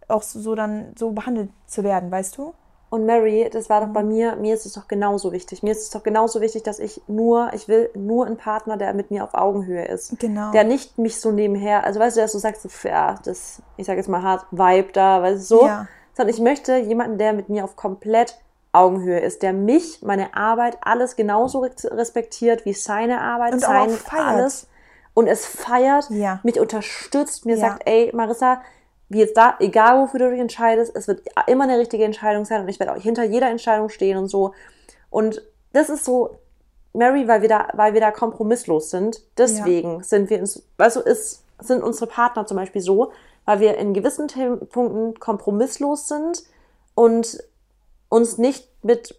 auch 0.08 0.22
so 0.22 0.54
dann 0.54 0.92
so 0.98 1.12
behandelt 1.12 1.50
zu 1.66 1.82
werden, 1.84 2.10
weißt 2.10 2.36
du? 2.36 2.52
Und 2.92 3.06
Mary, 3.06 3.48
das 3.50 3.70
war 3.70 3.80
doch 3.80 3.88
bei 3.92 4.02
mir, 4.02 4.36
mir 4.36 4.52
ist 4.54 4.66
es 4.66 4.74
doch 4.74 4.86
genauso 4.86 5.32
wichtig. 5.32 5.62
Mir 5.62 5.72
ist 5.72 5.80
es 5.84 5.88
doch 5.90 6.02
genauso 6.02 6.42
wichtig, 6.42 6.62
dass 6.62 6.78
ich 6.78 7.00
nur, 7.06 7.50
ich 7.54 7.66
will 7.66 7.88
nur 7.94 8.26
einen 8.26 8.36
Partner, 8.36 8.76
der 8.76 8.92
mit 8.92 9.10
mir 9.10 9.24
auf 9.24 9.32
Augenhöhe 9.32 9.86
ist. 9.86 10.18
Genau. 10.20 10.50
Der 10.52 10.64
nicht 10.64 10.98
mich 10.98 11.18
so 11.18 11.30
nebenher, 11.32 11.84
also 11.84 11.98
weißt 11.98 12.18
du, 12.18 12.20
dass 12.20 12.32
du 12.32 12.38
sagst, 12.38 12.60
so, 12.60 12.68
ja, 12.86 13.14
das, 13.24 13.62
ich 13.78 13.86
sag 13.86 13.96
jetzt 13.96 14.10
mal 14.10 14.22
hart, 14.22 14.44
Vibe 14.50 14.92
da, 14.92 15.22
weißt 15.22 15.38
du, 15.50 15.56
so. 15.56 15.66
Ja. 15.66 15.86
Sondern 16.14 16.34
ich 16.34 16.40
möchte 16.42 16.76
jemanden, 16.76 17.16
der 17.16 17.32
mit 17.32 17.48
mir 17.48 17.64
auf 17.64 17.76
komplett 17.76 18.36
Augenhöhe 18.72 19.20
ist, 19.20 19.42
der 19.42 19.54
mich, 19.54 20.02
meine 20.02 20.34
Arbeit, 20.36 20.76
alles 20.82 21.16
genauso 21.16 21.60
res- 21.60 21.90
respektiert 21.90 22.66
wie 22.66 22.74
seine 22.74 23.22
Arbeit, 23.22 23.54
Und 23.54 23.60
sein 23.60 23.88
alles. 24.10 24.66
Und 25.14 25.28
es 25.28 25.46
feiert, 25.46 26.10
Ja. 26.10 26.40
mich 26.42 26.60
unterstützt, 26.60 27.46
mir 27.46 27.56
Ja. 27.56 27.68
sagt, 27.70 27.82
ey, 27.86 28.10
Marissa, 28.14 28.60
wie 29.12 29.20
jetzt 29.20 29.36
da, 29.36 29.56
egal 29.60 30.00
wofür 30.00 30.20
du 30.20 30.30
dich 30.30 30.40
entscheidest, 30.40 30.94
es 30.96 31.08
wird 31.08 31.22
immer 31.46 31.64
eine 31.64 31.78
richtige 31.78 32.04
Entscheidung 32.04 32.44
sein 32.44 32.62
und 32.62 32.68
ich 32.68 32.80
werde 32.80 32.92
auch 32.92 33.00
hinter 33.00 33.24
jeder 33.24 33.48
Entscheidung 33.48 33.88
stehen 33.88 34.18
und 34.18 34.28
so. 34.28 34.52
Und 35.10 35.42
das 35.72 35.90
ist 35.90 36.04
so, 36.04 36.36
Mary, 36.94 37.26
weil 37.28 37.42
wir 37.42 37.48
da, 37.48 37.68
weil 37.74 37.94
wir 37.94 38.00
da 38.00 38.10
kompromisslos 38.10 38.90
sind, 38.90 39.22
deswegen 39.38 40.02
sind 40.02 40.30
wir 40.30 40.42
weißt 40.78 40.96
du, 40.96 41.00
ist, 41.00 41.44
sind 41.60 41.82
unsere 41.82 42.06
Partner 42.06 42.46
zum 42.46 42.56
Beispiel 42.56 42.82
so, 42.82 43.12
weil 43.44 43.60
wir 43.60 43.76
in 43.76 43.94
gewissen 43.94 44.28
Themen- 44.28 44.66
Punkten 44.68 45.18
kompromisslos 45.18 46.08
sind 46.08 46.44
und 46.94 47.42
uns 48.08 48.38
nicht 48.38 48.68
mit 48.82 49.18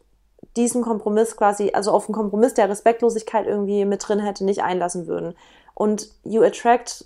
diesem 0.56 0.84
Kompromiss 0.84 1.36
quasi, 1.36 1.72
also 1.74 1.91
auf 1.91 2.08
einen 2.08 2.16
Kompromiss 2.16 2.54
der 2.54 2.70
Respektlosigkeit 2.70 3.48
irgendwie 3.48 3.86
mit 3.86 4.08
drin 4.08 4.20
hätte, 4.20 4.46
nicht 4.46 4.62
einlassen 4.62 5.08
würden. 5.08 5.36
Und 5.74 6.10
you 6.24 6.44
attract 6.44 7.06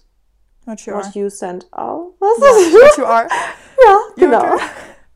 What 0.71 0.81
you 0.85 0.93
are. 0.93 1.03
what 1.05 1.15
you 1.15 1.29
send 1.29 1.65
out. 1.71 2.13
Was? 2.19 2.39
What 2.39 2.97
you 2.97 3.05
are. 3.05 3.27
Ja, 3.85 3.97
genau. 4.15 4.43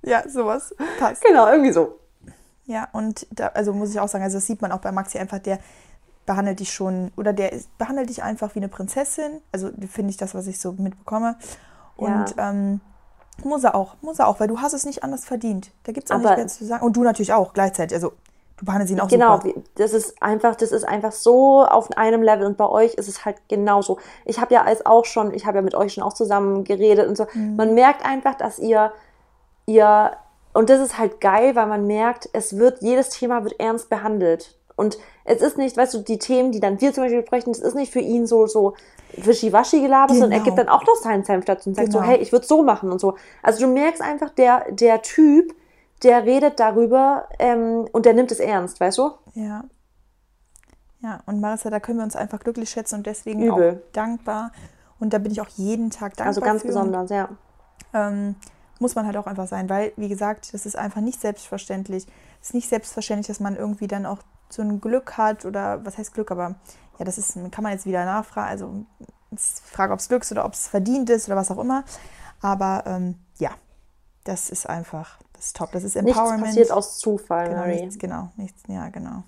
Ja, 0.03 0.27
sowas 0.27 0.73
passt. 0.97 1.23
Genau, 1.23 1.47
irgendwie 1.47 1.71
so. 1.71 1.99
Ja, 2.65 2.87
und 2.91 3.27
da, 3.29 3.49
also 3.49 3.71
muss 3.71 3.91
ich 3.91 3.99
auch 3.99 4.07
sagen, 4.07 4.23
also 4.23 4.37
das 4.37 4.47
sieht 4.47 4.59
man 4.59 4.71
auch 4.71 4.79
bei 4.79 4.91
Maxi 4.91 5.19
einfach, 5.19 5.37
der 5.37 5.59
behandelt 6.25 6.59
dich 6.59 6.73
schon, 6.73 7.11
oder 7.17 7.33
der 7.33 7.53
ist, 7.53 7.77
behandelt 7.77 8.09
dich 8.09 8.23
einfach 8.23 8.55
wie 8.55 8.59
eine 8.59 8.67
Prinzessin. 8.67 9.41
Also 9.51 9.69
finde 9.91 10.09
ich 10.09 10.17
das, 10.17 10.33
was 10.33 10.47
ich 10.47 10.59
so 10.59 10.71
mitbekomme. 10.71 11.35
Und 11.97 12.33
ähm, 12.39 12.81
muss 13.43 13.63
er 13.63 13.75
auch, 13.75 13.95
muss 14.01 14.17
er 14.17 14.27
auch, 14.27 14.39
weil 14.39 14.47
du 14.47 14.59
hast 14.59 14.73
es 14.73 14.85
nicht 14.85 15.03
anders 15.03 15.23
verdient. 15.23 15.71
Da 15.83 15.91
gibt 15.91 16.05
es 16.05 16.11
auch 16.11 16.15
Aber- 16.15 16.29
nicht 16.29 16.37
mehr 16.37 16.47
zu 16.47 16.65
sagen. 16.65 16.83
Und 16.83 16.97
du 16.97 17.03
natürlich 17.03 17.33
auch 17.33 17.53
gleichzeitig. 17.53 17.93
Also 17.93 18.13
du 18.61 18.65
behandelst 18.65 18.93
ihn 18.93 18.99
auch 19.01 19.09
Genau, 19.09 19.33
super. 19.41 19.45
wie- 19.45 19.55
das 19.75 19.91
ist 19.91 20.21
einfach, 20.23 20.55
das 20.55 20.71
ist 20.71 20.87
einfach 20.87 21.11
so 21.11 21.65
auf 21.65 21.91
einem 21.97 22.23
Level 22.23 22.45
und 22.45 22.55
bei 22.55 22.69
euch 22.69 22.93
ist 22.93 23.09
es 23.09 23.25
halt 23.25 23.35
genauso. 23.49 23.97
Ich 24.23 24.39
habe 24.39 24.53
ja 24.53 24.61
als 24.63 24.85
auch 24.85 25.03
schon, 25.03 25.33
ich 25.33 25.45
habe 25.45 25.57
ja 25.57 25.61
mit 25.61 25.75
euch 25.75 25.93
schon 25.93 26.03
auch 26.03 26.13
zusammen 26.13 26.63
geredet 26.63 27.07
und 27.09 27.17
so. 27.17 27.25
Mhm. 27.33 27.55
Man 27.57 27.73
merkt 27.73 28.05
einfach, 28.05 28.35
dass 28.35 28.57
ihr, 28.59 28.93
ihr, 29.65 30.11
und 30.53 30.69
das 30.69 30.79
ist 30.79 30.97
halt 30.97 31.19
geil, 31.21 31.55
weil 31.55 31.67
man 31.67 31.87
merkt, 31.87 32.29
es 32.33 32.57
wird, 32.57 32.81
jedes 32.81 33.09
Thema 33.09 33.43
wird 33.43 33.59
ernst 33.59 33.89
behandelt. 33.89 34.57
Und 34.75 34.97
es 35.25 35.41
ist 35.41 35.57
nicht, 35.57 35.77
weißt 35.77 35.93
du, 35.93 35.99
die 35.99 36.17
Themen, 36.17 36.51
die 36.51 36.59
dann 36.59 36.79
wir 36.81 36.93
zum 36.93 37.03
Beispiel 37.03 37.21
besprechen, 37.21 37.51
es 37.51 37.59
ist 37.59 37.75
nicht 37.75 37.91
für 37.91 37.99
ihn 37.99 38.25
so, 38.25 38.47
so 38.47 38.73
wischiwaschi 39.17 39.81
gelabert, 39.81 40.11
sondern 40.11 40.31
er 40.31 40.37
Genau. 40.39 40.45
gibt 40.45 40.57
dann 40.59 40.69
auch 40.69 40.85
noch 40.85 40.95
seinen 40.95 41.23
Senf 41.23 41.45
dazu 41.45 41.69
und 41.69 41.75
sagt 41.75 41.91
so, 41.91 41.99
Genau. 41.99 42.09
hey, 42.09 42.17
ich 42.19 42.31
würde 42.31 42.45
so 42.45 42.63
machen 42.63 42.91
und 42.91 42.99
so. 42.99 43.15
Also 43.43 43.59
du 43.65 43.67
merkst 43.67 44.01
einfach, 44.01 44.29
der, 44.31 44.65
der 44.71 45.01
Typ, 45.01 45.53
der 46.03 46.25
redet 46.25 46.59
darüber 46.59 47.27
ähm, 47.39 47.87
und 47.91 48.05
der 48.05 48.13
nimmt 48.13 48.31
es 48.31 48.39
ernst, 48.39 48.79
weißt 48.79 48.97
du? 48.97 49.11
Ja. 49.33 49.65
Ja, 51.01 51.21
und 51.25 51.41
Marissa, 51.41 51.69
da 51.69 51.79
können 51.79 51.97
wir 51.97 52.03
uns 52.03 52.15
einfach 52.15 52.39
glücklich 52.39 52.69
schätzen 52.69 52.95
und 52.95 53.07
deswegen 53.07 53.41
Übel. 53.41 53.81
auch 53.83 53.91
dankbar. 53.91 54.51
Und 54.99 55.13
da 55.13 55.17
bin 55.17 55.31
ich 55.31 55.41
auch 55.41 55.47
jeden 55.49 55.89
Tag 55.89 56.15
dankbar. 56.15 56.27
Also 56.27 56.41
ganz 56.41 56.61
für. 56.61 56.67
besonders, 56.67 57.09
ja. 57.09 57.29
ähm, 57.93 58.35
muss 58.79 58.93
man 58.93 59.05
halt 59.05 59.17
auch 59.17 59.25
einfach 59.25 59.47
sein, 59.47 59.69
weil, 59.69 59.93
wie 59.95 60.09
gesagt, 60.09 60.53
das 60.53 60.65
ist 60.65 60.75
einfach 60.75 61.01
nicht 61.01 61.19
selbstverständlich. 61.19 62.05
Es 62.39 62.49
ist 62.49 62.53
nicht 62.53 62.69
selbstverständlich, 62.69 63.27
dass 63.27 63.39
man 63.39 63.55
irgendwie 63.55 63.87
dann 63.87 64.05
auch 64.05 64.19
so 64.49 64.61
ein 64.61 64.79
Glück 64.79 65.17
hat 65.17 65.45
oder 65.45 65.83
was 65.85 65.97
heißt 65.97 66.13
Glück, 66.13 66.29
aber 66.31 66.55
ja, 66.99 67.05
das 67.05 67.17
ist, 67.17 67.33
kann 67.51 67.63
man 67.63 67.73
jetzt 67.73 67.85
wieder 67.85 68.05
nachfragen, 68.05 68.49
also 68.49 68.85
ist 69.31 69.63
die 69.65 69.75
Frage, 69.75 69.93
ob 69.93 69.99
es 69.99 70.09
Glück 70.09 70.23
ist 70.23 70.31
oder 70.31 70.45
ob 70.45 70.53
es 70.53 70.67
verdient 70.67 71.09
ist 71.09 71.27
oder 71.27 71.37
was 71.37 71.49
auch 71.51 71.59
immer. 71.59 71.83
Aber 72.41 72.83
ähm, 72.85 73.15
ja, 73.37 73.51
das 74.23 74.49
ist 74.49 74.67
einfach, 74.67 75.17
das 75.41 75.47
ist 75.47 75.55
top. 75.57 75.71
Das 75.71 75.83
ist 75.83 75.95
Nichts 75.95 76.11
Empowerment. 76.11 76.43
passiert 76.45 76.71
aus 76.71 76.99
Zufall, 76.99 77.49
genau, 77.49 77.61
Mary. 77.61 77.81
nichts, 77.81 77.97
genau, 77.97 78.29
nichts, 78.37 78.61
ja, 78.67 78.89
genau. 78.89 79.23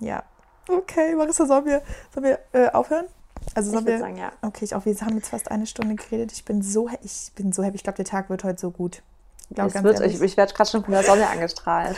Ja, 0.00 0.22
Okay, 0.68 1.14
Marissa, 1.14 1.46
sollen 1.46 1.64
wir, 1.64 1.80
sollen 2.12 2.24
wir 2.26 2.38
äh, 2.52 2.70
aufhören? 2.72 3.06
Also 3.54 3.70
sollen 3.70 3.84
Ich 3.84 3.86
würde 3.86 3.98
wir. 3.98 4.04
sagen, 4.04 4.16
ja. 4.16 4.32
Okay, 4.42 4.64
ich 4.64 4.74
auch. 4.74 4.84
Wir 4.84 4.96
haben 5.00 5.14
jetzt 5.16 5.28
fast 5.28 5.48
eine 5.50 5.64
Stunde 5.66 5.94
geredet. 5.94 6.32
Ich 6.32 6.44
bin 6.44 6.60
so, 6.60 6.90
ich 7.02 7.30
bin 7.36 7.52
so 7.52 7.62
happy. 7.62 7.76
Ich 7.76 7.84
glaube, 7.84 7.96
der 7.98 8.04
Tag 8.04 8.28
wird 8.30 8.42
heute 8.42 8.58
so 8.58 8.72
gut. 8.72 9.02
Ich 9.48 9.56
ganz 9.56 9.74
wird, 9.74 10.00
ich, 10.00 10.20
ich 10.20 10.36
werde 10.36 10.52
gerade 10.54 10.68
schon 10.68 10.82
von 10.82 10.92
der 10.92 11.04
Sonne 11.04 11.28
angestrahlt. 11.28 11.96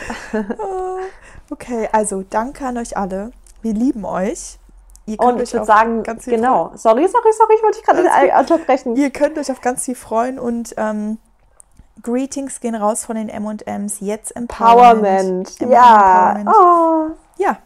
Oh, 0.59 0.97
Okay, 1.49 1.89
also 1.91 2.21
danke 2.21 2.63
an 2.67 2.77
euch 2.77 2.95
alle. 2.95 3.31
Wir 3.63 3.73
lieben 3.73 4.05
euch. 4.05 4.59
Ihr 5.07 5.17
könnt 5.17 5.33
Und 5.37 5.41
ich 5.41 5.51
würde 5.51 5.65
sagen, 5.65 6.03
genau. 6.03 6.71
Sorry, 6.75 7.07
sorry, 7.07 7.33
sorry, 7.35 7.55
ich 7.55 7.63
wollte 7.63 7.77
dich 7.79 7.85
gerade 7.87 8.39
unterbrechen. 8.39 8.95
Ihr 8.95 9.09
könnt 9.09 9.39
euch 9.39 9.51
auf 9.51 9.61
ganz 9.61 9.85
viel 9.85 9.95
freuen 9.95 10.37
und 10.37 10.75
ähm, 10.77 11.17
Greetings 12.03 12.59
gehen 12.59 12.75
raus 12.75 13.05
von 13.05 13.15
den 13.15 13.29
M&M's. 13.29 13.99
Jetzt 13.99 14.35
Empowerment. 14.35 15.59
Empowerment. 15.59 15.59
Ja. 15.59 16.31
Empowerment. 16.37 16.55
Oh, 16.55 17.15
Ja. 17.37 17.57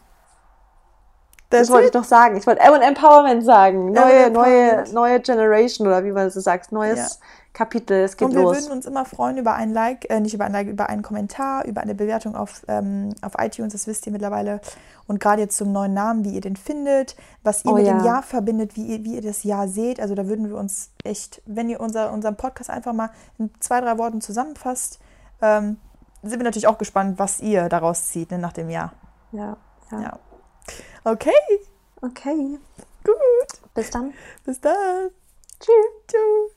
das 1.49 1.59
That's 1.61 1.69
wollte 1.71 1.88
it. 1.88 1.93
ich 1.95 1.99
noch 1.99 2.05
sagen. 2.07 2.36
Ich 2.38 2.47
wollte 2.47 2.61
M 2.61 2.73
und 2.73 2.81
Empowerment 2.81 3.43
sagen. 3.43 3.91
Neue, 3.91 4.29
neue, 4.31 4.59
Empowerment. 4.61 4.93
neue 4.93 5.19
Generation 5.19 5.88
oder 5.88 6.03
wie 6.03 6.11
man 6.11 6.29
so 6.29 6.39
sagt. 6.39 6.71
Neues 6.71 7.19
Ja. 7.19 7.25
Kapitel. 7.54 7.97
Es 8.04 8.18
geht 8.18 8.28
Und 8.28 8.36
wir 8.36 8.41
los. 8.41 8.58
würden 8.58 8.72
uns 8.72 8.86
immer 8.88 9.06
freuen 9.06 9.38
über 9.38 9.54
ein 9.54 9.72
Like, 9.72 10.10
äh, 10.10 10.20
nicht 10.20 10.34
über 10.34 10.45
ein 10.45 10.51
Like, 10.51 10.68
über 10.68 10.89
einen 10.89 11.04
Kommentar, 11.04 11.66
über 11.66 11.82
eine 11.82 11.93
Bewertung 11.93 12.36
auf, 12.36 12.64
ähm, 12.68 13.14
auf 13.22 13.34
iTunes, 13.38 13.74
das 13.74 13.86
wisst 13.86 14.06
ihr 14.08 14.12
mittlerweile. 14.12 14.60
Und 15.08 15.20
gerade 15.20 15.41
jetzt 15.43 15.58
zum 15.58 15.72
neuen 15.72 15.93
Namen, 15.93 16.26
wie 16.26 16.32
ihr 16.34 16.41
den 16.41 16.56
findet, 16.56 17.16
was 17.43 17.64
ihr 17.64 17.72
Oh 17.72 17.76
mit 17.76 17.86
dem 17.86 17.99
ja. 17.99 18.06
Jahr 18.06 18.24
verbindet, 18.24 18.76
wie 18.76 18.88
ihr, 18.88 19.04
wie 19.06 19.16
ihr 19.16 19.22
das 19.22 19.43
Jahr 19.43 19.68
seht. 19.68 19.99
Also 19.99 20.16
da 20.16 20.28
würden 20.28 20.49
wir 20.49 20.58
uns 20.58 20.89
echt, 21.04 21.41
wenn 21.45 21.70
ihr 21.70 21.80
unser, 21.80 22.12
unseren 22.12 22.36
Podcast 22.38 22.70
einfach 22.72 22.93
mal 22.93 23.12
in 23.38 23.51
zwei, 23.60 23.82
drei 23.82 23.97
Worten 23.99 24.20
zusammenfasst, 24.22 24.99
ähm, 25.41 25.78
sind 26.24 26.39
wir 26.39 26.43
natürlich 26.45 26.68
auch 26.68 26.78
gespannt, 26.80 27.20
was 27.20 27.39
ihr 27.39 27.70
daraus 27.70 28.08
zieht 28.08 28.32
ne, 28.32 28.39
nach 28.39 28.54
dem 28.54 28.70
Jahr. 28.70 28.93
Ja, 29.32 29.58
ja. 29.91 30.01
Ja. 30.01 30.20
Okay, 31.04 31.32
Okay. 32.01 32.60
gut. 33.04 33.74
Bis 33.74 33.89
dann. 33.91 34.14
Bis 34.45 34.60
dann. 34.60 35.10
Tschüss. 35.60 35.86
Tschüss. 36.08 36.56